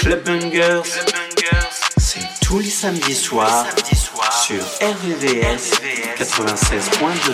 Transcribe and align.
Club 0.00 0.24
Bungers, 0.24 0.82
c'est 1.98 2.26
tous 2.40 2.58
les 2.58 2.70
samedis 2.70 3.14
soirs 3.14 3.66
sur 4.42 4.62
RVVS 4.80 5.80
96.2. 6.16 7.32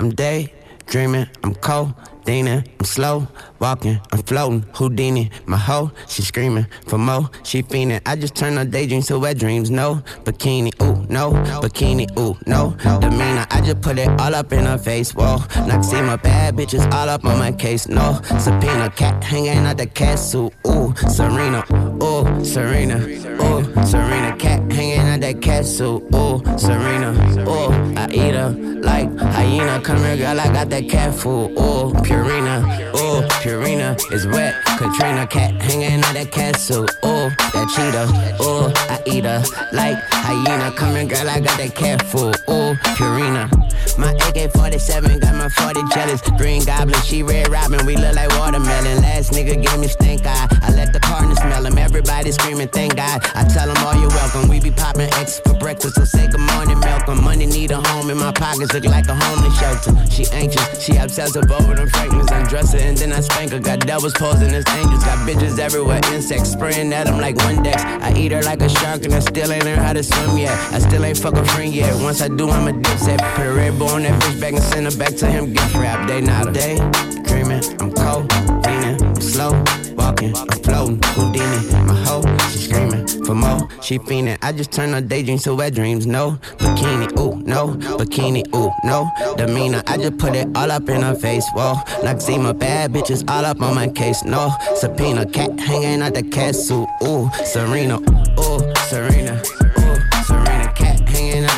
I'm 0.00 0.14
day 0.14 0.52
dreaming, 0.86 1.26
I'm 1.44 1.54
cold 1.54 1.92
Dana, 2.24 2.62
I'm 2.78 2.86
slow, 2.86 3.26
walking, 3.58 4.00
I'm 4.12 4.22
floating. 4.22 4.64
Houdini, 4.74 5.30
my 5.46 5.56
hoe, 5.56 5.90
she 6.06 6.22
screaming 6.22 6.66
for 6.86 6.96
more, 6.98 7.28
she 7.42 7.62
fiending. 7.62 8.00
I 8.06 8.14
just 8.16 8.36
turn 8.36 8.56
her 8.56 8.64
daydreams 8.64 9.08
to 9.08 9.18
wet 9.18 9.38
dreams. 9.38 9.70
No 9.70 10.02
bikini, 10.24 10.72
ooh, 10.82 11.04
no 11.08 11.32
bikini, 11.60 12.06
ooh, 12.18 12.36
no 12.46 12.76
demeanor. 13.00 13.46
Just 13.64 13.80
put 13.80 13.98
it 13.98 14.08
all 14.20 14.34
up 14.34 14.52
in 14.52 14.66
her 14.66 14.78
face. 14.78 15.14
Whoa, 15.14 15.38
not 15.66 15.84
see 15.84 16.00
my 16.02 16.16
bad 16.16 16.56
bitches 16.56 16.90
all 16.92 17.08
up 17.08 17.24
on 17.24 17.38
my 17.38 17.52
case. 17.52 17.88
No 17.88 18.20
subpoena, 18.38 18.90
cat 18.90 19.22
hanging 19.22 19.66
out 19.66 19.76
the 19.76 19.86
castle. 19.86 20.52
Ooh, 20.66 20.94
Serena, 21.08 21.64
ooh, 22.02 22.44
Serena, 22.44 22.98
ooh, 22.98 23.62
Serena, 23.84 24.36
cat 24.36 24.60
hanging 24.72 24.98
out 24.98 25.20
that 25.20 25.40
castle. 25.40 26.02
Ooh, 26.14 26.42
Serena, 26.58 27.12
ooh, 27.48 27.72
I 27.96 28.08
eat 28.10 28.34
her 28.34 28.50
like 28.50 29.16
hyena. 29.16 29.80
Come 29.80 29.98
here, 29.98 30.16
girl, 30.16 30.40
I 30.40 30.52
got 30.52 30.68
that 30.70 30.88
cat 30.88 31.14
food. 31.14 31.52
Ooh, 31.52 31.92
Purina, 32.02 32.62
ooh, 32.96 33.22
Purina 33.42 33.96
is 34.12 34.26
wet. 34.26 34.54
Katrina 34.76 35.26
cat 35.26 35.60
hanging 35.62 36.02
out 36.02 36.14
that 36.14 36.32
castle, 36.32 36.82
ooh, 37.04 37.30
that 37.52 37.68
cheetah, 37.74 38.42
ooh, 38.42 38.72
I 38.90 39.00
eat 39.06 39.24
her 39.24 39.42
like 39.72 39.96
hyena. 40.22 40.70
Coming, 40.72 41.08
girl, 41.08 41.28
I 41.28 41.40
got 41.40 41.58
that 41.58 41.74
cat 41.74 42.02
food, 42.02 42.36
ooh, 42.48 42.74
Purina. 42.96 43.50
My 43.98 44.12
AK-47 44.12 45.20
got 45.20 45.34
my 45.34 45.48
40 45.48 45.82
jealous. 45.92 46.20
Green 46.38 46.64
Goblin, 46.64 47.00
she 47.02 47.22
Red 47.22 47.50
Robin, 47.50 47.84
we 47.84 47.96
look 47.96 48.14
like 48.14 48.30
watermelon. 48.38 49.02
Last 49.02 49.32
nigga 49.32 49.60
gave 49.60 49.78
me 49.78 49.88
stink 49.88 50.24
eye. 50.24 50.48
I 50.62 50.70
let 50.72 50.92
the 50.92 51.00
partner 51.00 51.34
smell 51.34 51.66
him. 51.66 51.76
Everybody 51.76 52.32
screaming, 52.32 52.68
thank 52.68 52.96
God. 52.96 53.20
I 53.34 53.44
tell 53.44 53.66
them 53.66 53.76
all 53.84 53.94
you're 54.00 54.08
welcome. 54.08 54.48
We 54.48 54.60
be 54.60 54.70
popping 54.70 55.12
X 55.20 55.40
for 55.40 55.54
breakfast, 55.54 55.96
so 55.96 56.04
say 56.04 56.28
good 56.28 56.40
morning, 56.40 56.78
Malcolm. 56.80 57.22
Money 57.22 57.46
need 57.46 57.70
a 57.72 57.80
home 57.88 58.08
in 58.10 58.16
my 58.16 58.32
pockets, 58.32 58.72
look 58.72 58.84
like 58.84 59.08
a 59.08 59.14
homeless 59.14 59.58
shelter. 59.58 59.92
She 60.10 60.24
anxious, 60.32 60.82
she 60.82 60.96
obsessive 60.96 61.50
over 61.50 61.74
them 61.74 61.88
fragments. 61.88 62.32
Undress 62.32 62.72
her 62.72 62.78
and 62.78 62.96
then 62.96 63.12
I 63.12 63.20
spank 63.20 63.52
her. 63.52 63.58
Got 63.58 63.80
devils 63.80 64.14
posing 64.14 64.54
as 64.54 64.64
angels, 64.76 65.04
got 65.04 65.18
bitches 65.28 65.58
everywhere, 65.58 66.00
insects 66.12 66.50
spraying 66.52 66.92
at 66.92 67.06
them 67.06 67.20
like 67.20 67.36
Windex. 67.36 67.80
I 68.00 68.14
eat 68.16 68.32
her 68.32 68.42
like 68.42 68.62
a 68.62 68.68
shark 68.68 69.04
and 69.04 69.12
I 69.14 69.20
still 69.20 69.52
ain't 69.52 69.64
learned 69.64 69.82
how 69.82 69.92
to 69.92 70.02
swim 70.14 70.38
yet. 70.38 70.72
I 70.72 70.78
still 70.78 71.04
ain't 71.04 71.18
fuck 71.18 71.34
a 71.34 71.44
friend 71.44 71.72
yet. 71.72 71.94
Once 72.02 72.20
I 72.20 72.28
do, 72.28 72.50
I'm 72.50 72.68
a 72.68 72.72
dipset. 72.72 73.18
Put 73.34 73.46
a 73.46 73.52
red 73.52 73.78
bull 73.78 73.88
on 73.88 74.02
that 74.02 74.20
bitch 74.22 74.40
back 74.40 74.52
and 74.54 74.62
send 74.62 74.86
her 74.86 74.96
back 74.96 75.16
to 75.16 75.26
him. 75.26 75.52
Gift 75.52 75.74
wrap, 75.74 76.06
day 76.08 76.20
not 76.20 76.48
a 76.48 76.52
day. 76.52 76.76
Dreaming, 77.24 77.62
I'm 77.80 77.90
cold, 77.92 78.30
leaning, 78.66 79.02
I'm 79.02 79.20
slow, 79.20 79.52
walking, 79.96 80.36
I'm 80.36 80.48
floating. 80.62 81.00
Houdini, 81.02 81.84
my 81.86 81.94
hoe, 82.04 82.22
she 82.50 82.58
screaming 82.58 83.06
for 83.24 83.34
more. 83.34 83.68
She 83.80 83.98
fiending. 83.98 84.38
I 84.42 84.52
just 84.52 84.70
turn 84.70 84.92
her 84.92 85.00
daydreams 85.00 85.44
to 85.44 85.54
wet 85.54 85.74
dreams. 85.74 86.06
No 86.06 86.32
bikini, 86.58 87.08
ooh, 87.18 87.40
no 87.46 87.68
bikini, 87.96 88.42
ooh, 88.54 88.70
no 88.84 89.10
demeanor. 89.36 89.82
I 89.86 89.96
just 89.96 90.18
put 90.18 90.34
it 90.34 90.48
all 90.54 90.70
up 90.70 90.88
in 90.88 91.00
her 91.02 91.14
face. 91.14 91.44
Whoa, 91.54 91.76
like 92.02 92.20
see 92.20 92.36
my 92.36 92.52
bad 92.52 92.92
bitches 92.92 93.28
all 93.30 93.44
up 93.44 93.62
on 93.62 93.74
my 93.74 93.88
case. 93.88 94.22
No 94.24 94.50
subpoena, 94.76 95.24
cat 95.24 95.58
hanging 95.58 96.02
out 96.02 96.14
the 96.14 96.22
castle. 96.22 96.86
Ooh, 97.02 97.30
Serena, 97.44 97.98
ooh, 98.38 98.74
Serena, 98.88 99.40
cat 99.40 99.61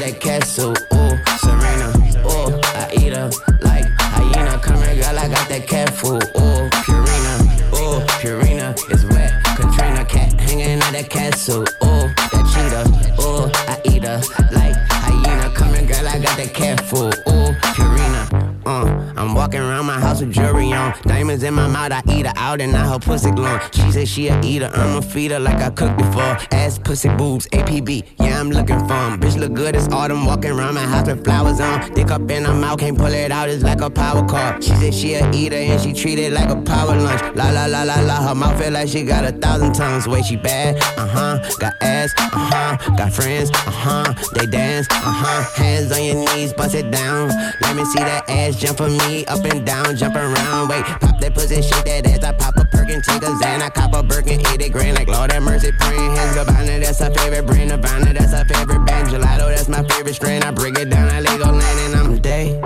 that 0.04 0.20
castle. 0.20 0.74
Ooh, 0.92 1.16
Serena, 1.40 1.88
ooh, 2.28 2.60
I 2.76 2.90
eat 2.92 3.14
her 3.14 3.30
like 3.62 3.86
hyena. 3.98 4.58
Come 4.58 4.76
here, 4.82 4.96
girl, 4.96 5.18
I 5.18 5.28
got 5.28 5.48
that 5.48 5.66
cat 5.66 5.94
food. 5.94 6.22
Ooh, 6.36 6.68
Purina, 6.84 7.34
ooh, 7.72 8.04
Purina 8.20 8.74
is 8.92 9.04
wet. 9.06 9.32
Katrina, 9.56 10.04
cat 10.04 10.38
hanging 10.40 10.82
at 10.82 10.92
that 10.92 11.08
castle. 11.08 11.62
Ooh, 11.62 12.06
that 12.32 12.44
cheetah. 12.52 13.22
Ooh, 13.22 13.50
I 13.66 13.80
eat 13.84 14.04
her 14.04 14.20
like 14.52 14.76
hyena. 14.90 15.54
Come 15.54 15.72
here, 15.74 15.86
girl, 15.86 16.06
I 16.06 16.18
got 16.18 16.36
that 16.36 16.52
cat 16.52 16.80
food. 16.82 17.14
Ooh, 17.28 17.54
Purina. 17.72 18.60
Uh, 18.66 19.12
I'm 19.16 19.34
walking 19.34 19.60
around 19.60 19.86
my 19.86 19.98
house 19.98 20.20
with 20.20 20.32
jewelry 20.32 20.72
on. 20.72 20.94
In 21.42 21.54
my 21.54 21.66
mouth, 21.66 21.90
I 21.92 22.00
eat 22.12 22.26
her 22.26 22.32
out 22.36 22.60
and 22.60 22.72
now 22.72 22.92
her 22.92 22.98
pussy 22.98 23.30
glowing. 23.32 23.60
She 23.72 23.90
said 23.90 24.08
she 24.08 24.28
a 24.28 24.40
eater, 24.42 24.70
I'ma 24.72 25.00
feed 25.00 25.32
her 25.32 25.40
like 25.40 25.60
I 25.60 25.70
cooked 25.70 25.98
before. 25.98 26.38
Ass, 26.52 26.78
pussy, 26.78 27.08
boobs, 27.08 27.46
APB, 27.48 28.04
yeah, 28.20 28.40
I'm 28.40 28.50
looking 28.50 28.78
for 28.86 28.94
'em. 28.94 29.20
Bitch 29.20 29.36
look 29.36 29.52
good 29.52 29.74
as 29.74 29.88
autumn, 29.88 30.26
walking 30.26 30.52
around 30.52 30.74
my 30.74 30.82
house 30.82 31.08
with 31.08 31.24
flowers 31.24 31.60
on. 31.60 31.92
Dick 31.94 32.10
up 32.10 32.30
in 32.30 32.44
her 32.44 32.54
mouth, 32.54 32.78
can't 32.78 32.96
pull 32.96 33.12
it 33.12 33.32
out, 33.32 33.48
it's 33.48 33.64
like 33.64 33.80
a 33.80 33.90
power 33.90 34.24
car. 34.26 34.56
She 34.62 34.70
said 34.76 34.94
she 34.94 35.14
a 35.14 35.30
eater 35.32 35.56
and 35.56 35.80
she 35.80 35.92
treat 35.92 36.18
it 36.18 36.32
like 36.32 36.50
a 36.50 36.56
power 36.56 36.96
lunch. 36.96 37.20
La 37.34 37.50
la 37.50 37.66
la 37.66 37.82
la 37.82 38.00
la, 38.00 38.28
her 38.28 38.34
mouth 38.34 38.56
feel 38.62 38.72
like 38.72 38.88
she 38.88 39.02
got 39.02 39.24
a 39.24 39.32
thousand 39.32 39.74
tongues. 39.74 40.06
Way 40.06 40.22
she 40.22 40.36
bad, 40.36 40.76
uh 40.96 41.06
huh. 41.06 41.38
Got 41.58 41.72
ass, 41.80 42.12
uh 42.18 42.28
huh. 42.32 42.96
Got 42.96 43.12
friends, 43.12 43.50
uh 43.50 43.70
huh. 43.70 44.14
They 44.34 44.46
dance, 44.46 44.86
uh 44.90 45.00
huh. 45.00 45.42
Hands 45.62 45.90
on 45.90 46.02
your 46.04 46.16
knees, 46.16 46.52
bust 46.52 46.74
it 46.74 46.90
down. 46.90 47.28
Let 47.60 47.74
me 47.76 47.84
see 47.86 47.98
that 47.98 48.28
ass 48.30 48.56
jump 48.56 48.78
for 48.78 48.88
me, 48.88 49.24
up 49.26 49.44
and 49.44 49.66
down, 49.66 49.96
jump 49.96 50.14
around. 50.14 50.68
Wait, 50.68 50.84
pop 50.84 51.18
that 51.24 51.34
pussy, 51.34 51.62
shake 51.62 51.84
that 51.84 52.06
ass. 52.06 52.22
I 52.22 52.32
pop 52.32 52.56
a 52.56 52.64
perk 52.64 52.88
and 52.90 53.02
take 53.02 53.22
a 53.22 53.32
Xan. 53.40 53.62
I 53.62 53.70
cop 53.70 53.94
a 53.94 54.02
Birkin, 54.02 54.46
80 54.46 54.68
grand, 54.68 54.96
like 54.96 55.08
Lord 55.08 55.32
have 55.32 55.42
mercy, 55.42 55.72
praying 55.72 56.16
hands. 56.16 56.36
Gabbana, 56.36 56.80
that's 56.82 57.00
her 57.00 57.10
favorite 57.10 57.46
brand. 57.46 57.70
Nirvana, 57.70 58.12
that's 58.12 58.32
her 58.32 58.44
favorite 58.44 58.84
band. 58.84 59.08
Gelato, 59.08 59.48
that's 59.48 59.68
my 59.68 59.82
favorite 59.84 60.14
strain. 60.14 60.42
I 60.42 60.50
break 60.50 60.78
it 60.78 60.90
down, 60.90 61.08
I 61.08 61.20
Lego 61.20 61.50
land, 61.50 61.80
and 61.80 61.94
I'm 61.96 62.18
day 62.20 62.60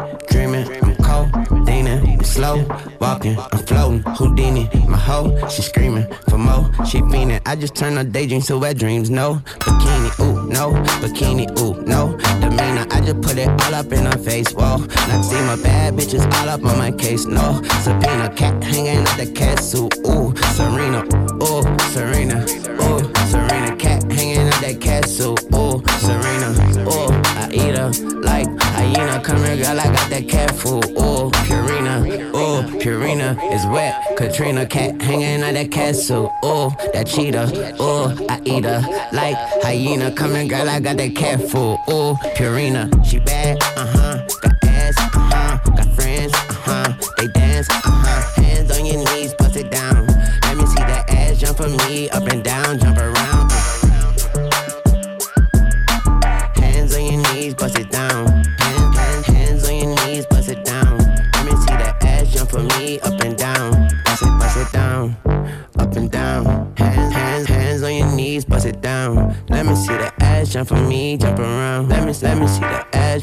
slow, 2.38 2.64
walking, 3.00 3.36
I'm 3.52 3.58
floating. 3.66 4.02
Houdini, 4.16 4.70
my 4.86 4.96
hoe, 4.96 5.48
she 5.48 5.62
screaming 5.62 6.06
for 6.30 6.38
more. 6.38 6.64
She 6.86 6.98
fiending. 6.98 7.42
I 7.44 7.56
just 7.56 7.74
turn 7.74 7.96
her 7.96 8.04
daydreams 8.04 8.46
to 8.46 8.58
wet 8.58 8.78
dreams. 8.78 9.10
No 9.10 9.42
bikini, 9.66 10.10
ooh, 10.20 10.46
no 10.46 10.70
bikini, 11.02 11.46
ooh, 11.58 11.74
no 11.82 12.16
demeanor. 12.40 12.86
I 12.90 13.00
just 13.00 13.20
put 13.22 13.38
it 13.38 13.48
all 13.48 13.74
up 13.74 13.92
in 13.92 14.04
her 14.06 14.18
face. 14.18 14.52
Whoa, 14.52 14.76
not 15.08 15.24
see 15.24 15.42
my 15.50 15.56
bad 15.56 15.94
bitches 15.94 16.24
all 16.36 16.48
up 16.48 16.64
on 16.64 16.78
my 16.78 16.92
case. 16.92 17.26
No 17.26 17.60
subpoena, 17.82 18.32
cat 18.36 18.62
hanging 18.62 18.98
out 18.98 19.16
the 19.16 19.26
cat 19.26 19.48
castle. 19.58 19.88
Ooh, 20.06 20.32
Serena, 20.54 21.00
ooh, 21.42 21.62
Serena, 21.90 22.38
ooh, 22.82 23.00
Serena, 23.30 23.74
cat 23.76 24.04
hanging 24.12 24.46
out 24.46 24.60
that 24.60 24.78
castle. 24.80 25.36
Ooh, 25.54 25.82
Serena, 26.06 26.48
ooh, 26.86 27.17
I 27.48 27.52
eat 27.52 27.78
her 27.78 27.90
like 28.20 28.46
hyena. 28.60 29.20
Come 29.22 29.38
here, 29.38 29.56
girl, 29.56 29.80
I 29.80 29.84
got 29.84 30.10
that 30.10 30.28
cat 30.28 30.50
food. 30.50 30.84
Ooh, 30.90 31.30
Purina, 31.46 32.04
ooh, 32.34 32.78
Purina 32.78 33.36
is 33.54 33.64
wet. 33.66 34.16
Katrina, 34.18 34.66
cat 34.66 35.00
hanging 35.00 35.42
out 35.42 35.54
that 35.54 35.70
castle. 35.70 36.30
Ooh, 36.44 36.70
that 36.92 37.06
cheetah, 37.06 37.80
ooh, 37.80 38.26
I 38.28 38.40
eat 38.44 38.64
her 38.64 38.82
like 39.12 39.36
hyena. 39.62 40.12
Come 40.12 40.34
here, 40.34 40.46
girl, 40.46 40.68
I 40.68 40.80
got 40.80 40.98
that 40.98 41.16
cat 41.16 41.40
food. 41.40 41.78
Ooh, 41.88 42.14
Purina, 42.36 42.90
she 43.06 43.18
bad, 43.18 43.62
uh 43.62 43.86
huh. 43.86 44.26
Got 44.42 44.64
ass, 44.64 44.98
uh 44.98 45.08
huh. 45.14 45.58
Got 45.74 45.94
friends, 45.94 46.34
uh 46.34 46.52
huh. 46.52 46.92
They 47.16 47.28
dance, 47.28 47.70
uh 47.70 47.80
huh. 47.82 48.42
Hands 48.42 48.70
on 48.70 48.84
your 48.84 49.04
knees, 49.06 49.32
bust 49.34 49.56
it 49.56 49.70
down. 49.70 50.06
Let 50.06 50.56
me 50.56 50.66
see 50.66 50.76
that 50.76 51.08
ass 51.08 51.38
jump 51.38 51.56
for 51.56 51.68
me, 51.68 52.10
up 52.10 52.24
and 52.24 52.44
down, 52.44 52.78
jump 52.78 52.98
around. 52.98 53.07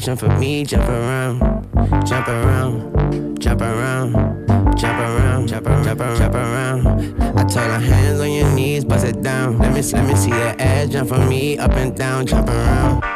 Jump 0.06 0.20
for 0.20 0.28
me, 0.38 0.62
jump 0.62 0.88
around, 0.88 1.40
jump 2.06 2.28
around, 2.28 3.40
jump 3.40 3.60
around. 3.60 4.12
Jump 4.76 5.00
around, 5.00 5.48
jump 5.48 5.66
around, 5.66 5.84
jump 5.84 6.00
around, 6.00 6.18
jump 6.18 6.34
around. 6.34 6.86
I 7.36 7.42
told 7.42 7.70
her 7.70 7.80
hands 7.80 8.20
on 8.20 8.30
your 8.30 8.48
knees, 8.54 8.84
bust 8.84 9.04
it 9.04 9.20
down. 9.22 9.58
Let 9.58 9.72
me, 9.72 9.82
let 9.82 10.06
me 10.06 10.14
see 10.14 10.30
that 10.30 10.60
ass 10.60 10.90
jump 10.90 11.08
for 11.08 11.18
me, 11.26 11.58
up 11.58 11.72
and 11.72 11.96
down, 11.96 12.26
jump 12.26 12.48
around. 12.48 13.15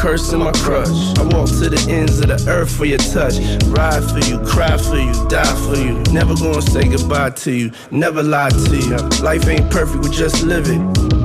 Curse 0.00 0.32
and 0.32 0.42
my 0.42 0.52
crush. 0.52 0.88
I 1.18 1.22
walk 1.22 1.48
to 1.60 1.68
the 1.68 1.86
ends 1.88 2.20
of 2.20 2.28
the 2.28 2.44
earth 2.48 2.74
for 2.74 2.86
your 2.86 2.98
touch. 2.98 3.36
Ride 3.68 4.02
for 4.02 4.18
you, 4.28 4.38
cry 4.40 4.76
for 4.76 4.96
you, 4.96 5.12
die 5.28 5.54
for 5.66 5.76
you. 5.76 6.02
Never 6.12 6.34
gonna 6.34 6.62
say 6.62 6.88
goodbye 6.88 7.30
to 7.44 7.52
you, 7.52 7.70
never 7.90 8.22
lie 8.22 8.50
to 8.50 8.76
you. 8.76 8.96
Life 9.22 9.46
ain't 9.46 9.70
perfect, 9.70 10.02
we 10.04 10.10
just 10.10 10.42
live 10.42 10.66
it. 10.68 10.80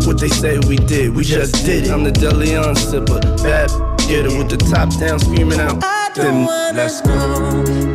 What 0.06 0.20
they 0.20 0.30
say 0.30 0.60
we 0.68 0.76
did, 0.76 1.16
we 1.16 1.24
just 1.24 1.66
did 1.66 1.86
it. 1.86 1.92
I'm 1.92 2.04
the 2.04 2.12
Deleon 2.12 2.76
sipper, 2.76 3.22
bad 3.42 3.70
getter 4.08 4.38
with 4.38 4.50
the 4.50 4.58
top 4.58 4.90
down, 5.00 5.20
screaming 5.20 5.60
out. 5.60 5.82
Then 6.16 6.46
let's 6.76 7.02
go. 7.02 7.95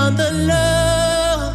On 0.00 0.16
the 0.16 0.30
low. 0.50 1.52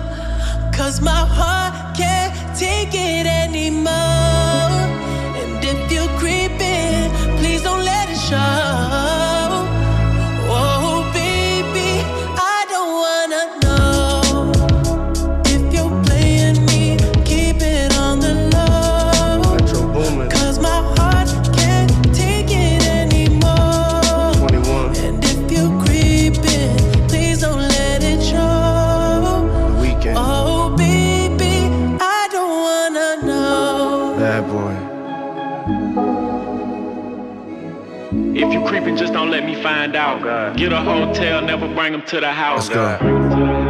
Cause 0.77 1.01
my 1.01 1.23
heart 1.37 1.73
can't 1.97 2.33
take 2.57 2.93
it 2.93 3.25
anymore. 3.43 4.75
And 5.39 5.63
if 5.71 5.79
you're 5.91 6.13
creeping, 6.21 7.09
please 7.39 7.61
don't 7.67 7.83
let 7.91 8.05
it 8.09 8.21
show. 8.29 8.64
Don't 39.25 39.31
let 39.31 39.45
me 39.45 39.61
find 39.61 39.95
out. 39.95 40.55
Get 40.55 40.71
a 40.71 40.81
hotel, 40.81 41.41
never 41.41 41.67
bring 41.67 41.91
them 41.93 42.03
to 42.03 42.19
the 42.19 42.31
house. 42.31 42.69
Let's 42.69 42.99
go. 42.99 43.64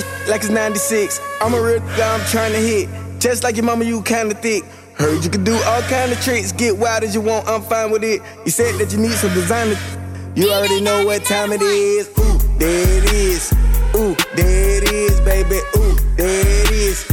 Like 0.00 0.40
it's 0.40 0.48
96. 0.48 1.20
I'm 1.40 1.54
a 1.54 1.60
real 1.60 1.80
guy, 1.96 2.14
I'm 2.14 2.24
trying 2.26 2.52
to 2.52 2.58
hit. 2.58 2.88
Just 3.18 3.44
like 3.44 3.56
your 3.56 3.64
mama, 3.64 3.84
you 3.84 4.02
kinda 4.02 4.34
thick. 4.34 4.64
Heard 4.94 5.24
you 5.24 5.30
can 5.30 5.44
do 5.44 5.54
all 5.54 5.82
kind 5.82 6.12
of 6.12 6.20
tricks, 6.22 6.52
get 6.52 6.76
wild 6.76 7.02
as 7.02 7.14
you 7.14 7.20
want, 7.20 7.46
I'm 7.48 7.62
fine 7.62 7.90
with 7.90 8.04
it. 8.04 8.22
You 8.44 8.50
said 8.50 8.74
that 8.76 8.92
you 8.92 8.98
need 8.98 9.12
some 9.12 9.32
designer. 9.34 9.76
You 10.34 10.50
already 10.50 10.80
know 10.80 11.04
what 11.04 11.24
time 11.24 11.52
it 11.52 11.60
is. 11.60 12.08
Ooh, 12.18 12.38
there 12.58 12.98
it 12.98 13.12
is. 13.12 13.52
Ooh, 13.94 14.16
there 14.34 14.82
it 14.82 14.90
is, 14.90 15.20
baby. 15.20 15.60
Ooh, 15.76 15.96
there 16.16 16.40
it 16.40 16.70
is. 16.70 17.04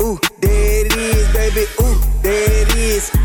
Ooh, 0.00 0.18
there 0.40 0.86
it 0.86 0.96
is, 0.96 1.32
baby. 1.32 1.66
Ooh, 1.80 2.00
there 2.22 2.62
it 2.62 2.74
is. 2.76 3.17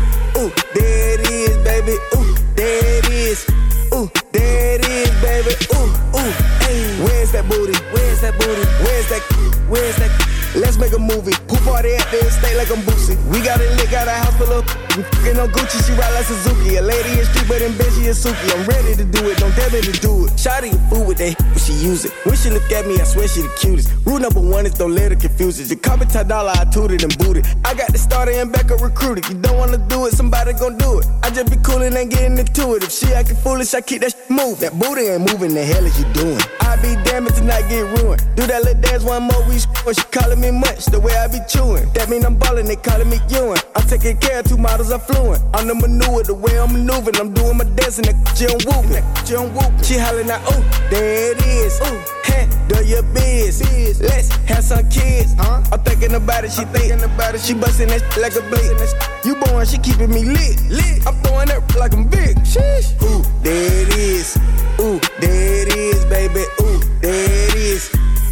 A 10.94 10.98
movie. 10.98 11.34
Pool 11.50 11.58
party 11.66 11.94
at 11.94 12.06
the 12.10 12.22
estate 12.22 12.56
like 12.56 12.70
I'm 12.70 12.82
Boosie. 12.86 13.18
We 13.28 13.42
got 13.42 13.60
it 13.60 13.70
lit, 13.76 13.90
got 13.90 14.06
a 14.06 14.14
house 14.14 14.36
full 14.38 14.50
of. 14.54 14.64
We 14.96 15.02
fucking 15.02 15.38
on 15.38 15.50
Gucci, 15.50 15.82
she 15.82 15.92
ride 15.98 16.14
like 16.14 16.24
Suzuki. 16.24 16.76
A 16.76 16.82
lady 16.82 17.18
in 17.18 17.26
street, 17.26 17.46
but 17.48 17.60
in 17.60 17.76
bed 17.76 17.90
she 17.92 18.06
is 18.06 18.22
Suki. 18.22 18.46
I'm 18.54 18.64
ready 18.66 18.94
to 18.94 19.04
do 19.04 19.28
it, 19.28 19.38
don't 19.38 19.52
tell 19.52 19.70
me 19.70 19.82
to 19.82 19.92
do 20.00 20.26
it. 20.26 20.32
Shotty 20.38 20.70
a 20.70 20.78
fool 20.88 21.04
with 21.04 21.18
that 21.18 21.34
when 21.40 21.58
she 21.58 21.74
use 21.74 22.04
it. 22.04 22.12
When 22.24 22.36
she 22.36 22.50
look 22.50 22.70
at 22.70 22.86
me, 22.86 23.00
I 23.00 23.04
swear 23.04 23.26
she 23.26 23.42
the 23.42 23.52
cutest. 23.58 23.90
Rule 24.06 24.20
number 24.20 24.40
one 24.40 24.66
is 24.66 24.74
don't 24.74 24.94
let 24.94 25.10
her 25.10 25.18
confuse 25.18 25.58
it. 25.58 25.68
You 25.70 25.76
call 25.76 25.98
me 25.98 26.06
dollar, 26.06 26.52
I 26.54 26.64
tooted 26.70 27.02
and 27.02 27.16
booted. 27.18 27.46
I 27.64 27.74
got 27.74 27.90
the 27.90 27.98
starter 27.98 28.32
and 28.32 28.52
backup 28.52 28.80
recruited. 28.80 29.28
You 29.28 29.34
don't 29.34 29.58
wanna 29.58 29.78
do 29.78 30.06
it, 30.06 30.12
somebody 30.14 30.52
gon' 30.52 30.78
do 30.78 31.00
it. 31.00 31.06
I 31.22 31.30
just 31.30 31.50
be 31.50 31.56
cool 31.58 31.82
and 31.82 31.94
ain't 31.96 32.10
getting 32.10 32.38
into 32.38 32.74
it. 32.74 32.84
If 32.84 32.92
she 32.92 33.12
acting 33.12 33.36
foolish, 33.36 33.74
I 33.74 33.80
keep 33.80 34.02
that 34.02 34.12
shit 34.12 34.30
move. 34.30 34.60
That 34.60 34.78
booty 34.78 35.02
ain't 35.02 35.26
moving, 35.32 35.54
the 35.54 35.64
hell 35.64 35.84
is 35.84 35.98
you 35.98 36.06
doing? 36.12 36.40
I 36.60 36.76
be 36.76 36.94
damned 37.04 37.34
to 37.34 37.42
not 37.42 37.68
get 37.68 37.82
ruined. 37.98 38.22
Do 38.36 38.46
that 38.46 38.62
little 38.62 38.80
dance 38.80 39.02
one 39.02 39.24
more, 39.24 39.42
we 39.48 39.58
when 39.84 39.94
she 39.94 40.02
calling 40.10 40.40
me 40.40 40.50
much, 40.50 40.83
the 40.86 41.00
way 41.00 41.14
I 41.16 41.28
be 41.28 41.40
chewing. 41.48 41.88
That 41.94 42.08
mean 42.08 42.24
I'm 42.24 42.36
ballin', 42.36 42.66
they 42.66 42.76
callin' 42.76 43.08
me 43.08 43.18
Ewan. 43.28 43.58
I'm 43.76 43.86
taking 43.86 44.16
care 44.18 44.40
of 44.40 44.46
two 44.46 44.56
models, 44.56 44.90
I'm 44.90 45.00
fluent. 45.00 45.42
I'm 45.54 45.68
the 45.68 45.74
manure, 45.74 46.22
the 46.22 46.34
way 46.34 46.58
I'm 46.58 46.72
maneuvering. 46.72 47.16
I'm 47.16 47.32
doing 47.32 47.56
my 47.56 47.64
dance 47.64 47.98
and 47.98 48.06
that 48.08 48.16
she 48.36 48.46
on 48.46 48.58
whoopin'. 48.66 49.02
She 49.26 49.34
on 49.36 49.50
whoopin'. 49.54 49.84
She 49.84 49.98
hollering 49.98 50.30
out, 50.30 50.42
ooh, 50.52 50.62
there 50.90 51.32
it 51.32 51.40
is. 51.46 51.80
Ooh, 51.80 52.00
handle 52.24 52.82
your 52.82 53.02
biz. 53.14 53.60
biz. 53.62 54.00
Let's 54.00 54.28
have 54.50 54.64
some 54.64 54.88
kids. 54.90 55.34
Huh? 55.38 55.62
I'm 55.72 55.80
thinking 55.80 56.14
about 56.14 56.44
it, 56.44 56.52
she 56.52 56.64
thinking 56.64 57.02
about 57.02 57.34
it. 57.34 57.40
She 57.40 57.54
bustin' 57.54 57.88
that 57.88 58.00
shit 58.00 58.22
like 58.22 58.36
a 58.36 58.42
blade. 58.48 58.76
You 59.24 59.36
born, 59.36 59.66
she 59.66 59.78
keeping 59.78 60.10
me 60.10 60.24
lit. 60.24 60.60
lit. 60.70 61.06
I'm 61.06 61.14
throwing 61.22 61.48
that 61.48 61.62
like 61.76 61.94
I'm 61.94 62.08
big. 62.08 62.36
Sheesh. 62.44 62.92
Ooh, 63.02 63.22
there 63.42 63.82
it 63.82 63.88
is. 63.96 64.36
Ooh, 64.80 65.00
there 65.20 65.66
it 65.66 65.76
is, 65.76 66.04
baby. 66.06 66.44
Ooh, 66.60 66.80
there 67.00 67.48
it 67.48 67.54
is. 67.54 67.90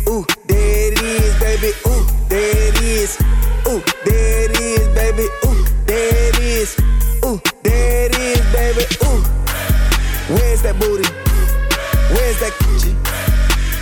Ooh, 0.09 0.25
there 0.25 0.27
it 0.27 0.39
is, 0.39 0.42
baby. 1.57 1.73
Ooh, 1.87 2.07
there 2.29 2.69
it 2.69 2.81
is. 2.83 3.19
Ooh, 3.69 3.83
there 4.05 4.45
it 4.45 4.61
is, 4.61 4.89
baby. 4.95 5.29
Ooh, 5.45 5.65
there 5.87 6.29
it 6.29 6.39
is. 6.39 6.79
Ooh, 7.25 7.41
there 7.63 8.07
it 8.07 8.19
is, 8.19 8.41
baby. 8.53 8.85
Ooh. 9.05 9.23
Where's 10.35 10.63
that 10.63 10.79
booty? 10.79 11.09
Where's 12.15 12.41
that 12.41 12.53
coochie? 12.61 13.02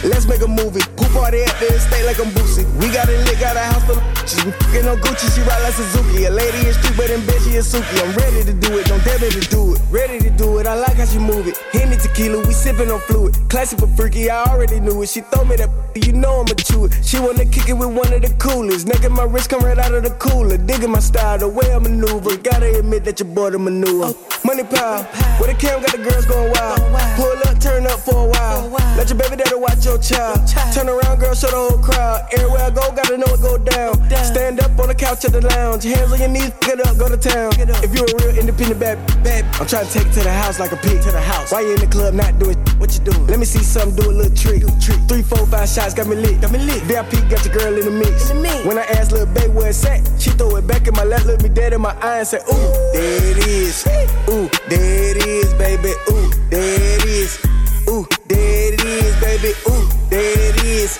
Let's 0.02 0.26
make 0.26 0.40
a 0.40 0.49
movie. 0.49 0.80
Pool 0.97 1.09
party 1.12 1.42
at 1.42 1.52
the 1.61 1.66
estate 1.76 2.07
like 2.07 2.19
I'm 2.19 2.33
Boosie. 2.33 2.64
We 2.80 2.88
got 2.88 3.09
it 3.09 3.21
lit, 3.28 3.38
got 3.38 3.57
a 3.57 3.61
house 3.61 3.85
full 3.85 3.97
bitches. 3.97 4.45
We 4.45 4.52
fucking 4.52 4.88
on 4.88 4.97
Gucci, 4.99 5.28
she 5.35 5.42
ride 5.42 5.61
like 5.62 5.75
Suzuki. 5.75 6.25
A 6.25 6.30
lady 6.30 6.69
in 6.69 6.73
street, 6.73 6.97
but 6.97 7.11
in 7.11 7.21
bed 7.26 7.40
she 7.42 7.61
is 7.61 7.69
Suki. 7.69 8.00
I'm 8.00 8.16
ready 8.16 8.45
to 8.45 8.52
do 8.52 8.78
it, 8.78 8.87
don't 8.87 9.04
dare 9.04 9.19
me 9.19 9.28
to 9.28 9.40
do 9.50 9.75
it. 9.75 9.80
Ready 9.90 10.19
to 10.21 10.30
do 10.30 10.59
it, 10.59 10.66
I 10.66 10.75
like 10.75 10.97
how 10.97 11.04
she 11.04 11.19
move 11.19 11.47
it. 11.47 11.57
Henny 11.73 11.97
tequila, 11.97 12.40
we 12.47 12.52
sipping 12.52 12.90
on 12.90 13.00
fluid. 13.00 13.37
Classic 13.50 13.78
but 13.78 13.90
freaky, 13.90 14.30
I 14.30 14.45
already 14.45 14.80
knew 14.80 15.02
it. 15.02 15.09
She 15.11 15.21
throw 15.21 15.45
me 15.45 15.57
that, 15.57 15.69
you 15.95 16.12
know 16.12 16.40
I'ma 16.40 16.54
chew 16.57 16.87
it. 16.87 16.97
She 17.04 17.21
wanna 17.21 17.45
kick 17.45 17.69
it 17.69 17.75
with 17.75 17.92
one 17.92 18.12
of 18.12 18.23
the 18.23 18.33
coolest. 18.38 18.87
Naked 18.87 19.12
my 19.12 19.25
wrist 19.25 19.50
come 19.50 19.61
right 19.61 19.78
out 19.78 19.92
of 19.92 20.02
the 20.02 20.11
cooler. 20.16 20.57
Digging 20.57 20.92
my 20.92 21.00
style, 21.00 21.37
the 21.38 21.49
way 21.49 21.75
I 21.75 21.78
maneuver. 21.78 22.37
Gotta 22.38 22.78
admit 22.78 23.04
that 23.04 23.21
your 23.21 23.28
boy 23.28 23.50
the 23.50 23.59
maneuver. 23.59 24.14
Money 24.45 24.64
power, 24.64 25.02
where 25.37 25.52
the 25.52 25.59
cam 25.61 25.83
got 25.83 25.92
the 25.92 25.99
girls 25.99 26.25
going 26.25 26.50
wild. 26.52 26.80
Pull 27.16 27.37
up, 27.45 27.61
turn 27.61 27.87
up 27.87 28.00
for 28.00 28.26
a 28.26 28.28
while. 28.30 28.71
Let 28.97 29.11
your 29.11 29.19
baby 29.19 29.37
daddy 29.37 29.57
watch 29.57 29.85
your 29.90 29.99
child. 29.99 30.47
Turn 30.73 30.88
around, 30.88 31.18
girl, 31.18 31.35
show 31.35 31.50
the 31.50 31.59
whole 31.59 31.82
crowd. 31.82 32.23
Everywhere 32.32 32.62
I 32.62 32.70
go, 32.70 32.85
gotta 32.94 33.18
know 33.18 33.26
it 33.35 33.42
go 33.42 33.59
down. 33.59 33.99
Stand 34.23 34.61
up 34.61 34.78
on 34.78 34.88
the 34.88 34.94
couch 34.94 35.25
at 35.25 35.32
the 35.32 35.42
lounge. 35.42 35.82
Hands 35.85 36.12
on 36.12 36.18
your 36.18 36.28
knees, 36.28 36.52
get 36.61 36.78
up, 36.78 36.97
go 36.97 37.09
to 37.09 37.16
town. 37.16 37.50
If 37.82 37.90
you 37.94 38.06
a 38.06 38.11
real 38.23 38.38
independent 38.38 38.78
bad, 38.78 38.97
bad, 39.25 39.42
I'm 39.59 39.66
trying 39.66 39.87
to 39.87 39.92
take 39.92 40.06
it 40.06 40.14
to 40.14 40.23
the 40.23 40.32
house 40.32 40.61
like 40.61 40.73
a 40.73 40.76
pig 40.76 41.02
to 41.02 41.11
the 41.11 41.20
house. 41.20 41.52
Why 41.52 41.62
you 41.62 41.75
in 41.75 41.80
the 41.80 41.90
club 41.90 42.14
not 42.14 42.38
doing 42.38 42.56
what 42.78 42.94
you 42.94 43.00
doing? 43.02 43.26
Let 43.26 43.38
me 43.38 43.44
see 43.44 43.62
something, 43.62 43.97
do 43.97 44.11
a 44.11 44.14
little 44.14 44.37
trick. 44.37 44.62
Three, 45.09 45.23
four, 45.23 45.47
five 45.47 45.68
shots 45.68 45.94
got 45.94 46.06
me 46.06 46.16
lit. 46.16 46.40
Got 46.40 46.52
me 46.52 46.61
lit. 46.61 46.82
VIP 46.85 47.26
got 47.28 47.44
your 47.44 47.54
girl 47.54 47.75
in 47.75 47.85
the 47.85 47.90
mix. 47.90 48.30
When 48.64 48.78
I 48.78 48.85
asked 48.94 49.12
little 49.12 49.26
baby 49.26 49.50
where 49.50 49.70
it's 49.70 49.85
at, 49.85 50.06
she 50.20 50.30
throw 50.30 50.54
it 50.56 50.66
back 50.66 50.87
in 50.87 50.94
my 50.94 51.04
lap, 51.04 51.25
look 51.25 51.42
me 51.42 51.49
dead 51.49 51.73
in 51.73 51.80
my 51.80 51.94
eye 52.00 52.18
and 52.18 52.28
say, 52.28 52.38
Ooh, 52.38 52.73
there 52.94 53.30
it 53.32 53.38
is. 53.47 53.87
Ooh, 54.30 54.49
there 54.68 55.16
it 55.16 55.26
is, 55.26 55.52
baby. 55.54 55.92
Ooh, 56.11 56.30
there 56.50 56.78
it 56.78 57.04
is. 57.04 57.50
Ooh, 57.90 58.06
there 58.28 58.73
it 58.73 58.85
is, 58.85 59.16
baby. 59.20 59.52
Ooh, 59.66 59.88
there 60.11 60.38
it 60.38 60.62
is. 60.62 60.97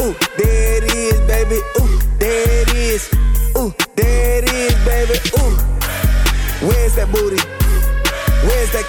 Ooh, 0.00 0.12
there 0.36 0.82
it 0.82 0.92
is, 0.92 1.20
baby. 1.30 1.62
Ooh, 1.78 2.00
there 2.18 2.62
it 2.62 2.74
is. 2.74 3.08
Ooh, 3.56 3.72
there 3.94 4.42
it 4.42 4.50
is, 4.50 4.74
baby. 4.84 5.14
Ooh, 5.38 5.54
where's 6.66 6.96
that 6.96 7.06
booty? 7.12 7.38
Where's 8.42 8.72
that? 8.72 8.84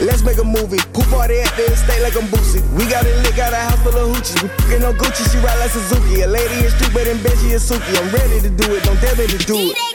Let's 0.00 0.22
make 0.22 0.38
a 0.38 0.44
movie. 0.44 0.78
Pool 0.94 1.04
party 1.12 1.40
at 1.40 1.54
the 1.56 1.70
estate 1.70 2.00
like 2.00 2.16
I'm 2.16 2.26
Boosie. 2.28 2.64
We 2.72 2.88
got 2.88 3.04
it 3.04 3.16
lit, 3.22 3.36
got 3.36 3.52
a 3.52 3.56
house 3.56 3.80
full 3.82 3.94
of 3.94 4.16
hoochies. 4.16 4.42
We 4.42 4.48
fucking 4.48 4.82
on 4.82 4.94
Gucci, 4.94 5.30
she 5.30 5.38
ride 5.44 5.58
like 5.60 5.70
Suzuki. 5.70 6.22
A 6.22 6.26
lady 6.26 6.68
street, 6.70 6.90
but 6.94 7.06
in 7.06 7.22
bed 7.22 7.36
is 7.44 7.68
Suki. 7.68 7.92
I'm 8.00 8.08
ready 8.16 8.40
to 8.40 8.48
do 8.48 8.74
it, 8.74 8.82
don't 8.84 8.96
tell 8.96 9.14
me 9.16 9.26
to 9.26 9.38
do 9.44 9.56
it. 9.76 9.93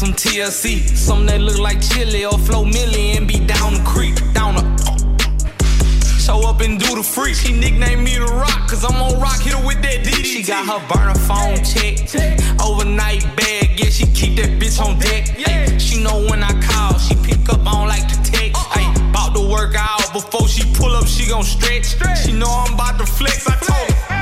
Some 0.00 0.14
TLC. 0.14 0.80
Something 0.96 1.26
that 1.26 1.40
look 1.42 1.58
like 1.58 1.78
chili 1.78 2.24
or 2.24 2.38
flow 2.38 2.64
milli 2.64 3.18
and 3.18 3.28
be 3.28 3.38
down 3.38 3.74
the 3.74 3.82
creek, 3.84 4.16
down 4.32 4.54
the. 4.56 4.64
Show 6.18 6.48
up 6.48 6.62
and 6.62 6.80
do 6.80 6.96
the 6.96 7.02
freak. 7.02 7.34
She 7.34 7.52
nicknamed 7.52 8.02
me 8.02 8.16
the 8.16 8.24
rock, 8.24 8.60
cause 8.66 8.82
I'm 8.82 8.96
on 8.96 9.20
rock, 9.20 9.40
hit 9.40 9.52
her 9.52 9.66
with 9.66 9.82
that 9.82 10.00
DDT. 10.00 10.24
She 10.24 10.42
got 10.42 10.64
her 10.64 10.80
burner 10.88 11.18
phone 11.28 11.60
check. 11.62 12.00
Overnight 12.64 13.24
bag, 13.36 13.78
yeah, 13.78 13.90
she 13.90 14.06
keep 14.16 14.36
that 14.40 14.56
bitch 14.58 14.80
on 14.80 14.98
deck. 14.98 15.36
Ay, 15.46 15.76
she 15.76 16.02
know 16.02 16.24
when 16.30 16.42
I 16.42 16.52
call, 16.62 16.98
she 16.98 17.14
pick 17.16 17.46
up, 17.50 17.60
I 17.60 17.72
don't 17.72 17.88
like 17.88 18.08
to 18.08 18.16
text. 18.24 18.56
Uh-uh. 18.56 18.80
Ay, 18.80 19.12
bout 19.12 19.34
to 19.36 19.42
work 19.52 19.74
out 19.76 20.00
before 20.14 20.48
she 20.48 20.64
pull 20.72 20.92
up, 20.96 21.06
she 21.06 21.28
gon' 21.28 21.42
stretch. 21.42 21.92
She 22.24 22.32
know 22.32 22.48
I'm 22.48 22.72
about 22.72 22.98
to 23.00 23.04
flex, 23.04 23.46
I 23.46 23.56
told 23.56 23.92
her. 23.92 24.19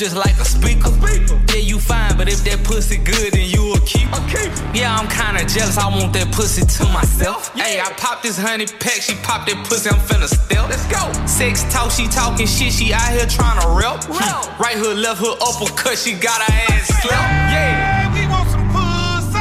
Just 0.00 0.16
like 0.16 0.40
a 0.40 0.46
speaker. 0.46 0.88
Yeah, 1.52 1.60
you 1.60 1.78
fine, 1.78 2.16
but 2.16 2.26
if 2.26 2.42
that 2.44 2.64
pussy 2.64 2.96
good, 2.96 3.34
then 3.34 3.44
you 3.44 3.74
a 3.74 3.80
keep. 3.80 4.08
Yeah, 4.72 4.96
I'm 4.96 5.06
kinda 5.12 5.44
jealous. 5.44 5.76
I 5.76 5.88
want 5.92 6.14
that 6.14 6.32
pussy 6.32 6.64
to 6.64 6.84
myself. 6.88 7.52
Hey, 7.54 7.78
I 7.78 7.92
pop 8.00 8.22
this 8.22 8.38
honey 8.38 8.64
pack, 8.64 9.02
she 9.02 9.14
pop 9.16 9.46
that 9.46 9.62
pussy. 9.68 9.90
I'm 9.90 10.00
finna 10.00 10.26
stealth. 10.26 10.70
Let's 10.70 10.86
go. 10.88 11.04
Sex 11.26 11.64
talk, 11.70 11.90
she 11.90 12.08
talking 12.08 12.46
shit. 12.46 12.72
She 12.72 12.94
out 12.94 13.12
here 13.12 13.26
trying 13.26 13.60
to 13.60 13.68
rep. 13.76 14.02
Hmm. 14.08 14.40
Right 14.60 14.76
hook, 14.76 14.96
left 14.96 15.20
hook, 15.20 15.36
uppercut. 15.40 15.98
She 15.98 16.14
got 16.14 16.40
her 16.40 16.72
ass 16.72 16.86
slapped. 17.02 17.52
Yeah. 17.52 18.14
We 18.14 18.26
want 18.26 18.48
some 18.48 18.66
pussy. 18.72 19.36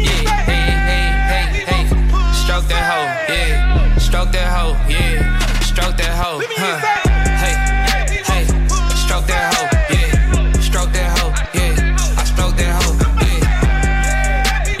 Yeah, 0.00 0.48
hey, 0.48 0.64
hey, 0.88 1.44
hey, 1.52 1.64
hey. 1.68 1.84
Stroke 2.40 2.66
that 2.72 2.84
hoe, 2.88 3.34
yeah. 3.34 3.98
Stroke 3.98 4.32
that 4.32 4.48
hoe, 4.48 4.76
yeah 4.88 5.39
stroke 5.70 5.96
that 5.98 6.14
hoe. 6.18 6.42
Huh. 6.42 6.78
Hey, 7.38 7.54
hey, 8.26 8.44
stroke 9.06 9.26
that 9.30 9.54
hoe. 9.54 9.70
Yeah, 9.94 10.58
stroke 10.58 10.92
that 10.92 11.14
hoe. 11.14 11.30
Yeah, 11.54 11.94
I 12.18 12.24
stroke 12.26 12.56
that 12.58 12.74
hoe. 12.82 12.98
Yeah, 13.22 13.46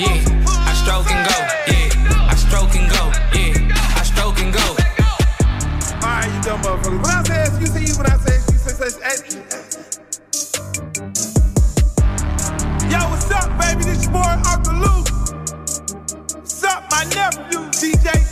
yeah, 0.02 0.18
I 0.66 0.74
stroke 0.82 1.10
and 1.14 1.22
go. 1.30 1.36
Yeah, 1.70 2.26
I 2.26 2.34
stroke 2.34 2.74
and 2.74 2.90
go. 2.90 3.02
Yeah, 3.38 4.00
I 4.00 4.02
stroke 4.02 4.40
and 4.42 4.52
go. 4.52 4.66
All 6.02 6.10
right, 6.10 6.26
you 6.26 6.42
dumb. 6.42 6.60
When 6.62 7.06
I 7.06 7.22
say 7.22 7.42
excuse 7.46 7.74
you, 7.86 7.94
when 7.96 8.10
I 8.10 8.16
say 8.18 8.34
excuse, 8.34 8.74
say 8.74 8.90
excuse. 9.14 9.90
Yo, 12.90 12.98
what's 13.10 13.30
up, 13.30 13.46
baby? 13.62 13.84
This 13.84 14.02
your 14.02 14.12
boy 14.12 14.34
Uncle 14.42 14.74
What's 16.34 16.64
up, 16.64 16.82
my 16.90 17.04
nephew, 17.14 17.70
DJ 17.78 18.29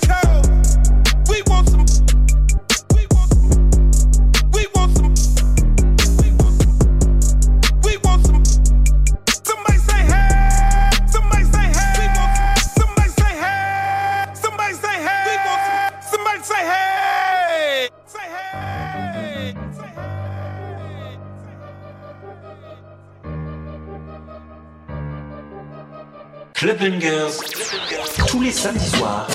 Tous 28.29 28.41
les 28.41 28.53
samedis 28.53 28.89
soirs 28.89 29.27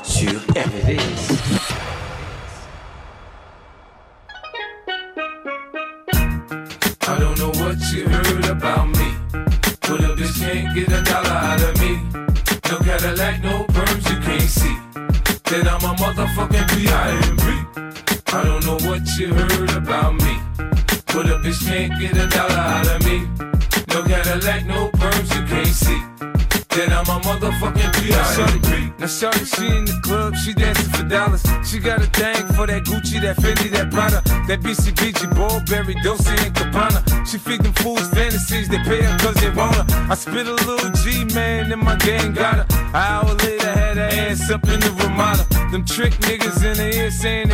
She 31.73 31.79
got 31.79 32.01
a 32.01 32.05
thing 32.05 32.45
for 32.53 32.67
that 32.67 32.83
Gucci, 32.83 33.19
that 33.21 33.35
Fendi, 33.37 33.71
that 33.71 33.89
Prada, 33.89 34.21
that 34.45 34.61
BCBG, 34.61 35.25
Burberry, 35.33 35.95
Dolce 36.03 36.29
and 36.45 36.53
Gabbana. 36.53 37.01
She 37.25 37.39
feed 37.39 37.61
them 37.61 37.73
fools 37.73 38.07
fantasies, 38.09 38.69
they 38.69 38.77
pay 38.85 39.01
her 39.01 39.17
cause 39.17 39.33
they 39.41 39.49
want 39.49 39.73
her. 39.77 39.85
I 40.07 40.13
spit 40.13 40.45
a 40.45 40.53
little 40.53 40.91
G, 41.01 41.25
man, 41.33 41.71
and 41.71 41.81
my 41.81 41.95
gang 41.95 42.33
got 42.33 42.61
her. 42.61 42.67
An 42.69 42.95
hour 42.95 43.33
later, 43.33 43.73
had 43.73 43.97
her 43.97 44.09
ass 44.21 44.51
up 44.51 44.63
in 44.65 44.81
the 44.81 44.91
Ramada. 45.01 45.47
Them 45.71 45.83
trick 45.83 46.13
niggas 46.29 46.61
in 46.61 46.77
the 46.77 46.92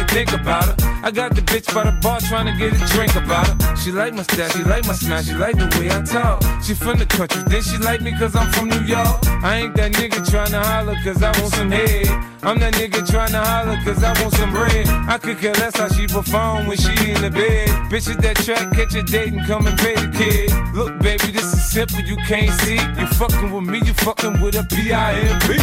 think 0.10 0.34
about 0.34 0.66
her. 0.66 0.76
I 1.04 1.12
got 1.12 1.36
the 1.36 1.42
bitch 1.42 1.74
by 1.74 1.84
the 1.84 1.94
bar 2.02 2.20
trying 2.20 2.48
to 2.48 2.56
get 2.58 2.74
a 2.74 2.94
drink 2.94 3.16
about 3.16 3.48
her. 3.48 3.76
She 3.78 3.92
like 3.92 4.14
my 4.14 4.24
style, 4.24 4.50
she 4.50 4.64
like 4.64 4.86
my 4.86 4.94
smile, 4.94 5.24
she 5.24 5.34
like 5.34 5.56
the 5.56 5.68
way 5.78 5.90
I 5.90 6.02
talk. 6.02 6.42
She 6.64 6.74
from 6.74 7.00
the 7.00 7.06
country, 7.06 7.42
then 7.48 7.62
she 7.62 7.78
like 7.78 8.02
me 8.02 8.12
cause 8.18 8.36
I'm 8.36 8.52
from 8.52 8.70
New 8.70 8.82
York. 8.82 9.18
I 9.44 9.62
ain't 9.62 9.76
that 9.76 9.94
nigga 9.94 10.20
tryna 10.26 10.64
holler 10.64 10.98
cause 11.04 11.22
I 11.24 11.32
want 11.40 11.54
some 11.54 11.72
head. 11.72 12.08
I'm 12.42 12.60
that 12.60 12.74
nigga 12.74 13.02
tryna 13.06 13.44
holler 13.44 13.78
cause 13.84 14.04
I 14.04 14.12
want 14.22 14.34
some 14.34 14.52
bread. 14.52 14.88
I 14.88 15.18
could 15.18 15.38
care 15.40 15.54
less 15.54 15.78
how 15.78 15.88
she 15.90 16.08
perform 16.08 16.68
when 16.68 16.78
she 16.78 16.92
in 17.12 17.22
the 17.22 17.32
bed. 17.32 17.70
Bitches 17.92 18.20
that 18.22 18.38
track, 18.38 18.72
catch 18.74 18.96
a 18.96 19.04
date 19.04 19.34
and 19.34 19.46
come 19.46 19.68
and 19.68 19.78
pay 19.80 19.96
the 19.96 20.10
kid. 20.12 20.52
Look, 20.76 21.00
baby, 21.00 21.32
this 21.32 21.54
is 21.54 21.72
simple, 21.72 22.02
you 22.02 22.18
can't 22.28 22.52
see. 22.62 22.80
You 23.00 23.08
fucking 23.22 23.52
with 23.52 23.64
me, 23.64 23.80
you 23.86 23.94
fucking 23.94 24.42
with 24.42 24.56
a 24.56 24.64
P-I-M-P. 24.64 25.60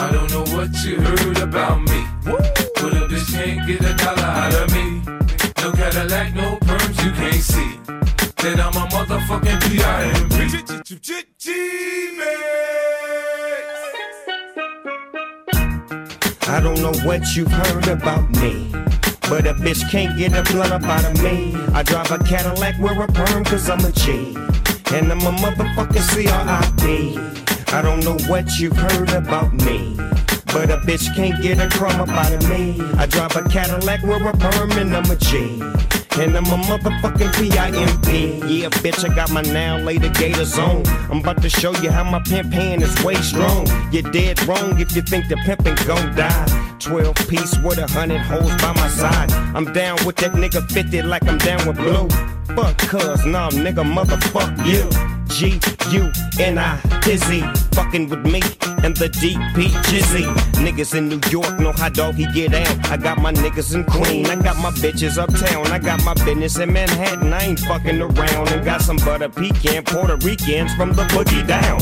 I 0.00 0.10
don't 0.10 0.30
know 0.30 0.44
what 0.56 0.70
you 0.84 1.00
heard 1.00 1.38
about 1.38 1.80
me, 1.82 2.06
but 2.74 2.92
a 2.92 3.06
bitch 3.08 3.32
can't 3.32 3.66
get 3.66 3.80
a 3.80 3.94
dollar 3.94 4.22
out 4.22 4.54
of 4.54 4.72
me. 4.72 5.00
No 5.62 5.72
Cadillac, 5.72 6.34
no 6.34 6.56
perms, 6.66 7.04
you 7.04 7.12
can't 7.12 7.34
see. 7.34 7.78
Then 8.42 8.60
I'm 8.60 8.76
a 8.76 8.86
motherfucking 8.88 9.60
P.I.M.P. 9.70 10.34
I 16.46 16.60
don't 16.60 16.80
know 16.80 16.92
what 17.06 17.34
you've 17.34 17.50
heard 17.50 17.88
about 17.88 18.30
me. 18.30 18.70
But 19.28 19.46
a 19.46 19.54
bitch 19.54 19.90
can't 19.90 20.16
get 20.18 20.34
a 20.34 20.42
blood 20.52 20.70
up 20.70 20.82
out 20.84 21.04
of 21.04 21.22
me. 21.22 21.56
I 21.72 21.82
drive 21.82 22.10
a 22.10 22.18
Cadillac, 22.18 22.78
wear 22.78 23.02
a 23.02 23.08
perm, 23.08 23.44
cause 23.44 23.68
I'm 23.70 23.84
a 23.84 23.90
G. 23.90 24.36
And 24.92 25.10
I'm 25.10 25.20
a 25.22 25.32
motherfucking 25.32 26.00
C-R-I-P. 26.00 27.18
I 27.72 27.82
don't 27.82 28.04
know 28.04 28.18
what 28.28 28.58
you've 28.58 28.76
heard 28.76 29.10
about 29.10 29.52
me. 29.54 29.96
But 30.54 30.70
a 30.70 30.76
bitch 30.76 31.12
can't 31.16 31.42
get 31.42 31.58
a 31.58 31.68
crumb 31.68 32.00
up 32.00 32.08
out 32.10 32.32
of 32.32 32.48
me. 32.48 32.80
I 32.96 33.06
drive 33.06 33.34
a 33.34 33.42
Cadillac, 33.48 34.02
with 34.02 34.22
a 34.22 34.32
perm, 34.38 34.70
and 34.78 34.94
I'm 34.94 35.10
a 35.10 35.16
G. 35.16 35.60
And 36.16 36.36
I'm 36.36 36.46
a 36.46 36.56
motherfucking 36.62 37.34
P-I-M-P. 37.34 38.60
Yeah, 38.60 38.68
bitch, 38.68 39.04
I 39.04 39.12
got 39.12 39.32
my 39.32 39.42
now 39.42 39.78
later 39.78 40.10
gators 40.10 40.56
on. 40.56 40.86
I'm 41.10 41.18
about 41.18 41.42
to 41.42 41.50
show 41.50 41.72
you 41.82 41.90
how 41.90 42.04
my 42.04 42.20
pimp 42.20 42.52
hand 42.52 42.84
is 42.84 43.02
way 43.02 43.16
strong. 43.16 43.66
You're 43.90 44.08
dead 44.12 44.40
wrong 44.46 44.78
if 44.78 44.94
you 44.94 45.02
think 45.02 45.26
the 45.26 45.34
pimpin' 45.34 45.74
gon' 45.88 46.14
die. 46.14 46.76
12 46.78 47.16
piece 47.28 47.58
with 47.58 47.78
a 47.78 47.88
hundred 47.88 48.20
hoes 48.20 48.54
by 48.62 48.72
my 48.74 48.86
side. 48.86 49.32
I'm 49.56 49.72
down 49.72 49.98
with 50.06 50.14
that 50.16 50.34
nigga 50.34 50.70
50 50.70 51.02
like 51.02 51.26
I'm 51.26 51.38
down 51.38 51.66
with 51.66 51.78
blue. 51.78 52.08
Fuck 52.54 52.78
cuz, 52.78 53.26
nah, 53.26 53.50
nigga, 53.50 53.82
motherfuck 53.82 54.64
you. 54.64 55.13
G 55.34 55.58
U 55.90 56.12
N 56.38 56.58
I 56.58 56.80
Dizzy, 57.00 57.42
fucking 57.72 58.08
with 58.08 58.24
me 58.24 58.40
and 58.84 58.96
the 58.96 59.08
DP 59.08 59.68
Jizzy. 59.88 60.24
Niggas 60.62 60.94
in 60.94 61.08
New 61.08 61.20
York 61.28 61.58
know 61.58 61.72
how 61.72 61.88
doggy 61.88 62.26
get 62.32 62.54
out. 62.54 62.90
I 62.90 62.96
got 62.96 63.18
my 63.18 63.32
niggas 63.32 63.74
in 63.74 63.84
Queen, 63.84 64.26
I 64.26 64.36
got 64.36 64.56
my 64.58 64.70
bitches 64.70 65.18
uptown, 65.18 65.66
I 65.72 65.78
got 65.80 66.04
my 66.04 66.14
business 66.24 66.58
in 66.58 66.72
Manhattan. 66.72 67.32
I 67.32 67.42
ain't 67.42 67.58
fucking 67.60 68.00
around 68.00 68.48
and 68.50 68.64
got 68.64 68.82
some 68.82 68.96
butter 68.98 69.28
pecan 69.28 69.82
Puerto 69.84 70.16
Ricans 70.18 70.72
from 70.74 70.92
the 70.92 71.02
boogie 71.04 71.46
down. 71.46 71.80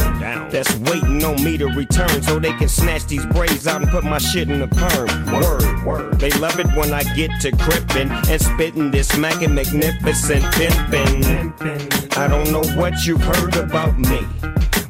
That's 0.50 0.74
waiting 0.78 1.22
on 1.22 1.42
me 1.44 1.58
to 1.58 1.66
return 1.66 2.22
so 2.22 2.38
they 2.38 2.52
can 2.54 2.68
snatch 2.68 3.06
these 3.06 3.26
braids 3.26 3.66
out 3.66 3.82
and 3.82 3.90
put 3.90 4.04
my 4.04 4.18
shit 4.18 4.48
in 4.48 4.60
the 4.60 4.68
perm. 4.68 5.08
Word, 5.32 5.71
word. 5.84 6.18
They 6.18 6.30
love 6.32 6.58
it 6.58 6.66
when 6.76 6.92
I 6.92 7.02
get 7.14 7.30
to 7.42 7.50
crippin' 7.52 8.10
and 8.10 8.40
spittin' 8.40 8.90
this 8.90 9.08
smacking 9.08 9.54
magnificent 9.54 10.44
pimpin'. 10.54 12.16
I 12.16 12.28
don't 12.28 12.50
know 12.52 12.62
what 12.80 13.06
you've 13.06 13.22
heard 13.22 13.56
about 13.56 13.98
me. 13.98 14.20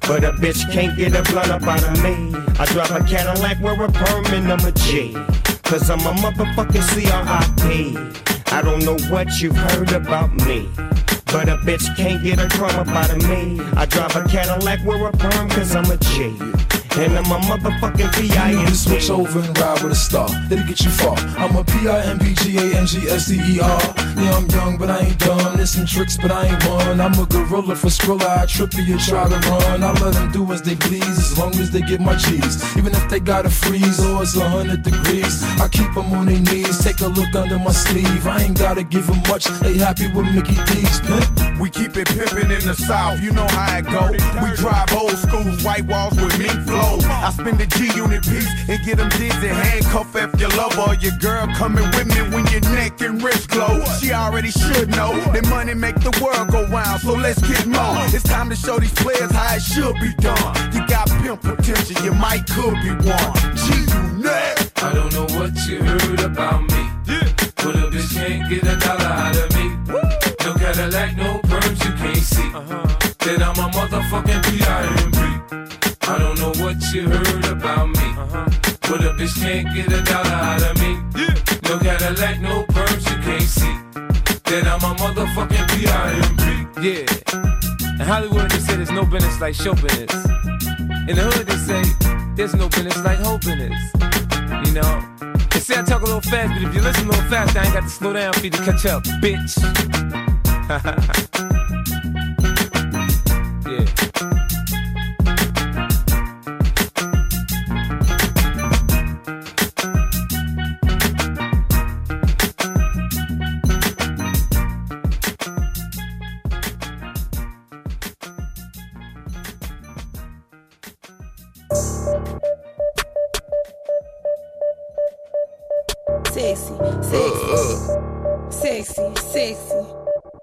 But 0.07 0.25
a 0.25 0.33
bitch 0.33 0.71
can't 0.73 0.97
get 0.97 1.15
a 1.15 1.23
blunt 1.31 1.51
up 1.51 1.63
out 1.63 1.83
of 1.85 2.03
me. 2.03 2.35
I 2.59 2.67
drive 2.67 2.91
a 2.91 3.05
Cadillac, 3.05 3.61
wear 3.63 3.81
a 3.83 3.91
perm, 3.91 4.27
and 4.27 4.53
I'm 4.53 4.65
a 4.67 4.73
G. 4.73 5.15
Cause 5.63 5.89
I'm 5.89 6.01
a 6.01 6.13
motherfucking 6.13 6.83
C-R-I-P. 6.83 7.97
I 8.53 8.61
don't 8.61 8.85
know 8.85 8.99
what 9.11 9.41
you've 9.41 9.57
heard 9.57 9.93
about 9.93 10.35
me. 10.47 10.69
But 11.27 11.49
a 11.49 11.57
bitch 11.65 11.97
can't 11.97 12.23
get 12.23 12.39
a 12.39 12.49
crumb 12.49 12.77
up 12.77 12.89
out 12.89 13.11
of 13.11 13.27
me. 13.29 13.59
I 13.77 13.87
drive 13.87 14.15
a 14.17 14.29
Cadillac, 14.29 14.85
wear 14.85 15.07
a 15.07 15.13
perm, 15.13 15.49
cause 15.49 15.75
I'm 15.75 15.91
a 15.91 15.97
G. 15.97 16.72
And 16.99 17.17
I'm 17.17 17.25
a 17.25 17.39
motherfucking 17.47 18.13
P.I.M.P. 18.15 18.75
Switch 18.75 19.09
over 19.09 19.41
and 19.41 19.59
ride 19.59 19.83
with 19.83 19.93
a 19.93 19.97
star, 19.97 20.29
that'll 20.49 20.67
get 20.67 20.81
you 20.81 20.91
far. 20.91 21.17
I'm 21.39 21.57
a 21.57 21.63
a 21.63 21.65
P-I-M-P-G-A-N-G-S-D-E-R. 21.65 23.81
Yeah, 24.23 24.37
I'm 24.37 24.47
young, 24.51 24.77
but 24.79 24.91
I 24.91 25.07
ain't 25.07 25.19
dumb. 25.19 25.57
There's 25.57 25.71
some 25.71 25.87
tricks, 25.87 26.17
but 26.17 26.31
I 26.31 26.47
ain't 26.47 26.65
one. 26.69 27.01
I'm 27.01 27.19
a 27.19 27.27
gorilla 27.27 27.75
for 27.77 27.89
Skrilla, 27.89 28.43
I 28.43 28.47
trip 28.47 28.75
you, 28.75 28.99
try 28.99 29.29
to 29.29 29.39
run. 29.49 29.83
I 29.83 29.93
let 30.01 30.15
them 30.15 30.31
do 30.33 30.53
as 30.53 30.63
they 30.63 30.75
please, 30.75 31.19
as 31.19 31.39
long 31.39 31.55
as 31.59 31.71
they 31.71 31.83
get 31.83 32.01
my 32.01 32.17
cheese. 32.17 32.63
Even 32.77 32.93
if 32.93 33.09
they 33.09 33.21
gotta 33.21 33.51
freeze 33.51 34.01
or 34.05 34.23
it's 34.23 34.37
a 34.37 34.49
hundred 34.49 34.83
degrees, 34.83 35.43
I 35.61 35.69
keep 35.69 35.93
them 35.95 36.13
on 36.13 36.27
their 36.27 36.41
knees. 36.41 36.79
Take 36.83 37.01
a 37.01 37.09
look 37.09 37.35
under 37.35 37.59
my 37.59 37.73
sleeve. 37.73 38.27
I 38.27 38.43
ain't 38.43 38.59
gotta 38.59 38.83
give 38.83 39.07
them 39.07 39.23
much, 39.29 39.45
they 39.61 39.79
happy 39.79 40.09
with 40.13 40.27
Mickey 40.35 40.57
D's, 40.67 41.01
pimp. 41.01 41.61
We 41.61 41.71
keep 41.71 41.97
it 41.97 42.09
pimpin' 42.09 42.51
in 42.51 42.67
the 42.67 42.75
south, 42.75 43.23
you 43.23 43.33
know 43.33 43.47
how 43.49 43.79
it 43.79 43.87
go. 43.87 44.11
We 44.11 44.51
drive 44.57 44.93
old 44.93 45.17
schools, 45.17 45.63
white 45.65 45.87
walls 45.87 46.15
with 46.21 46.37
mink 46.39 46.53
flow. 46.67 46.82
I 46.83 47.31
spend 47.31 47.61
a 47.61 47.67
G 47.67 47.87
unit 47.95 48.23
piece 48.23 48.49
and 48.69 48.85
get 48.85 48.99
them 48.99 49.09
dizzy. 49.11 49.49
Handcuff 49.49 50.15
if 50.17 50.41
your 50.41 50.51
lover 50.51 50.91
or 50.91 50.95
your 50.95 51.17
girl 51.19 51.47
coming 51.55 51.85
with 51.91 52.07
me 52.07 52.21
when 52.35 52.47
your 52.49 52.61
neck 52.75 53.01
and 53.01 53.23
wrist 53.23 53.49
glow. 53.51 53.85
She 54.01 54.13
already 54.13 54.51
should 54.51 54.91
know 54.91 55.15
that 55.33 55.47
money 55.49 55.75
make 55.75 55.97
the 55.97 56.11
world 56.23 56.51
go 56.51 56.67
round, 56.67 57.01
so 57.01 57.13
let's 57.13 57.41
get 57.41 57.67
more. 57.67 57.97
It's 58.15 58.25
time 58.25 58.51
to 58.51 58.57
show 58.57 58.79
these 58.79 58.95
players 58.95 59.31
how 59.31 59.55
it 59.55 59.63
should 59.63 59.95
be 60.01 60.13
done. 60.21 60.55
You 60.75 60.87
got 60.89 61.09
pimp 61.23 61.43
potential, 61.43 62.03
you 62.05 62.13
might 62.15 62.47
could 62.47 62.75
be 62.83 62.91
one. 62.91 63.33
G 63.55 63.67
unit. 63.95 64.73
I 64.83 64.93
don't 64.93 65.13
know 65.13 65.27
what 65.39 65.55
you 65.67 65.83
heard 65.83 66.21
about 66.21 66.63
me. 66.63 66.83
But 67.57 67.77
a 67.77 67.87
bitch 67.91 68.15
can't 68.15 68.51
get 68.51 68.65
a 68.65 68.77
dollar 68.77 69.05
out 69.07 69.37
of 69.37 69.55
me. 69.55 69.69
No 70.45 70.55
Cadillac, 70.55 71.17
no 71.17 71.39
perms, 71.45 71.85
you 71.85 71.93
can't 71.95 72.17
see. 72.17 72.51
Uh-huh. 72.53 73.13
Then 73.21 73.43
I'm 73.43 73.57
a 73.57 73.71
motherfucking 73.71 74.43
P.I.M.P. 74.51 75.82
I 76.05 76.19
don't 76.19 76.39
know 76.39 76.53
what 76.63 76.77
you 76.93 77.09
heard 77.09 77.45
about 77.47 77.89
me. 77.89 78.09
But 78.83 79.05
a 79.05 79.15
bitch 79.15 79.35
can't 79.41 79.73
get 79.75 79.87
a 79.93 80.03
dollar 80.03 80.29
out 80.29 80.63
of 80.63 80.79
me. 80.81 80.97
No 81.69 81.79
Cadillac, 81.79 82.41
no 82.41 82.65
perms, 82.67 83.09
you 83.11 83.23
can't 83.23 83.43
see. 83.43 83.75
Then 84.45 84.67
I'm 84.67 84.83
a 84.83 84.95
motherfucking 84.97 85.69
P.I.M.P. 85.71 86.45
Yeah. 86.89 87.07
In 88.01 88.07
Hollywood, 88.07 88.51
they 88.51 88.59
say 88.59 88.77
there's 88.77 88.91
no 88.91 89.05
business 89.05 89.41
like 89.41 89.55
show 89.55 89.75
business. 89.75 90.13
In 91.09 91.17
the 91.17 91.31
hood, 91.33 91.47
they 91.47 91.57
say 91.57 91.83
there's 92.37 92.55
no 92.55 92.69
business 92.69 92.99
like 93.05 93.19
whole 93.19 93.39
business. 93.39 93.79
You 94.67 94.75
know? 94.75 95.03
They 95.51 95.61
say 95.61 95.79
I 95.79 95.83
talk 95.83 96.03
a 96.03 96.05
little 96.05 96.21
fast, 96.21 96.53
but 96.53 96.69
if 96.69 96.75
you 96.75 96.83
listen 96.83 97.07
a 97.07 97.11
little 97.11 97.31
fast, 97.31 97.57
I 97.57 97.65
ain't 97.65 97.75
got 97.75 97.85
to 97.85 97.89
slow 97.89 98.13
down 98.13 98.33
for 98.33 98.41
you 98.41 98.51
to 98.51 98.59
catch 98.59 98.87
up, 98.87 99.05
bitch. 99.23 99.53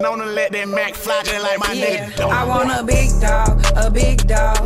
To 0.10 0.26
let 0.26 0.52
that 0.54 0.68
Mac 0.68 0.96
fly 0.96 1.22
just 1.24 1.44
like 1.44 1.60
my 1.60 1.68
nigga. 1.68 2.16
Dog. 2.18 2.32
I 2.32 2.44
want 2.44 2.72
a 2.72 2.84
big 2.84 3.10
dog, 3.22 3.64
a 3.78 3.92
big 3.92 4.28
dog. 4.28 4.58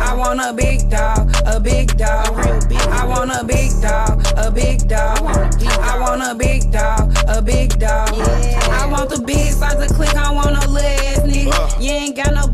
I 0.00 0.14
want 0.16 0.40
a 0.40 0.52
big 0.54 0.88
dog, 0.88 1.30
a 1.44 1.60
big 1.60 1.94
dog. 1.98 2.34
I 2.88 3.04
want 3.06 3.30
a 3.30 3.44
big 3.44 3.70
dog, 3.82 4.26
a 4.36 4.50
big 4.50 4.88
dog. 4.88 5.18
I 5.20 5.98
want 6.00 6.22
a 6.22 6.34
big 6.34 6.72
dog, 6.72 7.14
a 7.28 7.42
big 7.42 7.78
dog. 7.78 8.08
I 8.10 8.88
want 8.90 9.10
the 9.10 9.20
big 9.20 9.52
size 9.52 9.78
of 9.78 9.94
click, 9.94 10.16
I 10.16 10.32
want 10.32 10.54
no 10.54 10.72
little 10.72 10.88
ass 10.88 11.20
nigga. 11.20 11.52
Uh. 11.52 11.80
You 11.80 11.92
ain't 11.92 12.16
got 12.16 12.32
no 12.32 12.48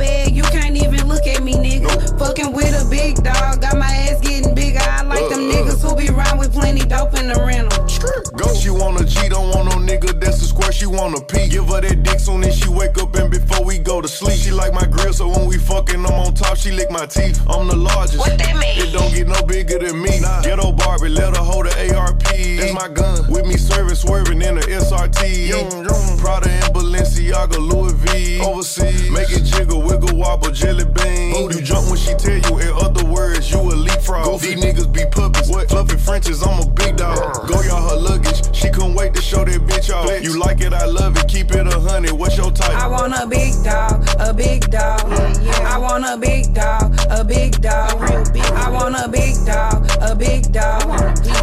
Give 11.55 11.69
her 11.69 11.81
that 11.83 12.03
dick 12.03 12.19
soon 12.19 12.43
as 12.43 12.59
she 12.59 12.69
wake 12.69 12.99
up 12.99 13.15
and 13.15 13.31
before 13.31 13.65
we 13.65 13.79
go 13.79 14.01
to 14.01 14.09
sleep. 14.09 14.37
She 14.41 14.51
like 14.51 14.75
my 14.75 14.87
grill, 14.87 15.13
so 15.13 15.29
when 15.29 15.47
we 15.47 15.57
fucking, 15.57 16.05
I'm 16.05 16.13
on 16.27 16.35
top, 16.35 16.57
she 16.57 16.73
lick 16.73 16.91
my 16.91 17.07
teeth. 17.07 17.41
I'm 17.49 17.69
the 17.69 17.77
largest. 17.77 18.19
What 18.19 18.37
that 18.39 18.57
mean? 18.57 18.75
It 18.75 18.93
don't 18.93 19.15
get 19.15 19.29
no 19.29 19.41
bigger 19.47 19.79
than 19.79 20.03
me. 20.03 20.19
Ghetto 20.43 20.73
Barbie, 20.73 21.11
let 21.11 21.37
her 21.37 21.45
hold 21.45 21.67
the 21.67 21.95
ARP. 21.95 22.25
That's 22.25 22.75
my 22.75 22.89
gun. 22.89 23.31
With 23.31 23.47
me 23.47 23.57
serving, 23.57 23.95
swerving 23.95 24.43
in 24.43 24.57
the 24.57 24.63
SRT. 24.63 26.19
Prada 26.19 26.51
and 26.51 26.75
Balenciaga, 26.75 27.59
Louis 27.63 27.93
V. 28.03 28.41
Overseas, 28.41 29.09
make 29.13 29.31
it 29.31 29.45
jiggle, 29.45 29.81
wiggle, 29.81 30.19
wobble, 30.19 30.51
jelly 30.51 30.87
bean. 30.87 31.53
You 31.53 31.63
jump 31.63 31.87
when 31.87 31.99
she 31.99 32.15
tell 32.15 32.35
you, 32.35 32.59
in 32.67 32.75
other 32.83 33.05
words, 33.05 33.49
you 33.49 33.61
a 33.61 33.79
leapfrog. 33.79 34.41
These 34.41 34.57
niggas 34.59 34.93
be 34.93 35.07
puppies. 35.07 35.49
What? 35.49 35.69
Fluffy 35.69 35.99
Frenches, 35.99 36.43
I'm 36.43 36.59
a 36.59 36.67
big 36.69 36.84
You 40.25 40.41
like 40.41 40.63
it, 40.63 40.73
I 40.73 40.87
love 40.87 41.19
it. 41.19 41.29
Keep 41.29 41.51
it 41.51 41.67
a 41.67 41.79
hundred. 41.79 42.13
What's 42.13 42.39
your 42.39 42.51
type? 42.51 42.71
I 42.71 42.89
want 42.89 43.13
a 43.13 43.27
big 43.27 43.53
dog, 43.63 44.09
a 44.19 44.33
big 44.33 44.71
dog. 44.71 45.03
I 45.05 45.77
want 45.77 46.07
a 46.07 46.17
big 46.17 46.55
dog, 46.55 46.99
a 47.11 47.23
big 47.23 47.61
dog. 47.61 48.01
I 48.01 48.71
want 48.71 48.97
a 48.97 49.07
big 49.07 49.35
dog, 49.45 49.87
a 50.01 50.17
big 50.17 50.51
dog. 50.51 50.83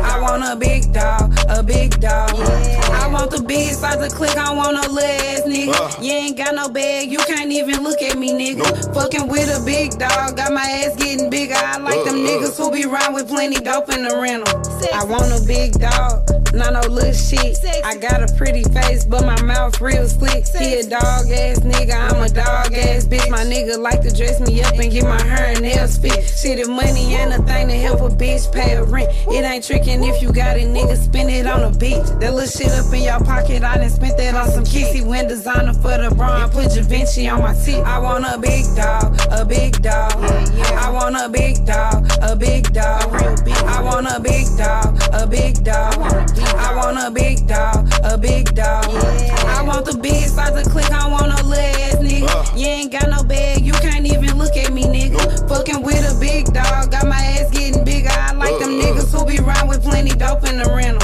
I 0.01 0.19
want 0.19 0.43
a 0.43 0.55
big 0.55 0.91
dog, 0.91 1.31
a 1.47 1.61
big 1.61 1.99
dog. 1.99 2.31
I 2.33 3.07
want 3.13 3.29
the 3.29 3.43
big 3.43 3.75
size 3.75 4.03
of 4.03 4.17
click, 4.17 4.35
I 4.35 4.51
want 4.51 4.73
no 4.73 4.81
little 4.91 4.99
ass 4.99 5.41
nigga. 5.41 6.03
You 6.03 6.13
ain't 6.13 6.37
got 6.37 6.55
no 6.55 6.67
bag, 6.67 7.11
you 7.11 7.19
can't 7.19 7.51
even 7.51 7.83
look 7.83 8.01
at 8.01 8.17
me, 8.17 8.31
nigga. 8.31 8.95
Fucking 8.95 9.27
with 9.27 9.55
a 9.55 9.63
big 9.63 9.91
dog, 9.99 10.37
got 10.37 10.53
my 10.53 10.65
ass 10.83 10.95
getting 10.95 11.29
bigger. 11.29 11.53
I 11.53 11.77
like 11.77 12.03
them 12.03 12.15
niggas 12.15 12.57
who 12.57 12.71
be 12.71 12.87
round 12.87 13.13
with 13.13 13.27
plenty 13.27 13.59
dope 13.59 13.93
in 13.93 14.01
the 14.01 14.17
rental. 14.17 14.57
I 14.91 15.03
want 15.03 15.31
a 15.31 15.45
big 15.45 15.73
dog, 15.73 16.25
not 16.53 16.73
no 16.73 16.81
little 16.89 17.13
shit. 17.13 17.57
I 17.83 17.95
got 17.95 18.21
a 18.21 18.33
pretty 18.35 18.63
face, 18.63 19.05
but 19.05 19.25
my 19.25 19.41
mouth 19.41 19.79
real 19.79 20.07
slick. 20.07 20.47
He 20.47 20.75
a 20.75 20.83
dog 20.83 21.29
ass 21.31 21.59
nigga, 21.59 21.93
I'm 21.93 22.21
a 22.23 22.29
dog 22.29 22.73
ass 22.73 23.05
bitch. 23.05 23.29
My 23.29 23.43
nigga 23.43 23.77
like 23.77 24.01
to 24.01 24.11
dress 24.13 24.39
me 24.39 24.61
up 24.61 24.73
and 24.73 24.91
get 24.91 25.03
my 25.03 25.21
hair 25.21 25.53
and 25.53 25.61
nails 25.61 25.97
fit. 25.97 26.23
Shit, 26.23 26.59
if 26.59 26.67
money 26.67 27.15
ain't 27.15 27.33
a 27.33 27.41
thing 27.43 27.67
to 27.67 27.75
help 27.75 28.01
a 28.01 28.13
bitch 28.13 28.51
pay 28.51 28.73
a 28.73 28.83
rent. 28.83 29.09
It 29.27 29.43
ain't 29.43 29.63
tricking 29.63 30.03
if 30.03 30.21
you 30.21 30.31
got 30.31 30.57
it, 30.57 30.67
nigga, 30.67 30.97
spend 30.97 31.29
it 31.29 31.47
on 31.47 31.63
a 31.63 31.77
beach. 31.77 32.05
That 32.19 32.33
little 32.33 32.47
shit 32.47 32.71
up 32.71 32.93
in 32.93 33.03
your 33.03 33.19
pocket, 33.19 33.63
I 33.63 33.77
done 33.77 33.89
spent 33.89 34.17
that 34.17 34.35
on 34.35 34.49
some 34.51 34.63
kissy. 34.63 35.05
Went 35.05 35.29
designer 35.29 35.73
for 35.73 35.97
the 35.97 36.13
bra, 36.15 36.47
put 36.47 36.65
Javinci 36.67 37.31
on 37.31 37.41
my 37.41 37.53
teeth. 37.53 37.83
I 37.85 37.99
want 37.99 38.25
a 38.25 38.37
big 38.37 38.65
dog, 38.75 39.19
a 39.31 39.45
big 39.45 39.81
dog. 39.81 40.13
I 40.13 40.89
want 40.89 41.15
a 41.15 41.29
big 41.29 41.65
dog, 41.65 42.09
a 42.21 42.35
big 42.35 42.71
dog. 42.73 43.13
I 43.13 43.81
want 43.81 44.07
a 44.07 44.19
big 44.19 44.47
dog, 44.57 44.99
a 45.13 45.27
big 45.27 45.63
dog. 45.63 46.40
I 46.43 46.75
want 46.75 46.97
a 46.97 47.11
big 47.11 47.47
dog, 47.47 47.89
a 48.03 48.17
big 48.17 48.53
dog. 48.55 48.85
I 48.85 49.63
want 49.63 49.85
the 49.85 49.97
big 49.97 50.27
size 50.27 50.55
of 50.55 50.71
click, 50.71 50.91
I 50.91 51.09
want 51.09 51.29
no 51.29 51.47
little 51.47 51.53
ass 51.53 51.95
nigga. 51.95 52.27
Uh. 52.27 52.57
You 52.57 52.67
ain't 52.67 52.91
got 52.91 53.09
no 53.09 53.23
bag, 53.23 53.65
you 53.65 53.73
can't 53.73 54.05
even 54.05 54.37
look 54.37 54.55
at 54.55 54.73
me, 54.73 54.83
nigga. 54.83 55.47
Fucking 55.47 55.83
with 55.83 56.03
a 56.09 56.19
big 56.19 56.45
dog, 56.53 56.91
got 56.91 57.07
my 57.07 57.15
ass 57.15 57.49
getting 57.51 57.83
bigger. 57.83 58.09
I 58.09 58.33
like 58.33 58.59
them 58.59 58.79
uh. 58.79 58.83
niggas 58.83 59.11
who 59.11 59.25
be 59.25 59.39
round 59.39 59.69
with 59.69 59.83
plenty 59.83 60.11
dope 60.11 60.47
in 60.47 60.57
the 60.57 60.69
rental. 60.69 61.00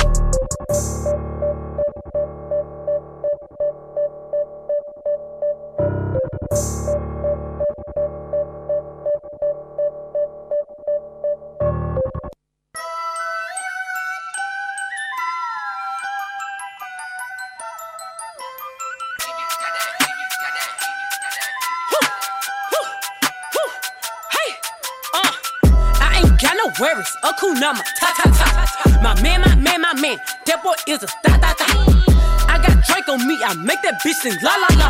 Sing 34.32 34.44
la 34.44 34.56
la 34.58 34.68
la. 34.76 34.90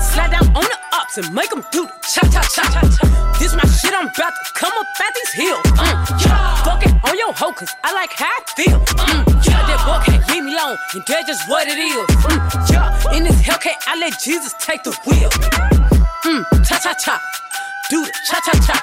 Slide 0.00 0.30
down 0.30 0.46
on 0.56 0.64
the 0.64 0.78
ups 0.92 1.18
and 1.18 1.34
make 1.34 1.50
them 1.50 1.64
do 1.72 1.86
the 1.86 1.92
cha 2.02 2.22
cha 2.28 2.42
cha 2.54 2.62
cha. 2.70 2.82
This 3.38 3.54
my 3.54 3.64
shit, 3.66 3.94
I'm 3.94 4.06
about 4.08 4.32
to 4.34 4.52
come 4.54 4.72
up 4.72 4.86
at 5.00 5.14
these 5.14 5.32
hills. 5.32 5.62
Mm, 5.62 6.26
yeah. 6.26 6.62
Fuck 6.64 6.86
it 6.86 6.92
on 7.04 7.18
your 7.18 7.32
hoe, 7.32 7.52
cause 7.52 7.70
I 7.84 7.92
like 7.94 8.12
how 8.12 8.26
I 8.26 8.40
feel. 8.56 8.78
Mm, 8.80 9.46
yeah, 9.46 9.66
that 9.68 9.80
boy 9.86 9.98
can't 10.04 10.28
leave 10.28 10.44
me 10.44 10.54
alone, 10.54 10.76
and 10.94 11.02
that's 11.06 11.26
just 11.26 11.48
what 11.48 11.66
it 11.68 11.78
is. 11.78 12.06
Mm, 12.26 12.70
yeah, 12.70 13.16
in 13.16 13.24
this 13.24 13.40
Hellcat, 13.42 13.76
I 13.86 13.98
let 13.98 14.18
Jesus 14.20 14.54
take 14.60 14.82
the 14.82 14.94
wheel. 15.06 15.30
Mm, 16.24 16.42
cha 16.66 16.78
cha 16.78 16.94
cha. 16.94 17.20
Do 17.90 18.04
the 18.04 18.12
cha 18.26 18.40
cha 18.40 18.52
cha. 18.66 18.76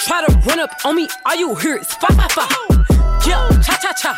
Try 0.00 0.24
to 0.26 0.32
run 0.48 0.60
up 0.60 0.70
on 0.84 0.96
me, 0.96 1.08
all 1.26 1.36
you 1.36 1.54
hear 1.56 1.76
is 1.76 1.92
fa 1.92 2.06
fa 2.12 2.28
fa. 2.36 2.46
Yeah, 3.26 3.48
cha 3.60 3.76
cha 3.80 3.92
cha. 3.92 4.12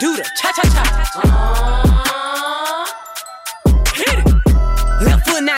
Do 0.00 0.16
the 0.16 0.24
cha 0.40 0.50
cha 0.52 0.62
cha. 0.74 2.33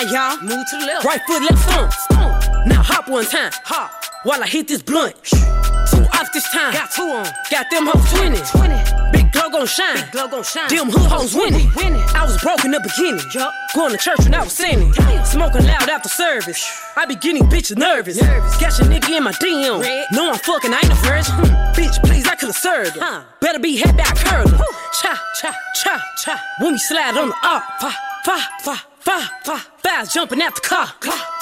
Now, 0.05 0.35
y'all. 0.35 0.43
Move 0.43 0.67
to 0.71 0.77
the 0.77 0.87
left. 0.87 1.05
Right 1.05 1.21
foot, 1.27 1.43
left 1.43 1.59
stomp. 1.63 1.93
stomp. 1.93 2.67
Now 2.67 2.83
hop 2.83 3.09
one 3.09 3.25
time. 3.25 3.53
Hop. 3.65 3.91
While 4.25 4.43
I 4.43 4.47
hit 4.47 4.69
this 4.69 4.83
blunt. 4.83 5.15
Two 5.25 6.03
off 6.13 6.33
this 6.33 6.51
time. 6.51 6.73
Got 6.73 6.91
two 6.91 7.03
on. 7.03 7.27
Got 7.51 7.71
them 7.71 7.87
hoes 7.87 8.05
twinning. 8.11 9.13
Big 9.13 9.33
glow 9.33 9.49
gon' 9.51 9.67
shine. 9.67 9.97
Big 9.97 10.11
glow 10.11 10.29
gon' 10.29 10.43
shine. 10.43 10.69
Them 10.69 10.91
hood 10.91 11.09
hoes 11.09 11.35
winning. 11.35 11.71
winning. 11.77 12.03
I 12.15 12.25
was 12.25 12.37
broke 12.43 12.65
in 12.65 12.73
the 12.73 12.81
beginning. 12.81 13.25
Yup. 13.33 13.53
Going 13.75 13.93
to 13.93 13.99
church 13.99 14.19
when 14.19 14.35
I 14.35 14.43
was 14.43 14.53
sinning. 14.53 14.93
Smoking 15.25 15.65
loud 15.65 15.89
after 15.89 16.09
service. 16.09 16.61
I 16.97 17.07
be 17.07 17.15
getting 17.15 17.45
bitches 17.45 17.77
nervous. 17.79 18.21
nervous. 18.21 18.57
Got 18.59 18.79
your 18.79 18.89
nigga 18.89 19.17
in 19.17 19.23
my 19.23 19.33
DM. 19.33 19.81
No, 20.13 20.33
I'm 20.33 20.39
fucking, 20.39 20.73
I 20.73 20.81
ain't 20.83 20.93
a 20.93 20.97
virgin. 21.07 21.35
Hmm. 21.37 21.81
Bitch, 21.81 22.03
please, 22.05 22.27
I 22.27 22.35
could've 22.35 22.57
served 22.57 22.97
her. 22.97 23.25
Better 23.41 23.61
be 23.61 23.77
head 23.77 23.97
back 23.97 24.17
curling. 24.17 24.59
Cha, 25.01 25.23
cha, 25.41 25.55
cha, 25.75 26.03
cha. 26.25 26.43
When 26.61 26.73
we 26.73 26.79
slide 26.79 27.17
on 27.17 27.29
the 27.29 27.37
up. 27.45 27.63
Fa, 27.81 27.93
fa, 28.25 28.39
fa, 28.61 28.96
fa, 29.07 29.31
fa. 29.45 29.57
Fast 29.83 30.15
jumping 30.15 30.43
out 30.43 30.55
the 30.57 30.61
car. 30.61 30.93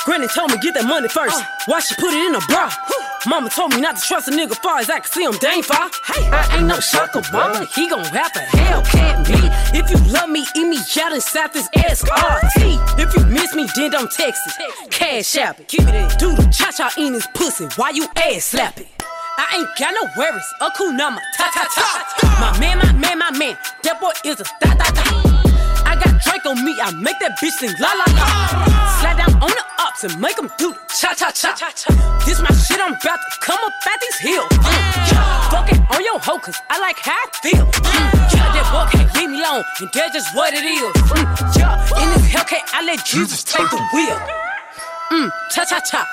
Granny 0.04 0.28
told 0.28 0.50
me 0.50 0.58
get 0.58 0.74
that 0.74 0.84
money 0.84 1.08
first. 1.08 1.42
Why 1.66 1.80
she 1.80 1.94
put 1.94 2.12
it 2.12 2.20
in 2.28 2.34
a 2.36 2.40
bra? 2.46 2.70
Mama 3.26 3.48
told 3.48 3.74
me 3.74 3.80
not 3.80 3.96
to 3.96 4.02
trust 4.02 4.28
a 4.28 4.30
nigga 4.30 4.54
far 4.56 4.78
as 4.78 4.90
I 4.90 5.00
can 5.00 5.10
see 5.10 5.24
him, 5.24 5.32
dang 5.40 5.62
far. 5.62 5.88
Hey, 6.04 6.28
I 6.28 6.58
ain't 6.58 6.66
no 6.66 6.78
sucker, 6.78 7.22
mama. 7.32 7.66
He 7.74 7.88
gon' 7.88 8.04
have 8.04 8.32
Hellcat 8.32 9.24
me. 9.28 9.48
If 9.72 9.90
you 9.90 9.96
love 10.12 10.28
me, 10.28 10.44
eat 10.54 10.68
me 10.68 10.76
out 11.00 11.12
inside 11.12 11.54
this 11.54 11.68
SRT. 11.70 13.00
If 13.00 13.16
you 13.16 13.24
miss 13.24 13.54
me, 13.54 13.66
then 13.74 13.92
don't 13.92 14.10
text 14.10 14.42
it. 14.46 14.90
Cash 14.90 15.36
app 15.36 15.60
it. 15.60 15.68
Keep 15.68 15.88
it 15.88 15.94
in. 15.94 16.08
Do 16.18 16.36
the 16.36 16.46
cha 16.52 16.70
cha 16.70 16.92
in 16.98 17.14
his 17.14 17.26
pussy. 17.32 17.66
Why 17.76 17.90
you 17.90 18.06
ass 18.16 18.44
slap 18.44 18.78
it? 18.78 18.88
I 19.38 19.56
ain't 19.56 19.68
got 19.78 19.94
no 19.94 20.04
worries. 20.18 20.44
A 20.60 20.70
cool 20.76 20.92
number. 20.92 21.22
Ta 21.38 21.50
ta 21.54 21.64
ta. 21.74 22.52
My 22.52 22.60
man, 22.60 22.76
my 22.78 22.92
man, 22.92 23.18
my 23.18 23.30
man. 23.30 23.56
That 23.84 24.00
boy 24.00 24.12
is 24.22 24.40
a 24.40 24.44
da 24.60 24.74
da 24.74 24.90
da. 24.90 25.23
I 26.44 26.50
on 26.50 26.64
me, 26.64 26.76
I 26.80 26.90
make 26.92 27.18
that 27.20 27.38
bitch 27.40 27.56
sing 27.56 27.72
la 27.80 27.92
la 27.96 28.04
la. 28.12 28.26
Slide 29.00 29.16
down 29.16 29.32
on 29.40 29.48
the 29.48 29.64
ups 29.80 30.04
and 30.04 30.20
make 30.20 30.36
them 30.36 30.50
do 30.58 30.72
the 30.72 30.80
cha 30.92 31.14
cha 31.14 31.30
cha. 31.30 31.54
This 32.26 32.40
my 32.40 32.52
shit, 32.52 32.80
I'm 32.80 32.92
about 32.92 33.16
to 33.16 33.40
come 33.40 33.58
up 33.64 33.72
at 33.86 34.00
these 34.00 34.18
hills. 34.18 34.48
Mm, 34.52 35.12
yeah. 35.12 35.48
Fuck 35.48 35.72
it 35.72 35.80
on 35.88 36.04
your 36.04 36.18
hoe, 36.20 36.38
cause 36.38 36.56
I 36.68 36.80
like 36.80 36.98
how 36.98 37.12
I 37.12 37.26
feel. 37.40 37.64
Mm, 37.64 38.12
yeah, 38.34 38.52
that 38.52 38.66
boy 38.72 38.84
can't 38.92 39.08
leave 39.16 39.30
me 39.30 39.40
alone, 39.40 39.64
and 39.80 39.88
that's 39.92 40.12
just 40.12 40.36
what 40.36 40.52
it 40.52 40.64
is. 40.64 40.92
Mm, 41.16 41.56
yeah, 41.56 42.02
in 42.02 42.08
this 42.12 42.28
Hellcat, 42.28 42.64
I 42.72 42.84
let 42.84 43.04
Jesus 43.04 43.44
take 43.44 43.68
the 43.70 43.80
wheel. 43.92 44.18
Mm, 45.12 45.30
cha 45.50 45.64
cha 45.64 45.80
cha. 45.80 46.04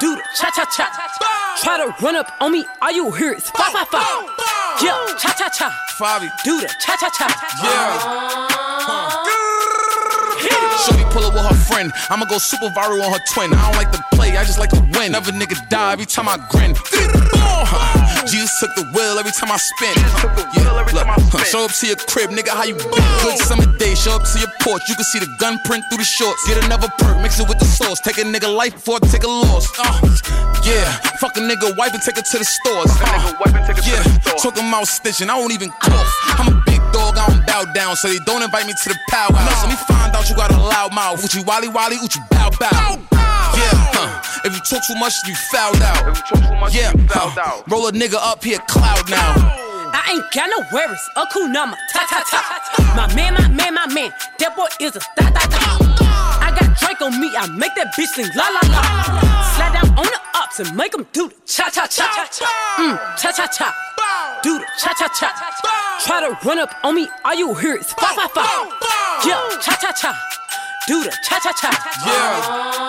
Do 0.00 0.16
the 0.16 0.22
cha 0.36 0.50
cha 0.50 0.64
cha. 0.72 0.88
Try 1.60 1.76
to 1.76 1.92
run 2.02 2.16
up 2.16 2.30
on 2.40 2.52
me, 2.52 2.64
all 2.80 2.92
you 2.92 3.10
hear 3.12 3.32
is 3.32 3.50
fa 3.50 3.68
fa 3.68 3.84
fa. 3.84 4.00
Yeah, 4.80 4.96
cha 5.18 5.34
cha 5.36 5.48
cha. 5.50 5.68
Fabi. 5.98 6.30
Do 6.44 6.60
the 6.60 6.68
cha 6.80 6.96
cha 6.96 7.10
cha. 7.10 7.28
Yeah. 7.62 8.57
Shorty 10.88 11.04
pull 11.12 11.24
up 11.24 11.34
with 11.34 11.44
her 11.44 11.54
friend. 11.68 11.92
I'ma 12.08 12.24
go 12.24 12.38
super 12.38 12.68
viral 12.72 13.04
on 13.04 13.12
her 13.12 13.24
twin. 13.32 13.52
I 13.52 13.60
don't 13.68 13.76
like 13.76 13.92
to 13.92 14.02
play, 14.12 14.36
I 14.36 14.44
just 14.44 14.58
like 14.58 14.70
to 14.70 14.80
win. 14.96 15.12
Never 15.12 15.32
nigga 15.32 15.56
die 15.68 15.92
every 15.92 16.06
time 16.06 16.28
I 16.28 16.36
grin. 16.48 16.74
Jesus 18.28 18.52
took 18.60 18.74
the 18.74 18.84
wheel 18.92 19.18
every 19.18 19.32
time 19.32 19.50
I 19.50 19.56
spin. 19.56 19.92
Yeah, 20.56 20.72
look, 20.72 21.44
show 21.46 21.64
up 21.64 21.72
to 21.72 21.86
your 21.86 21.96
crib, 21.96 22.30
nigga, 22.30 22.48
how 22.52 22.64
you 22.64 22.74
been? 22.74 23.04
Good 23.22 23.38
summer 23.38 23.66
day, 23.78 23.94
show 23.94 24.16
up 24.16 24.24
to 24.24 24.38
your 24.38 24.52
porch, 24.60 24.82
you 24.88 24.94
can 24.94 25.04
see 25.04 25.18
the 25.18 25.28
gun 25.38 25.58
print 25.64 25.84
through 25.88 25.98
the 25.98 26.08
shorts. 26.08 26.46
Get 26.48 26.62
another 26.64 26.88
perk, 26.98 27.20
mix 27.20 27.40
it 27.40 27.48
with 27.48 27.58
the 27.58 27.64
sauce. 27.64 28.00
Take 28.00 28.18
a 28.18 28.24
nigga 28.24 28.48
life 28.48 28.74
before 28.74 28.98
I 29.02 29.06
take 29.08 29.24
a 29.24 29.28
loss. 29.28 29.68
Uh, 29.78 30.00
yeah, 30.64 30.84
fuck 31.20 31.36
a 31.36 31.40
nigga 31.40 31.76
wife 31.76 31.94
and 31.94 32.02
take 32.02 32.16
her 32.16 32.22
to 32.22 32.38
the 32.38 32.44
stores. 32.44 32.92
Uh, 33.00 33.32
yeah, 33.84 34.02
talking 34.36 34.68
about 34.68 34.88
stitching, 34.88 35.30
I 35.30 35.36
won't 35.38 35.52
even 35.52 35.70
cough. 35.80 36.12
I'm 36.40 36.52
a 36.52 36.57
dog, 36.92 37.18
I 37.18 37.26
don't 37.28 37.46
bow 37.46 37.64
down, 37.72 37.96
so 37.96 38.08
they 38.08 38.18
don't 38.24 38.42
invite 38.42 38.66
me 38.66 38.72
to 38.72 38.88
the 38.88 38.98
powerhouse. 39.08 39.62
Let 39.62 39.70
me 39.70 39.78
find 39.86 40.14
out 40.14 40.28
you 40.28 40.36
got 40.36 40.50
a 40.52 40.58
loud 40.58 40.94
mouth. 40.94 41.24
Uchi 41.24 41.42
wally 41.44 41.68
wally, 41.68 41.96
uchi 42.02 42.20
bow 42.30 42.50
bow. 42.58 42.98
Yeah, 43.56 43.74
huh. 43.94 44.22
If 44.44 44.54
you 44.54 44.60
talk 44.60 44.86
too 44.86 44.94
much, 44.96 45.14
you 45.26 45.34
fouled 45.50 45.82
out. 45.82 46.16
yeah, 46.72 46.92
huh. 47.10 47.62
roll 47.68 47.88
a 47.88 47.92
nigga 47.92 48.18
up 48.18 48.42
here, 48.42 48.58
cloud 48.68 49.08
now. 49.10 49.68
I 49.92 50.12
ain't 50.12 50.24
got 50.32 50.48
no 50.50 50.64
worries, 50.72 51.00
a 51.16 51.24
cool 51.32 51.48
number, 51.48 51.76
ta 51.92 52.06
ta 52.08 52.24
ta. 52.28 52.58
My 52.96 53.12
man, 53.14 53.34
my 53.34 53.48
man, 53.48 53.74
my 53.74 53.86
man, 53.92 54.12
that 54.38 54.56
boy 54.56 54.68
is 54.80 54.96
a 54.96 55.00
da 55.16 55.30
da 55.30 55.46
da. 55.46 55.60
I 56.40 56.50
got 56.50 56.78
Drake 56.78 57.00
on 57.02 57.20
me, 57.20 57.30
I 57.36 57.46
make 57.46 57.74
that 57.76 57.94
bitch 57.94 58.08
sing 58.16 58.26
la 58.34 58.48
la 58.48 58.60
la. 58.68 58.82
Slide 59.54 59.72
down 59.72 59.77
on 59.98 60.04
the 60.06 60.20
ups 60.34 60.60
and 60.60 60.76
make 60.76 60.92
them 60.92 61.06
do 61.12 61.28
the 61.28 61.34
cha 61.44 61.68
cha 61.70 61.86
cha. 61.86 62.06
Mm, 62.78 62.96
cha 63.20 63.32
cha 63.32 63.46
cha. 63.48 63.74
Do 64.42 64.58
the 64.58 64.64
cha 64.78 64.92
cha 64.94 65.08
cha. 65.08 65.28
Try 66.06 66.20
to 66.20 66.38
run 66.46 66.58
up 66.58 66.70
on 66.84 66.94
me, 66.94 67.08
all 67.24 67.34
you 67.34 67.54
hear 67.54 67.76
is 67.76 67.92
fa 67.92 68.06
fa 68.14 68.28
fa. 68.28 68.46
Yeah, 69.26 69.42
cha 69.60 69.74
cha 69.82 69.90
cha. 69.92 70.14
Do 70.86 71.02
the 71.02 71.10
cha 71.26 71.38
cha 71.40 71.52
cha. 71.60 71.70
yeah 72.06 72.88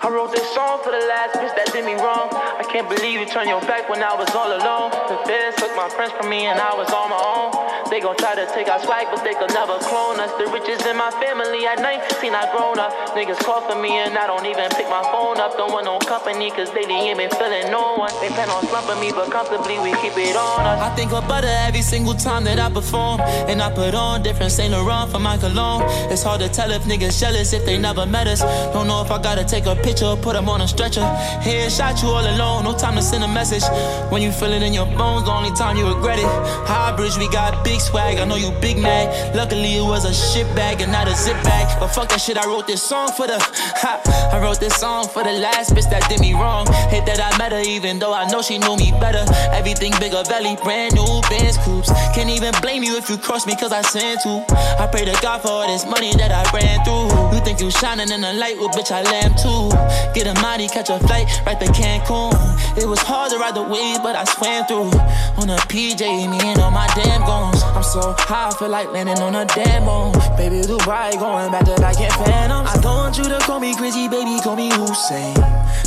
I 0.00 0.08
wrote 0.08 0.30
this 0.32 0.46
song 0.54 0.80
for 0.84 0.90
the 0.92 1.04
last 1.10 1.34
bitch 1.36 1.54
that 1.56 1.72
did 1.72 1.84
me 1.84 1.94
wrong. 1.94 2.30
Can't 2.72 2.88
believe 2.88 3.18
you 3.20 3.24
turned 3.24 3.48
your 3.48 3.62
back 3.62 3.88
when 3.88 4.02
I 4.02 4.12
was 4.14 4.28
all 4.36 4.52
alone. 4.52 4.92
The 5.08 5.16
feds 5.24 5.56
took 5.56 5.74
my 5.74 5.88
friends 5.88 6.12
from 6.12 6.28
me 6.28 6.44
and 6.44 6.60
I 6.60 6.76
was 6.76 6.92
on 6.92 7.08
my 7.08 7.16
own. 7.16 7.50
They 7.88 8.00
gon' 8.00 8.16
try 8.18 8.34
to 8.36 8.44
take 8.52 8.68
our 8.68 8.78
swag, 8.84 9.08
but 9.10 9.24
they 9.24 9.32
could 9.32 9.48
never 9.56 9.78
clone 9.80 10.20
us. 10.20 10.28
The 10.36 10.44
riches 10.52 10.84
in 10.84 10.96
my 11.00 11.10
family 11.16 11.64
at 11.64 11.80
19, 11.80 12.34
I 12.34 12.44
grown 12.52 12.78
up. 12.78 12.92
Niggas 13.16 13.40
call 13.40 13.64
for 13.64 13.80
me 13.80 13.96
and 13.96 14.12
I 14.12 14.26
don't 14.26 14.44
even 14.44 14.68
pick 14.76 14.84
my 14.92 15.00
phone 15.08 15.40
up. 15.40 15.56
Don't 15.56 15.72
want 15.72 15.86
no 15.86 15.98
company, 16.04 16.50
cause 16.50 16.70
they 16.76 16.84
ain't 16.84 17.16
been 17.16 17.30
feeling 17.40 17.72
no 17.72 17.96
one. 17.96 18.12
They 18.20 18.28
plan 18.28 18.50
on 18.50 18.60
slumping 18.68 19.00
me, 19.00 19.12
but 19.12 19.32
comfortably 19.32 19.80
we 19.80 19.96
keep 20.04 20.12
it 20.20 20.36
on 20.36 20.60
us. 20.68 20.78
I 20.84 20.92
think 20.94 21.12
of 21.12 21.26
butter 21.26 21.48
every 21.64 21.80
single 21.80 22.14
time 22.14 22.44
that 22.44 22.58
I 22.58 22.68
perform. 22.68 23.20
And 23.48 23.62
I 23.62 23.72
put 23.72 23.94
on 23.94 24.22
different 24.22 24.52
Saint 24.52 24.72
Laurent 24.72 25.10
for 25.10 25.18
my 25.18 25.38
cologne. 25.38 25.88
It's 26.12 26.22
hard 26.22 26.40
to 26.44 26.48
tell 26.50 26.70
if 26.70 26.84
niggas 26.84 27.18
jealous 27.18 27.54
if 27.54 27.64
they 27.64 27.78
never 27.78 28.04
met 28.04 28.26
us. 28.26 28.42
Don't 28.74 28.86
know 28.86 29.00
if 29.00 29.10
I 29.10 29.16
gotta 29.22 29.44
take 29.44 29.64
a 29.64 29.74
picture 29.74 30.04
or 30.04 30.18
put 30.18 30.34
them 30.34 30.50
on 30.50 30.60
a 30.60 30.68
stretcher. 30.68 31.06
Headshot 31.40 32.02
you 32.02 32.08
all 32.08 32.26
alone, 32.36 32.57
no 32.62 32.76
time 32.76 32.94
to 32.96 33.02
send 33.02 33.24
a 33.24 33.28
message. 33.28 33.64
When 34.10 34.22
you 34.22 34.32
feel 34.32 34.52
it 34.52 34.62
in 34.62 34.72
your 34.74 34.86
bones, 34.86 35.24
the 35.24 35.32
only 35.32 35.52
time 35.52 35.76
you 35.76 35.86
regret 35.86 36.18
it. 36.18 36.28
High 36.66 36.94
bridge, 36.96 37.16
we 37.16 37.28
got 37.28 37.64
big 37.64 37.80
swag. 37.80 38.18
I 38.18 38.24
know 38.24 38.36
you 38.36 38.50
big 38.60 38.78
mad. 38.78 39.34
Luckily, 39.34 39.76
it 39.76 39.82
was 39.82 40.04
a 40.04 40.12
shit 40.12 40.46
bag 40.54 40.80
and 40.80 40.92
not 40.92 41.08
a 41.08 41.14
zip 41.14 41.37
bag. 41.48 41.80
But 41.80 41.88
fuck 41.88 42.08
that 42.10 42.20
shit, 42.20 42.36
I 42.36 42.44
wrote 42.46 42.66
this 42.66 42.82
song 42.82 43.08
for 43.16 43.26
the. 43.26 43.38
Ha, 43.82 43.92
I 44.32 44.36
wrote 44.42 44.60
this 44.60 44.76
song 44.76 45.08
for 45.08 45.24
the 45.24 45.32
last 45.40 45.72
bitch 45.74 45.88
that 45.90 46.04
did 46.08 46.20
me 46.20 46.34
wrong. 46.34 46.66
Hate 46.92 47.06
that 47.06 47.20
I 47.20 47.30
met 47.38 47.52
her, 47.52 47.64
even 47.64 47.98
though 47.98 48.12
I 48.12 48.28
know 48.28 48.42
she 48.42 48.58
knew 48.58 48.76
me 48.76 48.92
better. 49.00 49.24
Everything 49.56 49.92
bigger, 49.98 50.22
belly, 50.28 50.56
brand 50.62 50.94
new 50.94 51.08
Benz 51.30 51.56
coupes. 51.64 51.88
Can't 52.14 52.30
even 52.30 52.52
blame 52.60 52.82
you 52.82 52.96
if 52.96 53.08
you 53.08 53.16
cross 53.16 53.46
me, 53.46 53.54
cause 53.56 53.72
I 53.72 53.82
sin 53.82 54.18
to. 54.24 54.44
I 54.82 54.88
pray 54.90 55.04
to 55.04 55.16
God 55.22 55.42
for 55.42 55.48
all 55.48 55.66
this 55.66 55.86
money 55.86 56.12
that 56.20 56.32
I 56.34 56.44
ran 56.52 56.84
through. 56.84 57.08
You 57.32 57.40
think 57.44 57.60
you 57.60 57.70
shining 57.70 58.10
in 58.10 58.20
the 58.20 58.32
light, 58.34 58.58
well, 58.58 58.68
bitch, 58.70 58.90
I 58.90 59.02
lamb 59.02 59.32
too. 59.38 59.70
Get 60.14 60.26
a 60.26 60.34
mighty, 60.42 60.68
catch 60.68 60.90
a 60.90 60.98
flight 60.98 61.26
right 61.46 61.58
to 61.60 61.66
Cancun. 61.72 62.34
It 62.76 62.86
was 62.86 62.98
hard 63.00 63.30
to 63.32 63.38
ride 63.38 63.54
the 63.54 63.62
wave, 63.62 64.02
but 64.02 64.16
I 64.16 64.24
swam 64.24 64.66
through. 64.66 64.90
On 65.38 65.48
a 65.50 65.58
PJ, 65.70 66.02
me 66.02 66.38
and 66.42 66.60
all 66.60 66.70
my 66.70 66.86
damn 66.98 67.22
goons. 67.22 67.62
I'm 67.62 67.82
so 67.82 68.14
high, 68.18 68.48
I 68.48 68.54
feel 68.58 68.68
like 68.68 68.90
landing 68.92 69.18
on 69.18 69.34
a 69.34 69.44
damn 69.46 69.84
moon. 69.84 70.12
Baby, 70.36 70.66
Dubai, 70.66 71.14
going 71.18 71.37
back 71.46 71.64
to 71.64 71.72
in 71.72 72.10
Phantoms. 72.10 72.68
I 72.68 72.80
don't 72.82 72.96
want 72.96 73.16
you 73.16 73.24
to 73.24 73.38
call 73.38 73.60
me 73.60 73.74
crazy, 73.76 74.08
baby, 74.08 74.40
call 74.42 74.56
me 74.56 74.70
Hussein. 74.70 75.34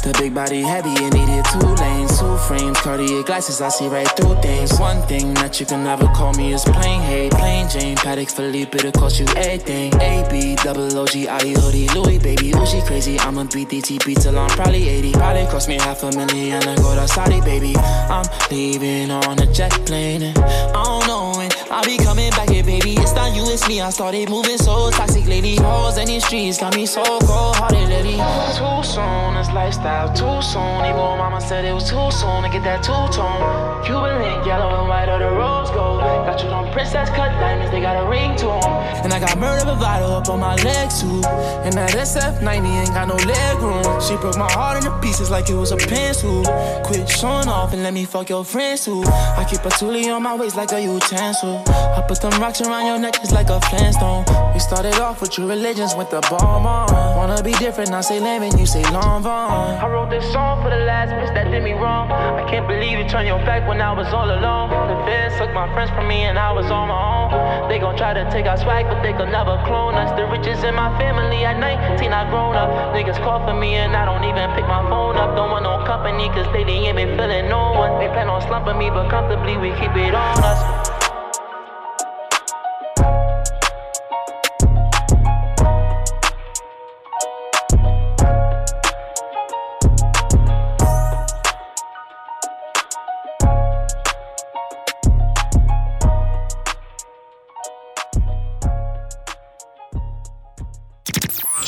The 0.03 0.15
big 0.17 0.33
body 0.33 0.61
heavy 0.61 0.95
and 1.03 1.13
needed 1.13 1.45
two 1.51 1.59
lanes, 1.59 2.17
two 2.19 2.37
frames, 2.47 2.79
cardiac 2.79 3.25
glasses, 3.25 3.59
I 3.61 3.69
see 3.69 3.87
right 3.87 4.07
through 4.15 4.41
things. 4.41 4.79
One 4.79 5.01
thing 5.07 5.33
that 5.35 5.59
you 5.59 5.65
can 5.65 5.83
never 5.83 6.07
call 6.15 6.33
me 6.33 6.53
is 6.53 6.63
plain 6.63 7.01
hate, 7.01 7.31
plain 7.33 7.69
Jane, 7.69 7.97
Patek 7.97 8.31
Philippe, 8.31 8.77
it'll 8.77 8.91
cost 8.93 9.19
you 9.19 9.27
everything. 9.35 9.93
AB, 9.99 10.55
double 10.63 10.97
OG, 10.97 11.27
I 11.27 11.53
hoodie, 11.59 11.89
Louis, 11.89 12.17
baby, 12.17 12.53
ooh, 12.55 12.65
she 12.65 12.81
crazy. 12.81 13.19
I'ma 13.19 13.43
beat 13.43 13.69
DTP 13.69 14.21
till 14.21 14.39
I'm 14.39 14.49
probably 14.51 14.87
80. 14.87 15.11
Probably 15.13 15.45
cost 15.47 15.67
me 15.67 15.75
half 15.75 16.03
a 16.03 16.11
million 16.15 16.61
to 16.61 16.75
go 16.81 16.95
to 16.95 17.07
Saudi, 17.07 17.41
baby. 17.41 17.75
I'm 17.77 18.25
leaving 18.49 19.11
on 19.11 19.39
a 19.39 19.45
jet 19.53 19.73
plane, 19.85 20.23
and 20.23 20.37
I 20.39 20.83
don't 20.83 21.07
know 21.07 21.40
I'll 21.71 21.85
be 21.85 21.95
coming 21.97 22.29
back 22.31 22.49
here, 22.49 22.65
baby. 22.65 22.95
It's 22.99 23.13
not 23.13 23.33
you, 23.33 23.43
it's 23.47 23.65
me. 23.65 23.79
I 23.79 23.91
started 23.91 24.29
moving 24.29 24.57
so 24.57 24.91
toxic 24.91 25.25
lately. 25.25 25.55
Hoes 25.55 25.97
in 25.97 26.05
these 26.05 26.25
streets 26.25 26.57
got 26.57 26.75
me 26.75 26.85
so 26.85 27.01
cold 27.01 27.55
hearted 27.55 27.87
lately. 27.87 28.19
Too 28.59 28.83
soon, 28.83 29.35
this 29.35 29.47
lifestyle 29.55 30.11
too 30.11 30.41
soon. 30.41 30.83
Even 30.83 31.15
mama 31.15 31.39
said 31.39 31.63
it 31.63 31.71
was 31.71 31.89
too 31.89 32.11
soon 32.11 32.43
to 32.43 32.49
get 32.51 32.63
that 32.65 32.83
two 32.83 32.91
tone. 33.15 33.85
Cuban 33.85 34.19
link, 34.21 34.45
yellow 34.45 34.79
and 34.79 34.89
white, 34.89 35.07
or 35.07 35.19
the 35.19 35.31
rose 35.31 35.71
gold. 35.71 36.01
Got 36.01 36.43
you 36.43 36.49
on 36.49 36.71
princess 36.73 37.09
cut 37.09 37.31
diamonds, 37.39 37.71
they 37.71 37.79
got 37.79 37.95
a 38.03 38.09
ring 38.09 38.35
to 38.37 38.51
'em. 38.51 39.03
And 39.03 39.13
I 39.13 39.19
got 39.19 39.37
murder 39.37 39.63
bravado 39.63 40.07
up 40.17 40.29
on 40.29 40.41
my 40.41 40.55
legs 40.55 41.01
too. 41.01 41.21
And 41.63 41.73
that 41.73 41.95
SF90 41.95 42.67
ain't 42.81 42.93
got 42.93 43.07
no 43.07 43.15
leg 43.15 43.57
room. 43.59 44.01
She 44.01 44.17
broke 44.17 44.37
my 44.37 44.51
heart 44.51 44.77
into 44.77 44.91
pieces 44.99 45.29
like 45.29 45.49
it 45.49 45.55
was 45.55 45.71
a 45.71 45.77
pencil. 45.77 46.43
Quit 46.83 47.09
showing 47.09 47.47
off 47.47 47.71
and 47.73 47.81
let 47.81 47.93
me 47.93 48.03
fuck 48.05 48.29
your 48.29 48.43
friends 48.43 48.85
too. 48.85 49.03
I 49.37 49.45
keep 49.49 49.63
a 49.65 49.69
toolie 49.69 50.13
on 50.13 50.21
my 50.21 50.35
waist 50.35 50.57
like 50.57 50.71
a 50.73 50.81
utensil. 50.81 51.60
I 51.67 52.03
put 52.07 52.21
them 52.21 52.31
rocks 52.41 52.61
around 52.61 52.85
your 52.85 52.99
neck 52.99 53.13
just 53.13 53.31
like 53.31 53.49
a 53.49 53.59
flintstone. 53.61 54.25
We 54.53 54.59
started 54.59 54.95
off 54.95 55.21
with 55.21 55.37
your 55.37 55.47
religions, 55.47 55.95
with 55.95 56.09
the 56.09 56.21
bomb 56.29 56.65
on. 56.65 56.87
Wanna 57.15 57.41
be 57.43 57.53
different, 57.53 57.91
I 57.91 58.01
say 58.01 58.19
lemon, 58.19 58.57
you 58.57 58.65
say 58.65 58.83
long 58.91 59.23
vaughn. 59.23 59.77
I 59.79 59.87
wrote 59.87 60.09
this 60.09 60.25
song 60.31 60.63
for 60.63 60.69
the 60.69 60.83
last 60.85 61.11
bitch 61.11 61.33
that 61.33 61.51
did 61.51 61.63
me 61.63 61.73
wrong. 61.73 62.11
I 62.11 62.49
can't 62.49 62.67
believe 62.67 62.99
you 62.99 63.07
turned 63.07 63.27
your 63.27 63.39
back 63.39 63.67
when 63.67 63.81
I 63.81 63.91
was 63.93 64.07
all 64.13 64.29
alone. 64.29 64.69
The 64.69 64.97
feds 65.05 65.37
took 65.37 65.53
my 65.53 65.71
friends 65.73 65.91
from 65.91 66.07
me 66.07 66.23
and 66.23 66.37
I 66.37 66.51
was 66.51 66.69
on 66.71 66.87
my 66.87 66.95
own. 66.95 67.69
They 67.69 67.79
gon' 67.79 67.97
try 67.97 68.13
to 68.13 68.29
take 68.31 68.45
our 68.45 68.57
swag, 68.57 68.87
but 68.87 69.01
they 69.01 69.13
could 69.13 69.29
never 69.29 69.61
clone 69.65 69.95
us. 69.95 70.11
The 70.17 70.25
riches 70.27 70.63
in 70.63 70.75
my 70.75 70.89
family 70.97 71.45
at 71.45 71.59
19, 71.59 72.11
I 72.11 72.29
grown 72.29 72.55
up. 72.55 72.69
Niggas 72.95 73.17
call 73.23 73.45
for 73.45 73.53
me 73.53 73.75
and 73.75 73.95
I 73.95 74.05
don't 74.05 74.23
even 74.23 74.49
pick 74.55 74.67
my 74.67 74.83
phone 74.89 75.15
up. 75.17 75.35
Don't 75.35 75.51
want 75.51 75.63
no 75.63 75.83
company, 75.85 76.27
cause 76.29 76.47
they 76.53 76.63
ain't 76.63 76.97
been 76.97 77.17
feeling 77.17 77.49
no 77.49 77.73
one. 77.73 77.99
They 77.99 78.07
plan 78.07 78.27
on 78.29 78.41
slumping 78.41 78.77
me, 78.77 78.89
but 78.89 79.09
comfortably 79.09 79.57
we 79.57 79.69
keep 79.79 79.95
it 79.95 80.13
on 80.13 80.43
us. 80.43 81.00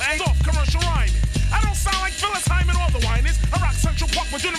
corny, 0.00 0.18
soft 0.18 0.44
commercial 0.44 0.80
rhyming. 0.80 1.14
I 1.52 1.60
don't 1.62 1.74
sound 1.74 2.00
like 2.00 2.12
Phyllis 2.12 2.46
Hyman 2.46 2.76
or 2.76 2.90
the 2.98 3.04
whiners. 3.06 3.38
I 3.52 3.60
rock 3.60 3.74
Central 3.74 4.08
Park, 4.10 4.28
but 4.32 4.40
do 4.40 4.50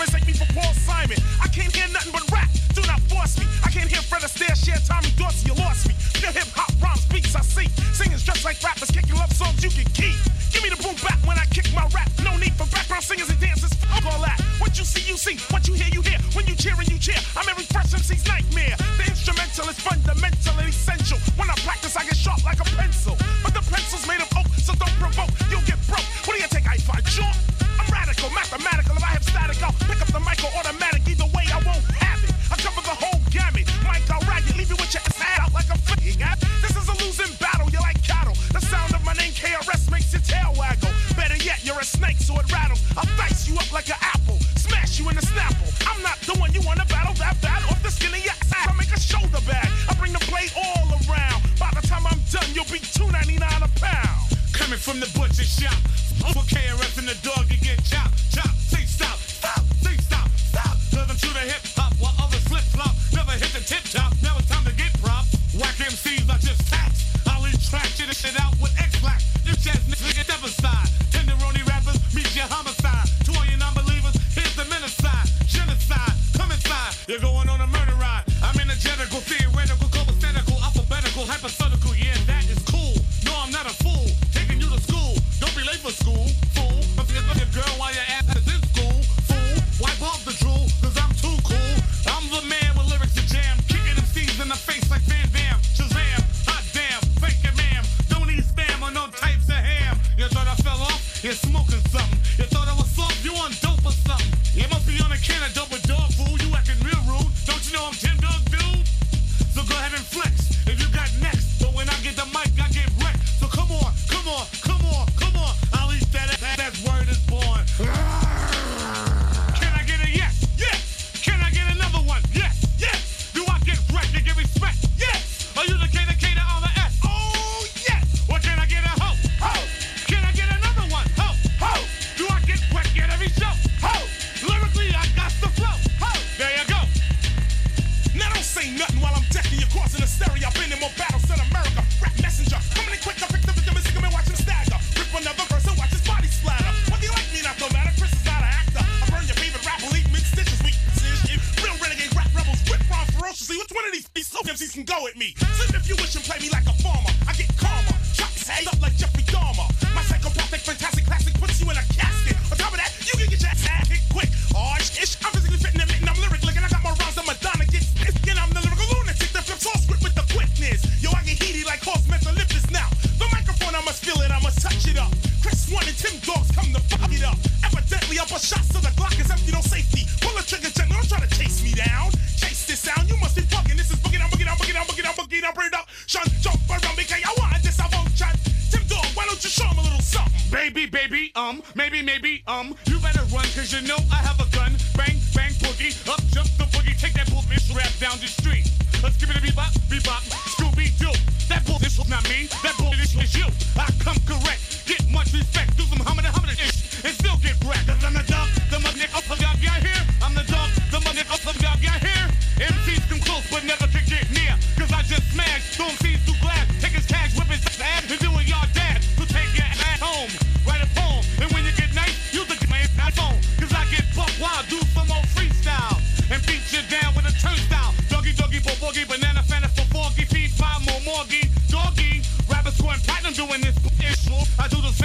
I 234.62 234.68
do 234.68 234.80
the 234.80 235.01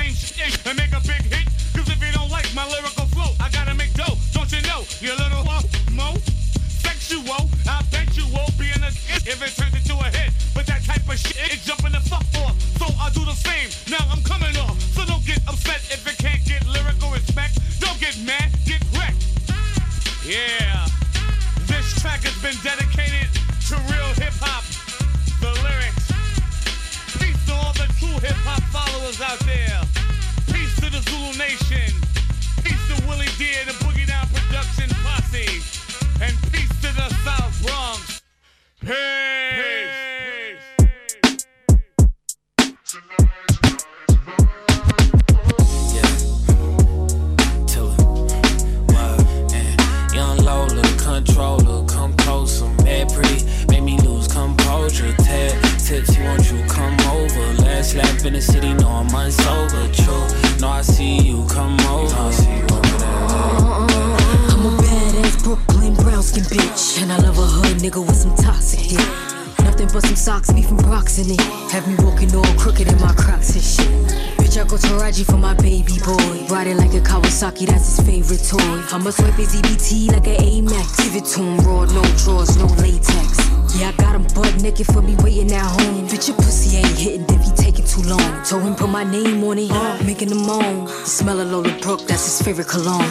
cologne. 92.76 93.05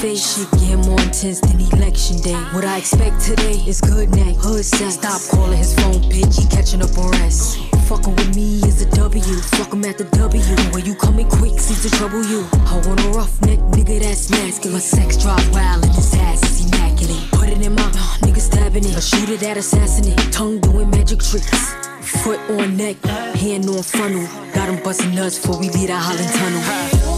face 0.00 0.36
Shit 0.36 0.50
get 0.60 0.78
more 0.86 1.00
intense 1.00 1.40
than 1.40 1.60
election 1.60 2.16
day. 2.18 2.40
What 2.54 2.64
I 2.64 2.78
expect 2.78 3.20
today 3.20 3.60
is 3.68 3.80
good 3.80 4.08
night, 4.10 4.36
hood 4.36 4.64
sex 4.64 4.94
Stop 4.94 5.20
calling 5.30 5.58
his 5.58 5.74
phone, 5.74 6.00
bitch, 6.08 6.40
he 6.40 6.48
catching 6.48 6.82
up 6.82 6.96
on 6.96 7.10
rest. 7.20 7.58
Fuckin' 7.88 8.16
with 8.16 8.34
me 8.34 8.60
is 8.64 8.80
a 8.80 8.90
W, 8.96 9.22
fuck 9.56 9.72
him 9.72 9.84
at 9.84 9.98
the 9.98 10.04
W. 10.16 10.42
When 10.72 10.86
you 10.86 10.94
coming 10.94 11.28
quick, 11.28 11.58
seems 11.58 11.82
to 11.82 11.90
trouble 11.98 12.24
you. 12.24 12.46
I 12.66 12.80
want 12.86 13.04
a 13.04 13.08
roughneck, 13.10 13.58
nigga 13.76 14.00
that's 14.00 14.30
masculine. 14.30 14.74
My 14.74 14.80
sex 14.80 15.18
drive 15.18 15.52
wild 15.52 15.84
and 15.84 15.92
this 15.92 16.14
ass 16.14 16.42
is 16.44 16.66
immaculate. 16.66 17.30
Put 17.32 17.48
it 17.50 17.60
in 17.60 17.74
my, 17.74 17.82
uh, 17.82 18.24
nigga 18.24 18.40
stabbing 18.40 18.84
it. 18.84 18.96
I 18.96 19.00
shoot 19.00 19.28
it 19.28 19.42
at 19.42 19.58
assassinate, 19.58 20.32
tongue 20.32 20.60
doing 20.60 20.88
magic 20.88 21.20
tricks. 21.20 21.74
Foot 22.22 22.40
on 22.48 22.76
neck, 22.76 22.96
hand 23.36 23.68
on 23.68 23.82
funnel. 23.82 24.26
Got 24.54 24.70
him 24.70 24.82
busting 24.82 25.14
nuts 25.14 25.38
before 25.38 25.60
we 25.60 25.68
leave 25.68 25.88
that 25.88 26.00
Holland 26.00 26.32
Tunnel. 26.38 27.10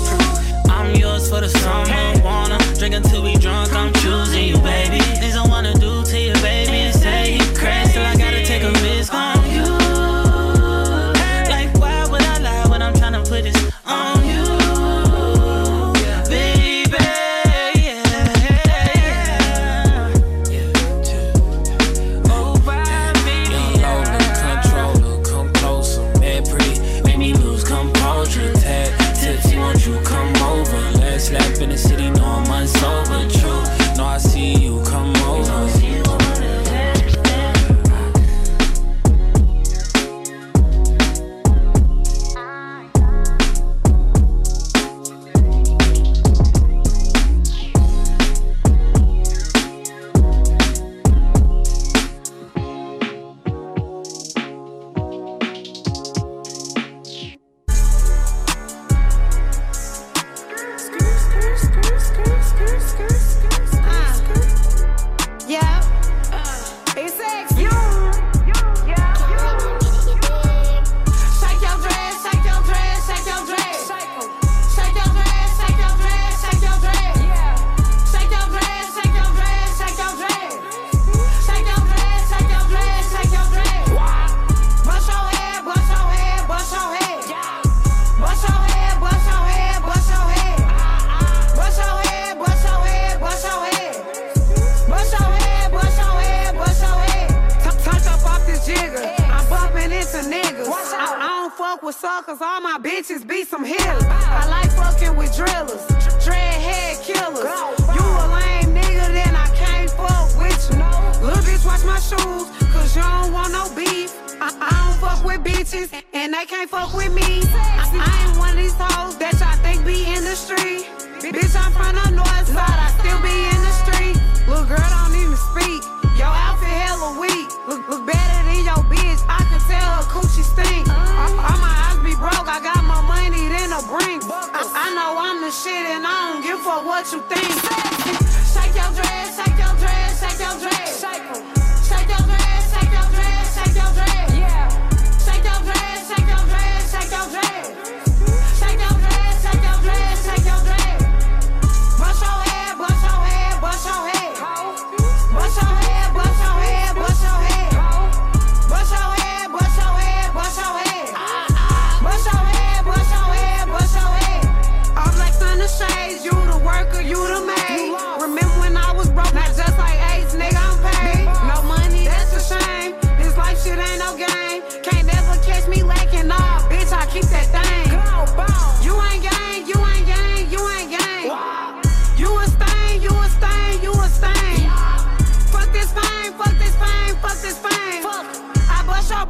I'm 0.68 0.96
yours 0.96 1.28
for 1.30 1.40
the 1.40 1.48
summer, 1.48 2.24
wanna 2.24 2.51
drink 2.82 2.96
until 2.96 3.22
we 3.22 3.36
drunk. 3.36 3.72
I'm 3.72 3.92
choosing 3.92 4.44
you, 4.44 4.58
baby. 4.58 5.11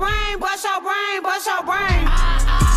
brain, 0.02 0.38
bust 0.38 0.64
your 0.64 0.80
brain, 0.80 1.22
bust 1.22 1.46
your 1.46 1.62
brain. 1.62 2.71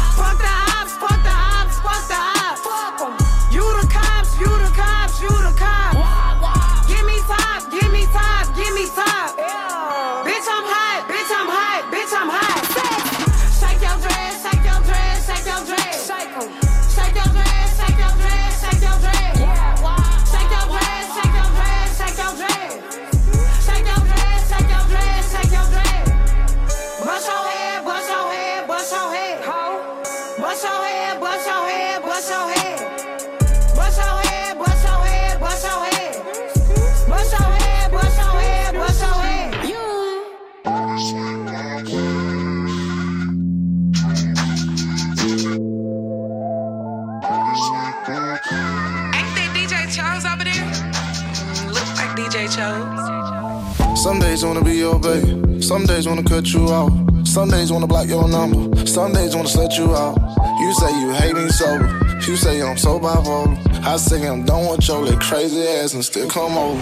Days 54.36 54.44
wanna 54.44 54.64
be 54.66 54.76
your 54.76 55.00
babe. 55.00 55.64
Some 55.64 55.86
days 55.86 56.06
wanna 56.10 56.24
cut 56.24 56.54
you 56.54 56.66
off. 56.68 56.92
Some 57.26 57.50
days 57.50 57.72
wanna 57.72 57.88
block 57.88 58.10
your 58.10 58.28
number. 58.28 58.86
Some 58.86 59.14
days 59.14 59.34
wanna 59.34 59.48
set 59.48 59.78
you 59.78 59.96
out. 59.96 60.18
You 60.60 60.74
say 60.74 60.92
you 61.00 61.12
hate 61.12 61.36
me 61.36 61.48
sober. 61.48 61.88
You 62.28 62.36
say 62.36 62.62
I'm 62.62 62.78
so 62.78 63.00
bipolar. 63.00 63.56
I 63.86 63.96
say 63.96 64.28
I'm 64.28 64.44
done 64.44 64.70
with 64.70 64.86
your 64.90 65.00
little 65.04 65.20
crazy 65.20 65.62
ass 65.62 65.94
and 65.94 66.04
still 66.04 66.30
come 66.30 66.58
over. 66.58 66.82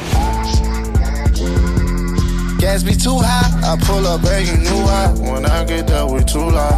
Gas 2.57 2.81
be 2.81 2.95
too 2.95 3.19
high. 3.21 3.51
I 3.71 3.77
pull 3.85 4.07
up 4.07 4.23
begging 4.23 4.63
new 4.63 4.79
why. 4.87 5.13
When 5.31 5.45
I 5.45 5.63
get 5.63 5.85
there, 5.85 6.07
we 6.07 6.23
too 6.23 6.49
loud. 6.49 6.73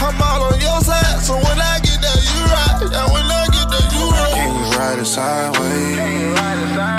I'm 0.00 0.22
all 0.22 0.44
on 0.44 0.60
your 0.60 0.80
side, 0.80 1.20
so 1.20 1.34
when 1.34 1.58
I 1.60 1.78
get 1.82 2.00
there, 2.00 2.20
you 2.30 2.40
right. 2.56 2.80
And 2.80 3.12
when 3.12 3.26
I 3.38 3.48
get 3.52 3.68
there, 3.68 3.88
you 3.92 4.04
right. 4.08 4.32
Can 4.32 4.48
you 4.54 4.78
ride 4.78 4.98
it 4.98 5.04
sideways? 5.04 5.96
Can 5.96 6.20
you 6.20 6.32
ride 6.32 6.58
it 6.62 6.74
sideways? 6.74 6.95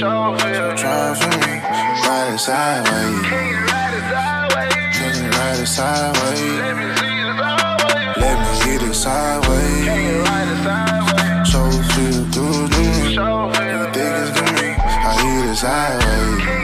Try 0.00 1.14
for 1.14 1.28
me. 1.28 1.60
Ride 2.06 2.34
it 2.34 2.38
sideways. 2.38 3.20
Can 3.26 3.44
you 3.50 3.60
ride 3.68 3.94
it 3.94 4.06
sideways? 4.08 4.96
Can 4.96 5.12
you 5.22 5.30
ride 5.30 5.60
it 5.60 5.66
sideways? 5.66 6.40
Let 6.60 6.76
me 6.78 6.92
see 6.96 7.16
it 7.20 7.34
sideways. 7.74 8.16
Let 8.16 8.36
me 8.40 8.52
get 8.64 8.82
it 8.82 8.94
sideways. 8.94 9.84
Can 9.84 10.00
you 10.08 10.18
ride 10.22 10.48
it 10.48 10.60
sideways? 10.64 11.52
So 11.52 11.60
feel 11.92 12.22
good 12.32 12.68
to 12.72 12.80
me. 12.80 13.14
So 13.14 13.26
feel 13.52 13.84
good 13.92 14.28
to 14.36 14.44
me. 14.56 14.68
I 14.78 15.12
hit 15.20 15.50
it 15.50 15.56
sideways. 15.56 16.59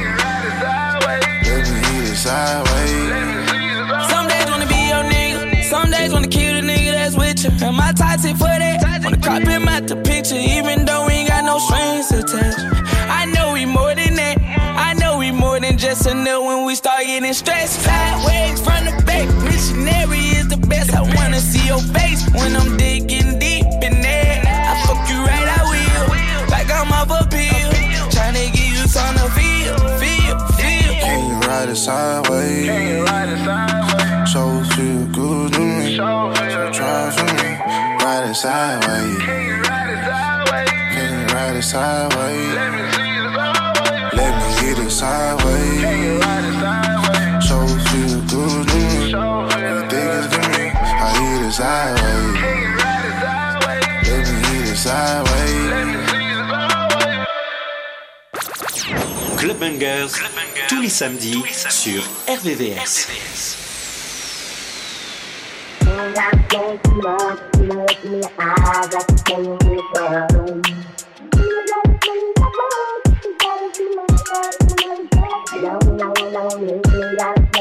We 17.26 17.32
start 17.32 17.58
getting. 17.58 17.68
Sideways 17.68 18.60
from 18.62 18.84
the 18.84 19.02
back, 19.04 19.26
missionary 19.44 20.24
is 20.38 20.48
the 20.48 20.56
best. 20.68 20.94
I 20.94 21.02
wanna 21.02 21.40
see 21.40 21.66
your 21.66 21.82
face 21.96 22.22
when 22.30 22.54
I'm 22.54 22.76
digging 22.76 23.38
deep 23.38 23.66
in 23.82 24.00
there. 24.00 24.42
I 24.46 24.74
fuck 24.86 25.02
you 25.10 25.18
right, 25.30 25.48
I 25.58 25.62
will. 25.70 26.06
Like 26.54 26.70
I'm 26.70 26.92
off 26.92 27.10
a 27.10 27.26
pill. 27.28 27.70
Tryna 28.14 28.52
give 28.54 28.72
you 28.78 28.86
something 28.86 29.18
to 29.22 29.30
feel, 29.38 29.76
feel, 30.02 30.36
feel. 30.58 30.92
Can 31.02 31.18
you 31.30 31.36
ride 31.48 31.68
it 31.68 31.76
sideways? 31.76 32.66
Can 32.66 32.82
you 32.90 33.04
ride 33.04 33.30
it 33.34 33.40
sideways? 33.44 34.32
So 34.32 34.42
feel 34.74 35.04
good 35.18 35.52
to 35.54 35.60
me. 35.60 35.96
So 35.96 36.70
try 36.78 37.10
for 37.16 37.28
me. 37.38 37.50
Ride 38.04 38.30
it 38.30 38.34
sideways. 38.34 39.18
Can 39.26 39.40
you 39.48 39.56
ride 39.66 39.90
it 39.94 40.02
sideways? 40.06 40.70
Can 40.94 41.10
you 41.18 41.26
ride 41.34 41.56
it 41.56 41.62
sideways? 41.62 42.54
Let 42.54 42.70
me 42.76 42.82
see 42.94 43.12
it 43.18 43.30
sideways. 43.30 44.14
Let 44.18 44.32
me 44.38 44.48
get 44.62 44.78
it 44.86 44.90
sideways. 44.90 45.75
Sideways. 51.56 52.36
Can 52.36 52.56
you 52.60 52.68
ride 52.76 53.06
it 53.06 53.16
sideways? 53.16 54.04
Let 54.08 54.24
me 54.28 54.36
hit 54.44 54.68
it 54.68 54.76
sideways. 54.76 55.64
Let 55.72 55.86
me 55.86 55.94
see 56.06 56.26
it 56.28 56.36
sideways. 56.36 57.16
Club 59.38 59.58
Bangers, 59.58 60.12
tous 60.68 60.80
les 60.82 60.90
samedis 60.90 61.42
sur 61.70 62.02
RVVS. 62.28 63.08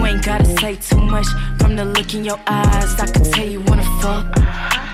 ain't 0.07 0.25
gotta 0.25 0.45
say 0.61 0.77
too 0.77 1.01
much 1.01 1.27
from 1.59 1.77
the 1.77 1.85
look 1.85 2.15
in 2.15 2.25
your 2.25 2.39
eyes. 2.47 3.01
I 3.01 3.07
can 3.07 3.25
tell 3.25 3.47
you 3.47 3.61
wanna 3.63 3.85
fuck. 4.03 4.27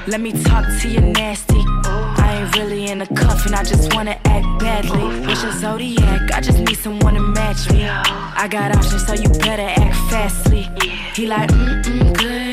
Let 0.06 0.20
me 0.20 0.32
talk 0.44 0.64
to 0.80 0.88
you 0.88 1.00
nasty. 1.00 1.62
I 1.84 2.42
ain't 2.42 2.56
really 2.56 2.86
in 2.86 3.00
a 3.00 3.06
cuff 3.06 3.46
and 3.46 3.54
I 3.54 3.64
just 3.64 3.94
wanna 3.94 4.16
act 4.24 4.46
badly. 4.60 5.26
What's 5.26 5.42
your 5.42 5.52
zodiac? 5.52 6.30
I 6.32 6.40
just 6.40 6.58
need 6.58 6.78
someone 6.78 7.14
to 7.14 7.20
match 7.20 7.70
me. 7.70 7.88
I 7.88 8.46
got 8.48 8.76
options, 8.76 9.06
so 9.06 9.14
you 9.14 9.28
better 9.40 9.68
act 9.82 9.96
fastly. 10.10 10.68
He 11.14 11.26
like, 11.26 11.50
mm, 11.50 12.18
good. 12.18 12.51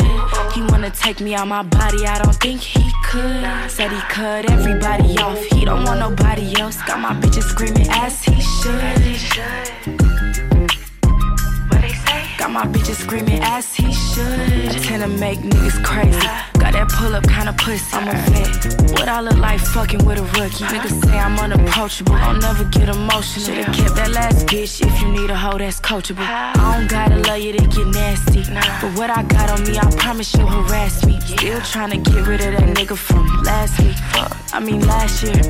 He 0.60 0.66
wanna 0.66 0.91
take 0.91 1.22
me 1.22 1.36
out 1.36 1.47
my 1.47 1.64
body, 1.64 2.05
I 2.05 2.22
don't 2.22 2.36
think 2.36 2.60
he 2.60 2.84
could. 3.05 3.72
Said 3.72 3.93
he 3.93 3.99
cut 4.10 4.51
everybody 4.51 5.18
off, 5.18 5.41
he 5.45 5.64
don't 5.64 5.86
want 5.86 6.01
nobody 6.01 6.60
else. 6.60 6.82
Got 6.82 6.99
my 6.99 7.14
bitches 7.14 7.43
screaming 7.43 7.88
as 7.89 8.22
he 8.26 8.41
should. 8.41 10.49
Got 12.40 12.52
my 12.52 12.66
bitches 12.68 12.96
screaming 12.96 13.42
as 13.44 13.76
he 13.76 13.92
should. 13.92 14.72
Tend 14.82 15.04
to 15.04 15.10
make 15.10 15.40
niggas 15.40 15.84
crazy. 15.84 16.18
Got 16.58 16.72
that 16.72 16.88
pull 16.88 17.14
up 17.14 17.28
kind 17.28 17.50
of 17.50 17.58
pussy. 17.58 17.98
I'm 17.98 18.08
a 18.08 18.14
vet. 18.32 18.92
What 18.94 19.10
I 19.10 19.20
look 19.20 19.38
like 19.38 19.60
fucking 19.60 20.06
with 20.06 20.20
a 20.20 20.24
rookie. 20.40 20.64
Niggas 20.64 21.04
say 21.04 21.20
I'm 21.20 21.38
unapproachable. 21.38 22.14
I'll 22.14 22.40
never 22.40 22.64
get 22.64 22.88
emotional. 22.88 23.46
Should've 23.46 23.76
kept 23.76 23.96
that 23.96 24.12
last 24.12 24.48
bitch 24.48 24.80
if 24.80 25.02
you 25.02 25.12
need 25.12 25.30
a 25.30 25.36
hoe 25.36 25.58
that's 25.58 25.82
coachable. 25.82 26.26
I 26.26 26.54
don't 26.54 26.90
gotta 26.90 27.18
love 27.18 27.40
you 27.40 27.52
to 27.52 27.68
get 27.68 27.88
nasty. 27.88 28.44
But 28.80 28.98
what 28.98 29.10
I 29.10 29.24
got 29.24 29.50
on 29.52 29.68
me, 29.68 29.78
I 29.78 29.92
promise 29.98 30.34
you'll 30.34 30.48
harass 30.48 31.06
me. 31.06 31.20
Still 31.20 31.60
trying 31.60 31.92
to 31.92 31.98
get 32.10 32.26
rid 32.26 32.40
of 32.40 32.54
that 32.54 32.70
nigga 32.78 32.98
from 32.98 33.28
last 33.44 33.78
week. 33.84 33.98
I 34.54 34.62
mean 34.62 34.80
last 34.88 35.24
year. 35.24 35.42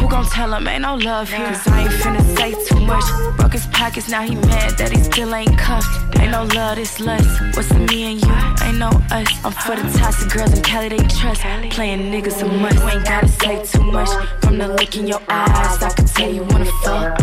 Who 0.00 0.08
gon' 0.08 0.24
tell 0.26 0.54
him 0.54 0.68
ain't 0.68 0.82
no 0.82 0.94
love 0.94 1.28
here? 1.28 1.46
Cause 1.46 1.66
I 1.68 1.82
ain't 1.82 1.90
finna 1.90 2.36
say 2.36 2.50
too 2.66 2.80
much. 2.80 3.04
Broke 3.36 3.52
his 3.52 3.66
pockets, 3.66 4.08
now 4.08 4.22
he 4.22 4.34
mad 4.34 4.78
that 4.78 4.90
he 4.92 5.02
still 5.02 5.34
ain't 5.34 5.56
cuffed. 5.58 5.88
Ain't 6.18 6.32
no 6.32 6.44
love, 6.54 6.76
this 6.76 7.00
lust. 7.00 7.28
What's 7.56 7.68
the 7.68 7.80
me 7.80 8.12
and 8.12 8.20
you? 8.24 8.66
Ain't 8.66 8.78
no 8.78 8.90
us. 9.10 9.28
I'm 9.44 9.52
for 9.52 9.76
the 9.76 9.98
toxic 9.98 10.32
girls 10.32 10.52
in 10.56 10.62
Cali, 10.62 10.88
they 10.88 10.98
trust. 11.18 11.42
Playing 11.70 12.12
niggas 12.12 12.42
a 12.42 12.46
must. 12.46 12.76
You 12.76 12.88
ain't 12.88 13.04
gotta 13.04 13.28
say 13.28 13.64
too 13.64 13.82
much. 13.82 14.08
From 14.42 14.58
the 14.58 14.68
look 14.68 14.96
in 14.96 15.06
your 15.06 15.22
eyes, 15.28 15.82
I 15.82 15.90
can 15.90 16.06
tell 16.06 16.30
you 16.30 16.44
wanna 16.44 16.70
fuck. 16.84 17.18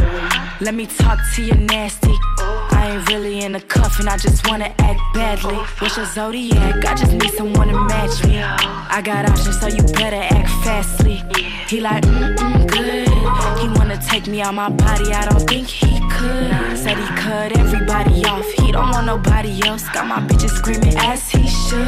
Let 0.62 0.74
me 0.74 0.86
talk 0.86 1.20
to 1.36 1.44
you 1.44 1.54
nasty. 1.54 2.16
I 2.40 2.92
ain't 2.94 3.10
really 3.10 3.42
in 3.42 3.56
a 3.56 3.62
cuff 3.62 4.00
and 4.00 4.08
I 4.08 4.18
just 4.18 4.48
wanna 4.48 4.74
act 4.80 5.00
badly. 5.14 5.56
What's 5.80 5.98
your 5.98 6.06
zodiac? 6.06 6.86
I 6.86 6.96
just 6.96 7.14
need 7.14 7.32
someone 7.34 7.68
to 7.68 7.80
match 7.86 8.24
me. 8.26 8.42
I 8.42 9.02
got 9.04 9.30
options, 9.30 9.60
so 9.60 9.68
you 9.68 9.84
better 9.94 10.22
act 10.38 10.50
fastly. 10.64 11.24
He 11.68 11.82
like, 11.82 12.04
mm 12.04 12.36
mm, 12.36 12.55
take 14.16 14.28
me 14.28 14.42
out 14.42 14.54
my 14.54 14.70
body, 14.70 15.12
I 15.12 15.26
don't 15.26 15.46
think 15.46 15.68
he 15.68 16.00
could. 16.10 16.78
Said 16.78 16.98
he 16.98 17.08
cut 17.22 17.58
everybody 17.58 18.24
off, 18.24 18.50
he 18.54 18.72
don't 18.72 18.90
want 18.92 19.06
nobody 19.08 19.62
else. 19.68 19.90
Got 19.90 20.08
my 20.08 20.22
bitches 20.26 20.52
screaming 20.52 20.96
as 20.96 21.30
he 21.30 21.46
should. 21.46 21.86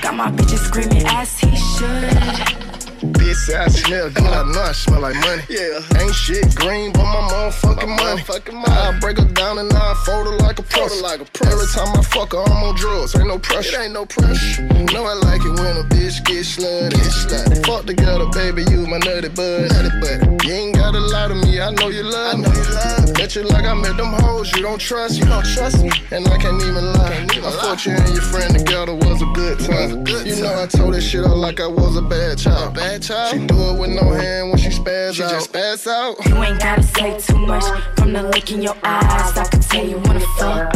Got 0.00 0.14
my 0.14 0.30
bitches 0.30 0.64
screaming 0.68 1.02
as 1.06 1.38
he 1.38 1.54
should. 1.54 2.71
Bitch 3.02 3.52
I 3.52 3.66
smell 3.66 4.10
good, 4.10 4.24
I 4.24 4.42
know 4.52 4.62
I 4.62 4.70
smell 4.70 5.00
like 5.00 5.16
money. 5.16 5.42
Yeah. 5.48 5.82
Ain't 5.98 6.14
shit 6.14 6.54
green 6.54 6.92
but 6.92 7.02
my 7.02 7.50
motherfucking 7.50 8.54
money. 8.54 8.62
I 8.70 8.98
break 9.00 9.18
her 9.18 9.24
down 9.24 9.58
and 9.58 9.72
I 9.72 9.94
fold 10.06 10.26
her 10.26 10.36
like 10.38 10.60
a 10.60 10.62
press. 10.62 11.02
Like 11.02 11.20
a 11.20 11.26
Every 11.46 11.66
time 11.66 11.98
I 11.98 12.02
fuck 12.02 12.32
her, 12.32 12.38
I'm 12.38 12.62
on 12.62 12.76
drugs. 12.76 13.16
Ain't 13.16 13.26
no 13.26 13.40
pressure. 13.40 13.80
It 13.80 13.84
ain't 13.86 13.92
no 13.94 14.06
pressure. 14.06 14.62
Know 14.94 15.04
I 15.04 15.14
like 15.14 15.42
it 15.42 15.50
when 15.50 15.78
a 15.78 15.84
bitch 15.90 16.22
get 16.24 16.46
slutty. 16.46 16.90
Get 16.90 17.10
slutty. 17.10 17.66
Fuck 17.66 17.86
together, 17.86 18.26
baby, 18.30 18.62
you 18.70 18.86
my 18.86 18.98
nutty 18.98 19.30
bud. 19.30 19.72
Nutty 19.72 19.90
bud. 19.98 20.44
You 20.44 20.52
ain't 20.52 20.76
gotta 20.76 21.00
lie 21.00 21.28
to 21.28 21.34
me, 21.34 21.60
I 21.60 21.70
know 21.70 21.88
you 21.88 22.04
love 22.04 22.38
me. 22.38 22.46
I 22.46 22.50
know 22.50 22.54
you 22.54 22.74
love 22.74 23.06
me. 23.06 23.12
Bet 23.14 23.34
you 23.34 23.42
like 23.42 23.64
I 23.64 23.74
met 23.74 23.96
them 23.96 24.12
hoes, 24.22 24.52
you 24.52 24.62
don't 24.62 24.78
trust, 24.80 25.18
you 25.18 25.24
don't 25.24 25.46
trust 25.46 25.82
me. 25.82 25.90
And 26.10 26.28
I 26.28 26.36
can't 26.36 26.60
even 26.60 26.92
lie. 26.92 27.10
Can't 27.10 27.36
even 27.36 27.48
I 27.48 27.50
thought 27.52 27.86
you 27.86 27.92
and 27.92 28.08
your 28.10 28.22
friend 28.22 28.54
together 28.56 28.94
was 28.94 29.22
a 29.22 29.30
good 29.34 29.58
time. 29.58 30.04
Good 30.04 30.26
you 30.26 30.42
know 30.42 30.62
I 30.62 30.66
told 30.66 30.94
this 30.94 31.08
shit 31.08 31.24
out 31.24 31.36
like 31.36 31.58
I 31.58 31.66
was 31.66 31.96
a 31.96 32.02
bad 32.02 32.38
child. 32.38 32.74
Bad 32.74 32.91
child. 32.98 33.32
She 33.32 33.46
do 33.46 33.54
it 33.70 33.80
with 33.80 33.90
no 33.90 34.10
hand 34.10 34.50
when 34.50 34.58
she 34.58 34.68
spaz 34.68 35.14
she 35.14 35.22
out. 35.22 35.30
Just 35.30 35.52
spaz 35.52 35.86
out. 35.86 36.24
You 36.26 36.36
ain't 36.42 36.60
gotta 36.60 36.82
say 36.82 37.18
too 37.18 37.38
much 37.38 37.64
from 37.96 38.12
the 38.12 38.22
look 38.22 38.50
in 38.50 38.62
your 38.62 38.76
eyes. 38.82 39.36
I 39.36 39.44
can 39.44 39.60
tell 39.60 39.84
you 39.84 39.98
wanna 39.98 40.20
fuck. 40.38 40.74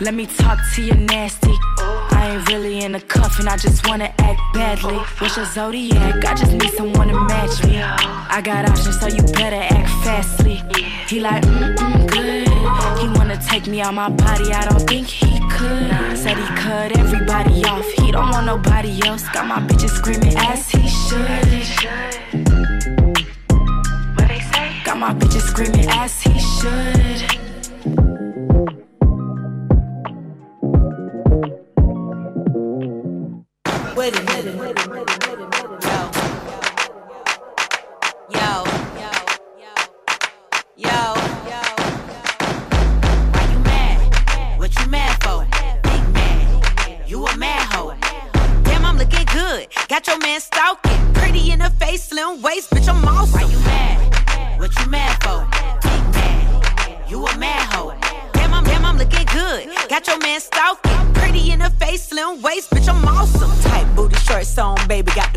Let 0.00 0.14
me 0.14 0.26
talk 0.26 0.58
to 0.74 0.82
you 0.82 0.94
nasty. 0.94 1.54
I 1.78 2.36
ain't 2.36 2.48
really 2.48 2.84
in 2.84 2.94
a 2.94 3.00
cuff 3.00 3.38
and 3.38 3.48
I 3.48 3.56
just 3.56 3.86
wanna 3.86 4.12
act 4.18 4.40
badly. 4.52 4.96
What's 5.18 5.36
your 5.36 5.46
zodiac? 5.46 6.24
I 6.24 6.34
just 6.34 6.52
need 6.52 6.72
someone 6.72 7.08
to 7.08 7.20
match 7.20 7.64
me. 7.64 7.80
I 7.80 8.40
got 8.42 8.68
options, 8.68 8.98
so 8.98 9.06
you 9.08 9.22
better 9.34 9.56
act 9.56 9.88
fastly. 10.04 10.62
He 11.08 11.20
like, 11.20 11.42
mm 11.44 11.76
mm, 11.76 12.10
good. 12.10 12.48
He 12.98 13.08
wanna 13.18 13.40
take 13.46 13.66
me 13.66 13.80
out 13.80 13.94
my 13.94 14.08
body, 14.08 14.52
I 14.52 14.64
don't 14.68 14.80
think 14.88 15.06
he 15.06 15.38
could. 15.50 16.18
Said 16.18 16.36
he 16.36 16.46
cut 16.56 16.96
everybody 16.98 17.64
off, 17.64 17.86
he 17.92 18.03
don't 18.14 18.30
want 18.30 18.46
nobody 18.46 19.04
else. 19.06 19.28
Got 19.30 19.46
my 19.48 19.58
bitches 19.66 19.90
screaming 19.90 20.36
as 20.36 20.70
he 20.70 20.86
should. 20.86 21.18
What 24.14 24.28
they 24.28 24.40
say? 24.52 24.82
Got 24.84 24.98
my 24.98 25.12
my 25.12 25.14
bitches 25.14 25.42
screaming 25.42 25.86
as 25.90 26.22
he 26.22 26.38
should. 26.38 27.20
Wait 33.96 34.16
a 34.16 34.22
minute. 34.22 34.58
Wait 34.58 34.78
a 34.78 34.88
minute. 34.88 34.88
Wait 34.88 34.88
a 34.88 34.88
minute. 34.88 35.23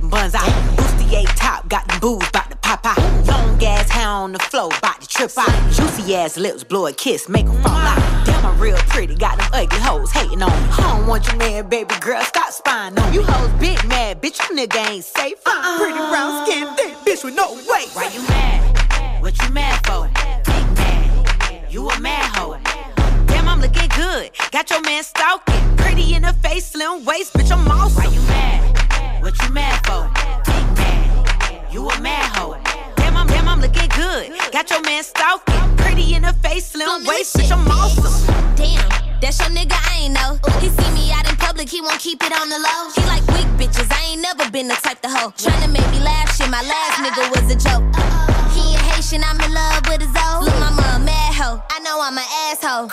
Them 0.08 0.20
buns 0.20 0.36
out. 0.36 0.47
Bustier 0.76 1.26
top, 1.36 1.68
got 1.70 1.88
them 1.88 1.99
boobs, 1.99 2.30
bout 2.32 2.49
to 2.49 2.58
pop 2.58 2.86
out. 2.86 2.97
Long 3.28 3.64
ass 3.64 3.89
hair 3.89 4.08
on 4.08 4.32
the 4.32 4.39
floor, 4.39 4.70
bout 4.82 5.01
to 5.01 5.08
trip 5.08 5.32
out. 5.38 5.72
Juicy 5.72 6.16
ass 6.16 6.38
lips, 6.38 6.64
blow 6.64 6.88
a 6.88 6.93
kiss, 6.93 7.30
make 7.30 7.45
make 7.45 7.55
'em 7.55 7.64
fall 7.64 7.74
out. 7.74 8.26
Damn, 8.26 8.45
I'm 8.45 8.60
real 8.60 8.78
pretty, 8.89 9.16
got 9.16 9.38
them 9.38 9.49
ugly 9.53 9.80
hoes 9.80 10.12
hating 10.12 10.41
on 10.41 10.51
me. 10.51 10.70
I 10.72 10.97
don't 10.97 11.08
want 11.08 11.28
your 11.28 11.38
man, 11.38 11.70
baby 11.70 11.95
girl, 11.99 12.22
stop 12.24 12.51
spying 12.51 12.97
on 12.97 13.12
me. 13.12 13.18
You 13.18 13.24
hoes 13.24 13.51
big 13.60 13.84
mad, 13.88 14.22
bitch, 14.22 14.39
you 14.49 14.55
nigga 14.55 14.89
ain't 14.89 15.05
safe. 15.05 15.39
Uh-uh. 15.45 15.78
Pretty 15.78 15.99
brown 16.10 16.45
skin, 16.45 16.68
thick 16.76 16.95
bitch 17.05 17.24
with 17.24 17.36
no 17.36 17.53
weight. 17.70 17.89
Why 17.93 18.10
you 18.14 18.22
mad? 18.28 19.22
What 19.22 19.41
you 19.41 19.49
mad 19.49 19.86
for? 19.86 20.10
Big 20.45 20.66
mad. 20.78 21.72
You 21.72 21.89
a 21.89 21.99
mad 21.99 22.26
hoe. 22.36 22.58
Damn, 23.28 23.49
I'm 23.49 23.62
looking 23.62 23.89
good. 23.95 24.32
Got 24.51 24.70
your 24.70 24.82
man 24.82 25.03
stalking. 25.03 25.78
Pretty 25.78 26.14
in 26.14 26.22
the 26.24 26.34
face, 26.34 26.68
slim 26.68 27.03
waist, 27.05 27.34
bitch, 27.34 27.51
I'm 27.51 27.68
awesome. 27.68 28.03
Why 28.03 28.12
you 28.12 28.22
mad? 28.22 28.86
What 29.28 29.43
you 29.43 29.51
mad 29.51 29.75
for? 29.84 30.07
Big 30.47 30.65
mad. 30.80 31.67
You 31.69 31.89
a 31.89 31.99
mad 31.99 32.32
hoe. 32.38 32.55
Damn, 32.95 33.17
I'm, 33.17 33.28
damn, 33.28 33.49
I'm 33.49 33.59
looking 33.59 33.89
good. 33.91 34.32
Got 34.53 34.69
your 34.69 34.82
man 34.84 35.03
stalking. 35.03 35.75
Pretty 35.75 36.15
in 36.15 36.21
the 36.21 36.32
face, 36.39 36.67
slim 36.67 37.03
waist, 37.03 37.36
bitch, 37.36 37.51
I'm 37.51 37.67
awesome. 37.67 38.07
Damn, 38.55 38.88
that's 39.19 39.38
your 39.43 39.49
nigga, 39.49 39.75
I 39.75 40.07
ain't 40.07 40.13
know. 40.13 40.39
He 40.61 40.69
see 40.69 40.91
me 40.95 41.11
out 41.11 41.30
in 41.30 41.36
public, 41.36 41.67
he 41.67 41.82
won't 41.82 41.99
keep 41.99 42.23
it 42.23 42.32
on 42.32 42.47
the 42.47 42.55
low. 42.55 42.88
He 42.95 43.03
like 43.03 43.28
weak 43.36 43.51
bitches, 43.59 43.91
I 43.91 44.13
ain't 44.13 44.21
never 44.21 44.49
been 44.49 44.69
the 44.69 44.75
type 44.75 45.01
to 45.01 45.09
hoe. 45.09 45.32
Tryna 45.36 45.73
make 45.73 45.91
me 45.91 45.99
laugh, 45.99 46.34
shit, 46.34 46.49
my 46.49 46.63
last 46.63 47.03
nigga 47.03 47.28
was 47.28 47.51
a 47.51 47.59
joke. 47.59 47.84
He 48.55 48.63
ain't 48.63 48.80
Haitian, 48.95 49.28
I'm 49.28 49.41
in 49.43 49.53
love 49.53 49.84
with 49.91 50.07
his 50.07 50.15
old. 50.23 50.45
Look, 50.47 50.55
mama 50.55 50.88
a 50.95 50.99
mad 51.03 51.36
hoe, 51.36 51.61
I 51.67 51.80
know 51.84 51.99
I'm 51.99 52.15
an 52.15 52.23
asshole. 52.47 52.88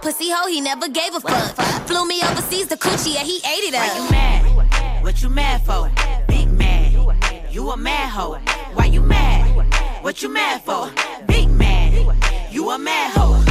Crying 0.00 0.10
on 0.10 0.12
his 0.12 0.12
phone, 0.12 0.12
pussy 0.12 0.30
hoe, 0.30 0.48
he 0.48 0.60
never 0.60 0.88
gave 0.88 1.14
a 1.14 1.20
fuck. 1.20 1.86
Flew 1.86 2.06
me 2.06 2.20
overseas 2.22 2.66
to 2.68 2.76
coochie, 2.76 3.14
yeah, 3.14 3.22
he 3.22 3.36
ate 3.38 3.64
it 3.68 3.74
up. 3.74 3.80
Why 3.80 3.96
you 3.96 4.10
mad? 4.10 5.02
What 5.02 5.22
you 5.22 5.28
mad 5.28 5.62
for? 5.62 5.90
Big 6.28 6.50
mad. 6.50 6.92
You 7.50 7.70
a 7.70 7.76
mad 7.76 8.10
hoe. 8.10 8.38
Why 8.74 8.86
you 8.86 9.02
mad? 9.02 9.56
What 10.02 10.22
you 10.22 10.28
mad 10.28 10.62
for? 10.62 10.90
Big 11.26 11.50
mad. 11.50 11.94
You 12.50 12.70
a 12.70 12.78
mad 12.78 13.12
hoe. 13.14 13.42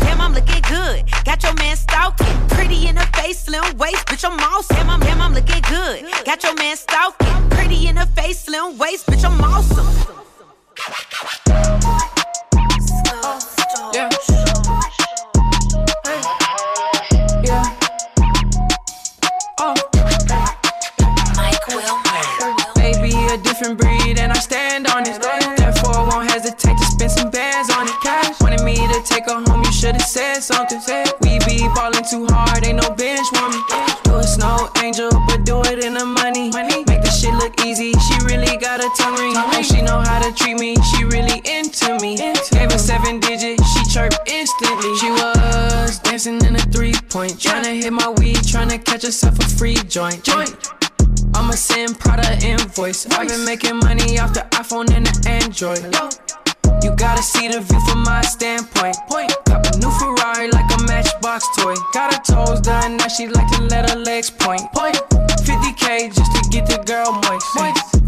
Damn, 0.00 0.20
I'm 0.20 0.32
looking 0.32 0.62
good. 0.68 1.04
Got 1.24 1.42
your 1.42 1.54
man 1.54 1.76
stalking. 1.76 2.48
Pretty 2.48 2.86
in 2.86 2.96
the 2.96 3.06
face, 3.14 3.44
slim 3.44 3.76
waist, 3.76 4.06
bitch, 4.06 4.24
I'm 4.24 4.38
awesome. 4.38 4.76
Damn, 4.76 4.90
I'm, 4.90 5.00
damn, 5.00 5.20
I'm 5.22 5.34
looking 5.34 5.62
good. 5.68 6.04
Got 6.24 6.42
your 6.42 6.54
man 6.54 6.76
stalking. 6.76 7.50
Pretty 7.50 7.86
in 7.88 7.96
the 7.96 8.06
face, 8.06 8.40
slim 8.40 8.78
waist, 8.78 9.06
bitch, 9.06 9.24
I'm 9.24 9.40
awesome. 9.40 9.86
Yeah. 13.92 14.08
Yeah. 14.08 14.99
Different 23.60 23.80
breed, 23.80 24.18
and 24.18 24.32
I 24.32 24.38
stand 24.38 24.86
on 24.88 25.02
it. 25.02 25.20
Therefore, 25.20 25.96
I 25.96 26.08
won't 26.08 26.30
hesitate 26.30 26.78
to 26.78 26.84
spend 26.84 27.10
some 27.10 27.30
bands 27.30 27.68
on 27.70 27.86
it. 27.86 27.94
Cash 28.02 28.40
wanted 28.40 28.62
me 28.64 28.76
to 28.76 29.02
take 29.04 29.26
her 29.26 29.36
home, 29.36 29.62
you 29.62 29.72
should've 29.72 30.00
said 30.00 30.40
something. 30.40 30.80
We 31.20 31.38
be 31.44 31.68
ballin' 31.76 32.04
too 32.08 32.26
hard, 32.30 32.64
ain't 32.64 32.80
no 32.80 32.88
bench 32.94 33.26
warming. 33.36 33.60
You 34.06 34.16
a 34.16 34.22
snow 34.22 34.70
angel, 34.82 35.10
but 35.28 35.44
do 35.44 35.60
it 35.68 35.84
in 35.84 35.94
the 35.94 36.06
money. 36.06 36.50
Make 36.50 37.02
the 37.02 37.10
shit 37.10 37.34
look 37.34 37.60
easy. 37.64 37.92
She 37.92 38.14
really 38.24 38.56
got 38.56 38.80
a 38.80 38.88
tongue 38.96 39.18
ring, 39.20 39.36
and 39.36 39.66
she 39.66 39.82
know 39.82 40.00
how 40.00 40.20
to 40.24 40.32
treat 40.32 40.58
me. 40.58 40.76
She 40.92 41.04
really 41.04 41.42
into 41.44 41.98
me. 42.00 42.16
Gave 42.16 42.72
her 42.72 42.78
seven 42.78 43.20
digits, 43.20 43.62
she 43.72 43.84
chirped 43.92 44.16
instantly. 44.26 44.96
She 44.96 45.10
was 45.10 45.98
dancing 45.98 46.40
in 46.46 46.56
a 46.56 46.64
three 46.72 46.94
point, 47.10 47.32
tryna 47.32 47.76
hit 47.76 47.92
my 47.92 48.08
weed, 48.08 48.36
tryna 48.36 48.82
catch 48.82 49.02
herself 49.02 49.38
a 49.38 49.48
free 49.48 49.76
joint. 49.88 50.24
Joint. 50.24 50.79
I'ma 51.34 51.52
send 51.52 51.98
Prada 51.98 52.38
invoice. 52.44 53.06
I've 53.10 53.28
been 53.28 53.44
making 53.44 53.78
money 53.78 54.18
off 54.18 54.34
the 54.34 54.46
iPhone 54.52 54.90
and 54.92 55.06
the 55.06 55.28
Android. 55.28 55.82
You 56.82 56.94
gotta 56.96 57.22
see 57.22 57.48
the 57.48 57.60
view 57.60 57.80
from 57.88 58.02
my 58.02 58.22
standpoint. 58.22 58.96
Point. 59.08 59.32
Cop 59.46 59.66
a 59.66 59.76
new 59.78 59.90
Ferrari 59.98 60.50
like 60.50 60.70
a 60.78 60.82
matchbox 60.84 61.46
toy. 61.56 61.74
Got 61.92 62.14
her 62.14 62.22
toes 62.22 62.60
done, 62.60 62.96
now 62.96 63.08
she 63.08 63.28
like 63.28 63.50
to 63.52 63.62
let 63.64 63.90
her 63.90 63.96
legs 63.96 64.30
point. 64.30 64.62
Point. 64.72 64.96
50k 65.46 66.14
just 66.14 66.32
to 66.36 66.48
get 66.50 66.66
the 66.66 66.82
girl 66.86 67.12
moist. 67.12 67.46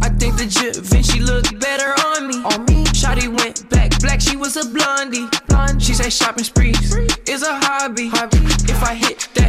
I 0.02 0.08
think 0.18 0.36
the 0.36 0.46
Da 0.46 0.80
Vinci 0.80 1.20
looked 1.20 1.58
better 1.60 1.94
on 2.08 2.28
me. 2.28 2.36
On 2.44 2.64
me. 2.66 2.84
Shotty 2.92 3.28
went 3.28 3.68
back 3.70 3.82
black, 4.02 4.20
she 4.20 4.36
was 4.36 4.56
a 4.56 4.64
blondie. 4.68 5.26
Blonde. 5.48 5.82
She 5.82 5.94
say 5.94 6.10
shopping 6.10 6.44
sprees 6.44 6.94
is 7.26 7.42
a 7.42 7.54
hobby. 7.64 8.08
hobby. 8.08 8.38
If 8.68 8.82
I 8.82 8.94
hit 8.94 9.28
that, 9.34 9.41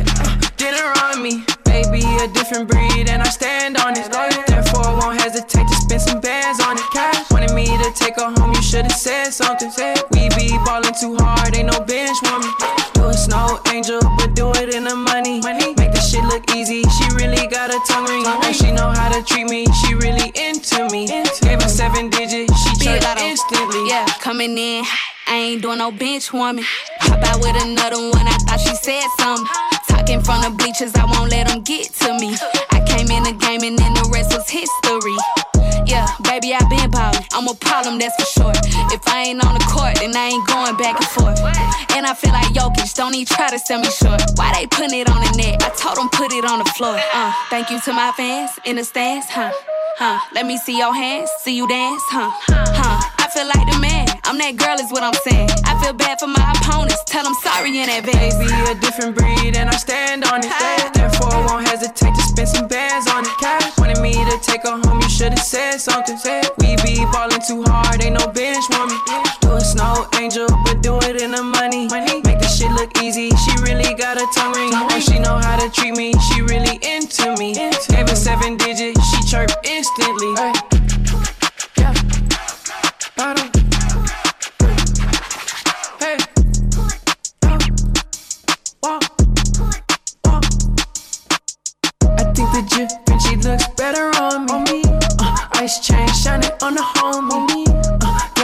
dinner 0.57 0.93
on 1.03 1.21
me. 1.21 1.43
Baby, 1.65 2.05
a 2.21 2.27
different 2.27 2.69
breed, 2.69 3.09
and 3.09 3.21
I 3.21 3.29
stand 3.29 3.77
on 3.77 3.97
it. 3.97 4.11
Therefore, 4.47 4.85
I 4.85 4.93
won't 4.99 5.19
hesitate 5.19 5.67
to 5.67 5.75
spend 5.75 6.01
some 6.01 6.19
bands 6.19 6.61
on 6.61 6.77
it. 6.77 6.85
Cash 6.93 7.31
wanted 7.31 7.53
me 7.53 7.65
to 7.65 7.91
take 7.95 8.15
her 8.17 8.29
home, 8.37 8.53
you 8.53 8.61
should've 8.61 8.91
said 8.91 9.31
something. 9.31 9.71
We 10.11 10.29
be 10.37 10.57
ballin' 10.65 10.93
too 10.93 11.17
hard, 11.17 11.55
ain't 11.55 11.71
no 11.71 11.79
bench 11.81 12.17
warming. 12.23 12.53
You 12.95 13.09
a 13.09 13.13
snow 13.13 13.59
angel, 13.73 13.99
but 14.17 14.35
do 14.35 14.51
it 14.61 14.73
in 14.73 14.83
the 14.83 14.95
money. 14.95 15.41
Make 15.41 15.93
the 15.93 15.99
shit 15.99 16.23
look 16.25 16.45
easy. 16.55 16.83
She 16.83 17.05
really 17.15 17.47
got 17.47 17.73
a 17.73 17.79
tongue 17.89 18.05
ring, 18.05 18.25
and 18.25 18.55
she 18.55 18.71
know 18.71 18.89
how 18.89 19.09
to 19.09 19.23
treat 19.23 19.49
me. 19.49 19.65
She 19.81 19.95
really 19.95 20.31
into 20.35 20.87
me. 20.93 21.07
Gave 21.41 21.61
her 21.61 21.69
seven 21.69 22.09
digits, 22.09 22.53
she 22.77 22.89
Lotto. 22.99 23.23
instantly. 23.23 23.89
Yeah, 23.89 24.05
coming 24.21 24.57
in. 24.57 24.85
I 25.25 25.35
ain't 25.35 25.61
doing 25.63 25.79
no 25.79 25.89
bench 25.91 26.31
warming. 26.31 26.65
Hop 27.01 27.23
out 27.23 27.41
with 27.41 27.55
another 27.63 27.97
one, 27.97 28.27
I 28.27 28.37
thought 28.45 28.59
she 28.59 28.75
said 28.75 29.07
something. 29.17 29.72
Talking 30.03 30.21
from 30.21 30.41
the 30.41 30.49
bleachers, 30.49 30.91
I 30.95 31.05
won't 31.05 31.31
let 31.31 31.47
them 31.47 31.61
get 31.61 31.87
to 32.03 32.11
me. 32.19 32.35
I 32.75 32.83
came 32.83 33.07
in 33.07 33.23
the 33.23 33.31
game 33.39 33.63
and 33.63 33.79
then 33.79 33.93
the 33.93 34.03
rest 34.11 34.35
was 34.35 34.49
history. 34.51 35.15
Yeah, 35.87 36.11
baby, 36.27 36.51
I 36.51 36.59
been 36.67 36.91
ballin'. 36.91 37.23
I'm 37.31 37.47
a 37.47 37.55
problem, 37.55 37.99
that's 37.99 38.11
for 38.19 38.27
sure. 38.27 38.55
If 38.91 38.99
I 39.07 39.31
ain't 39.31 39.39
on 39.39 39.53
the 39.55 39.63
court, 39.71 39.95
then 40.03 40.11
I 40.11 40.35
ain't 40.35 40.45
going 40.45 40.75
back 40.75 40.99
and 40.99 41.07
forth. 41.07 41.39
I 42.05 42.13
feel 42.13 42.31
like 42.31 42.53
Jokic, 42.53 42.93
don't 42.95 43.15
even 43.15 43.25
try 43.25 43.49
to 43.49 43.59
sell 43.59 43.79
me 43.79 43.89
short. 43.89 44.21
Why 44.35 44.53
they 44.53 44.67
putting 44.67 44.99
it 44.99 45.09
on 45.09 45.21
the 45.21 45.31
net? 45.37 45.63
I 45.63 45.69
told 45.69 45.97
them 45.97 46.09
put 46.09 46.33
it 46.33 46.45
on 46.45 46.59
the 46.59 46.65
floor. 46.65 46.97
Uh, 47.13 47.33
thank 47.49 47.69
you 47.69 47.79
to 47.81 47.93
my 47.93 48.11
fans 48.17 48.51
in 48.65 48.75
the 48.75 48.83
stands, 48.83 49.27
huh? 49.29 49.51
Huh? 49.97 50.19
Let 50.33 50.45
me 50.45 50.57
see 50.57 50.77
your 50.77 50.93
hands, 50.93 51.29
see 51.41 51.55
you 51.55 51.67
dance, 51.67 52.01
huh? 52.09 52.31
Huh? 52.49 52.97
I 53.19 53.29
feel 53.29 53.45
like 53.47 53.65
the 53.71 53.79
man. 53.79 54.07
I'm 54.25 54.37
that 54.39 54.57
girl, 54.57 54.79
is 54.79 54.89
what 54.89 55.03
I'm 55.03 55.13
saying. 55.21 55.49
I 55.65 55.77
feel 55.83 55.93
bad 55.93 56.19
for 56.19 56.27
my 56.27 56.41
opponents. 56.57 57.03
Tell 57.05 57.23
them 57.23 57.35
sorry 57.45 57.77
in 57.77 57.89
advance. 57.89 58.35
Baby, 58.41 58.49
a 58.71 58.73
different 58.81 59.15
breed, 59.15 59.53
and 59.55 59.69
I 59.69 59.77
stand 59.77 60.25
on 60.25 60.41
it. 60.41 60.49
Therefore, 60.93 61.29
I 61.29 61.45
won't 61.45 61.67
hesitate 61.67 62.15
to 62.15 62.23
spend 62.23 62.49
some 62.49 62.67
bands 62.67 63.05
on 63.11 63.21
it. 63.25 63.35
Cash 63.37 63.77
wanted 63.77 64.01
me 64.01 64.13
to 64.13 64.37
take 64.41 64.63
her 64.63 64.81
home, 64.81 65.01
you 65.01 65.09
should've 65.09 65.37
said 65.37 65.77
something. 65.77 66.17
We 66.57 66.73
be 66.81 67.05
ballin' 67.13 67.41
too 67.45 67.61
hard, 67.69 68.01
ain't 68.01 68.17
no 68.17 68.25
bench 68.33 68.65
warming. 68.73 68.97
You 69.45 69.53
a 69.53 69.61
snow 69.61 70.09
angel, 70.17 70.49
but 70.65 70.81
do 70.81 70.97
it 71.05 71.21
in 71.21 71.31
the 71.31 71.43
money. 71.43 71.85
Make 72.01 72.39
the 72.39 72.47
shit 72.47 72.71
look 72.71 72.89
easy. 73.03 73.29
She 73.29 73.51
really 73.61 73.93
got 73.93 74.17
a 74.17 74.25
tongue 74.33 74.53
ring, 74.53 74.73
and 74.73 75.03
she 75.03 75.19
know 75.19 75.37
how 75.37 75.57
to 75.59 75.69
treat 75.69 75.95
me. 75.95 76.11
She 76.33 76.41
really 76.41 76.79
into 76.81 77.35
me. 77.37 77.53
Gave 77.53 78.09
her 78.09 78.15
seven 78.15 78.57
digits, 78.57 78.99
she 79.11 79.21
chirped 79.29 79.55
instantly. 79.63 80.33
Walk. 88.81 89.03
I 92.17 92.23
think 92.33 92.49
the 92.53 92.63
Da 92.69 92.87
Vinci 93.05 93.35
looks 93.47 93.67
better 93.77 94.09
on 94.19 94.47
me. 94.63 94.81
Uh, 95.19 95.47
ice 95.53 95.79
chain 95.79 96.07
shining 96.07 96.49
on 96.63 96.73
the 96.73 96.81
homie. 96.81 97.92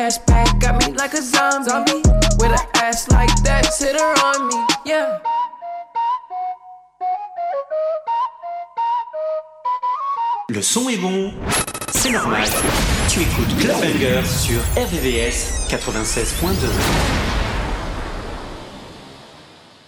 Gas 0.10 0.18
bag 0.26 0.60
got 0.60 0.76
me 0.80 0.92
like 0.94 1.14
a 1.14 1.22
zombie. 1.22 2.02
With 2.40 2.52
an 2.52 2.68
ass 2.82 3.08
like 3.12 3.30
that, 3.44 3.72
sit 3.72 3.94
her 3.94 4.14
on 4.26 4.48
me. 4.48 4.56
Yeah. 4.84 5.22
Le 10.50 10.62
son 10.64 10.90
est 10.90 10.98
bon, 10.98 11.32
c'est 11.92 12.10
normal. 12.10 12.50
Tu 13.08 13.20
écoutes 13.22 13.56
Clubbanger 13.60 14.26
sur 14.26 14.60
RVVS 14.76 15.68
96.2. 15.70 16.56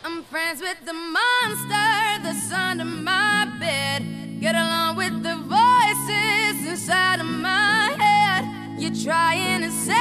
I'm 0.06 0.24
friends 0.30 0.62
with 0.62 0.86
the 0.86 0.94
monster 0.94 2.22
that's 2.22 2.52
under 2.54 2.86
my 2.86 3.48
bed. 3.60 4.04
Get 4.40 4.54
along 4.54 4.98
with 4.98 5.24
the 5.24 5.36
voices 5.48 6.70
inside 6.70 7.22
of 7.22 7.26
my 7.26 7.96
head. 7.98 8.22
You're 8.82 8.96
trying 8.96 9.62
to 9.62 9.70
me, 9.70 10.01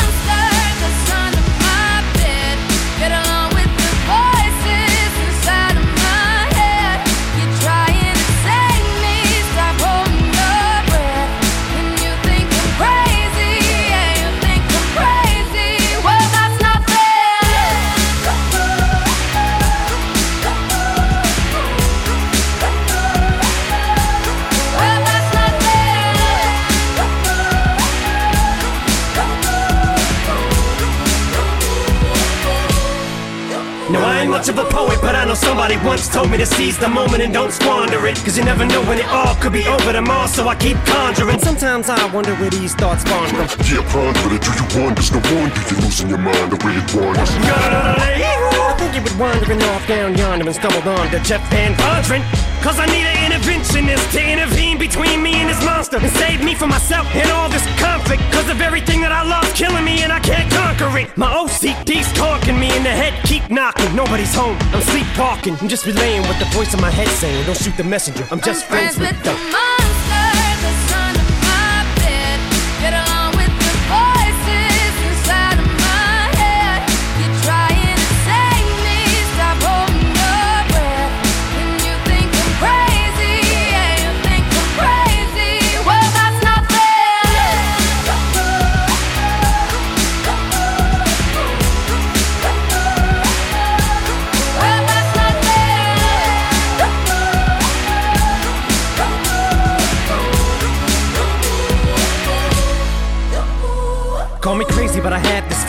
much 34.41 34.49
of 34.49 34.57
a 34.57 34.65
poet, 34.65 34.99
but 35.01 35.13
I 35.13 35.20
somebody 35.41 35.75
once 35.77 36.07
told 36.07 36.29
me 36.29 36.37
to 36.37 36.45
seize 36.45 36.77
the 36.77 36.87
moment 36.87 37.21
and 37.23 37.33
don't 37.33 37.51
squander 37.51 38.05
it. 38.07 38.15
Cause 38.23 38.37
you 38.37 38.45
never 38.45 38.65
know 38.65 38.81
when 38.83 38.99
it 38.99 39.07
all 39.09 39.35
could 39.35 39.53
be 39.53 39.67
over 39.67 39.91
tomorrow, 39.91 40.27
so 40.27 40.47
I 40.47 40.55
keep 40.55 40.77
conjuring. 40.85 41.39
Sometimes 41.39 41.89
I 41.89 41.97
wonder 42.13 42.33
where 42.35 42.49
these 42.49 42.75
thoughts 42.75 43.01
spawn 43.01 43.27
from. 43.29 43.47
Yeah, 43.65 43.81
ponder 43.91 44.35
it. 44.35 44.41
Do 44.45 44.51
you 44.53 44.67
wonder? 44.77 45.01
No 45.11 45.19
wonder 45.33 45.61
you're 45.69 45.81
losing 45.81 46.09
your 46.09 46.21
mind 46.21 46.51
the 46.53 46.59
way 46.63 46.77
it 46.77 46.87
wanders. 46.93 47.31
I 47.33 48.75
think 48.77 48.95
you 48.95 49.01
was 49.01 49.15
wandering 49.15 49.61
off 49.73 49.85
down 49.87 50.15
yonder 50.15 50.45
and 50.45 50.55
stumbled 50.55 50.87
on 50.87 51.09
to 51.11 51.19
Jeff 51.19 51.41
VanVonderen. 51.51 52.21
Cause 52.61 52.77
I 52.77 52.85
need 52.85 53.05
an 53.09 53.31
interventionist 53.31 54.11
to 54.13 54.21
intervene 54.21 54.77
between 54.77 55.23
me 55.23 55.33
and 55.41 55.49
this 55.49 55.63
monster 55.65 55.97
and 55.97 56.11
save 56.13 56.43
me 56.43 56.53
from 56.53 56.69
myself 56.69 57.07
and 57.15 57.29
all 57.31 57.49
this 57.49 57.65
conflict. 57.79 58.21
Cause 58.31 58.49
of 58.49 58.61
everything 58.61 59.01
that 59.01 59.11
I 59.11 59.23
love's 59.23 59.51
killing 59.53 59.83
me 59.83 60.03
and 60.03 60.11
I 60.11 60.19
can't 60.19 60.49
conquer 60.53 60.95
it. 60.99 61.09
My 61.17 61.33
OCD's 61.33 62.11
talking 62.13 62.59
me 62.59 62.69
in 62.77 62.83
the 62.83 62.93
head, 62.93 63.13
keep 63.25 63.49
knocking. 63.49 63.89
Nobody's 63.95 64.33
home, 64.35 64.57
I'm 64.73 64.81
sleepwalking. 64.81 65.30
I'm 65.31 65.69
just 65.69 65.85
relaying 65.85 66.23
what 66.23 66.37
the 66.39 66.45
voice 66.45 66.73
in 66.73 66.81
my 66.81 66.91
head 66.91 67.07
saying. 67.07 67.45
Don't 67.45 67.57
shoot 67.57 67.75
the 67.77 67.85
messenger, 67.85 68.27
I'm 68.31 68.41
just 68.41 68.65
friends, 68.65 68.99
with 68.99 69.23
the 69.23 69.33
monster 69.33 70.00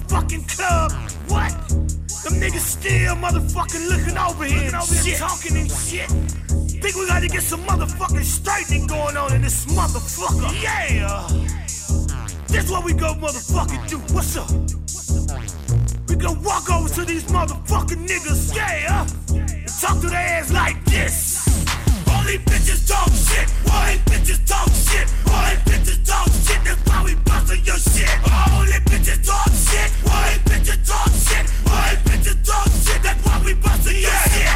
motherfucking 0.00 0.56
club. 0.56 0.92
What? 1.28 1.50
Them 2.22 2.40
niggas 2.40 2.60
still 2.60 3.16
motherfucking 3.16 3.88
looking 3.88 4.18
over 4.18 4.44
here, 4.44 4.56
looking 4.56 4.74
over 4.74 4.94
shit. 4.94 5.18
talking 5.18 5.56
and 5.56 5.70
shit. 5.70 6.08
Think 6.80 6.96
we 6.96 7.06
gotta 7.06 7.28
get 7.28 7.42
some 7.42 7.62
motherfucking 7.64 8.24
straightening 8.24 8.86
going 8.86 9.16
on 9.16 9.34
in 9.34 9.42
this 9.42 9.66
motherfucker. 9.66 10.62
Yeah! 10.62 11.26
This 12.48 12.70
what 12.70 12.84
we 12.84 12.92
go 12.92 13.14
motherfucking 13.14 13.88
do. 13.88 13.98
What's 14.14 14.36
up? 14.36 14.50
We 16.08 16.16
gonna 16.16 16.40
walk 16.40 16.70
over 16.70 16.88
to 16.88 17.04
these 17.04 17.24
motherfucking 17.24 18.06
niggas, 18.06 18.54
yeah! 18.54 19.06
And 19.34 19.68
talk 19.80 20.00
to 20.00 20.08
their 20.08 20.18
ass 20.18 20.52
like 20.52 20.84
this 20.84 21.39
these 22.30 22.40
bitches 22.42 22.86
talk 22.86 23.10
shit. 23.10 23.48
Bitches 24.06 24.46
talk 24.46 24.68
shit. 24.70 25.08
Bitches 25.66 26.06
talk 26.06 26.28
shit. 26.46 26.62
That's 26.64 26.80
why 26.88 27.02
we 27.04 27.14
your 27.64 27.76
shit. 27.76 28.08
Bitches 28.86 29.26
talk 29.26 29.50
shit. 29.50 29.90
Bitches 30.46 30.86
talk 30.86 31.10
shit. 31.10 31.46
Bitches 32.06 32.46
talk 32.46 32.68
shit. 32.70 33.02
That's 33.02 33.26
why 33.26 33.42
we 33.44 33.54
your 34.00 34.10
shit. 34.30 34.49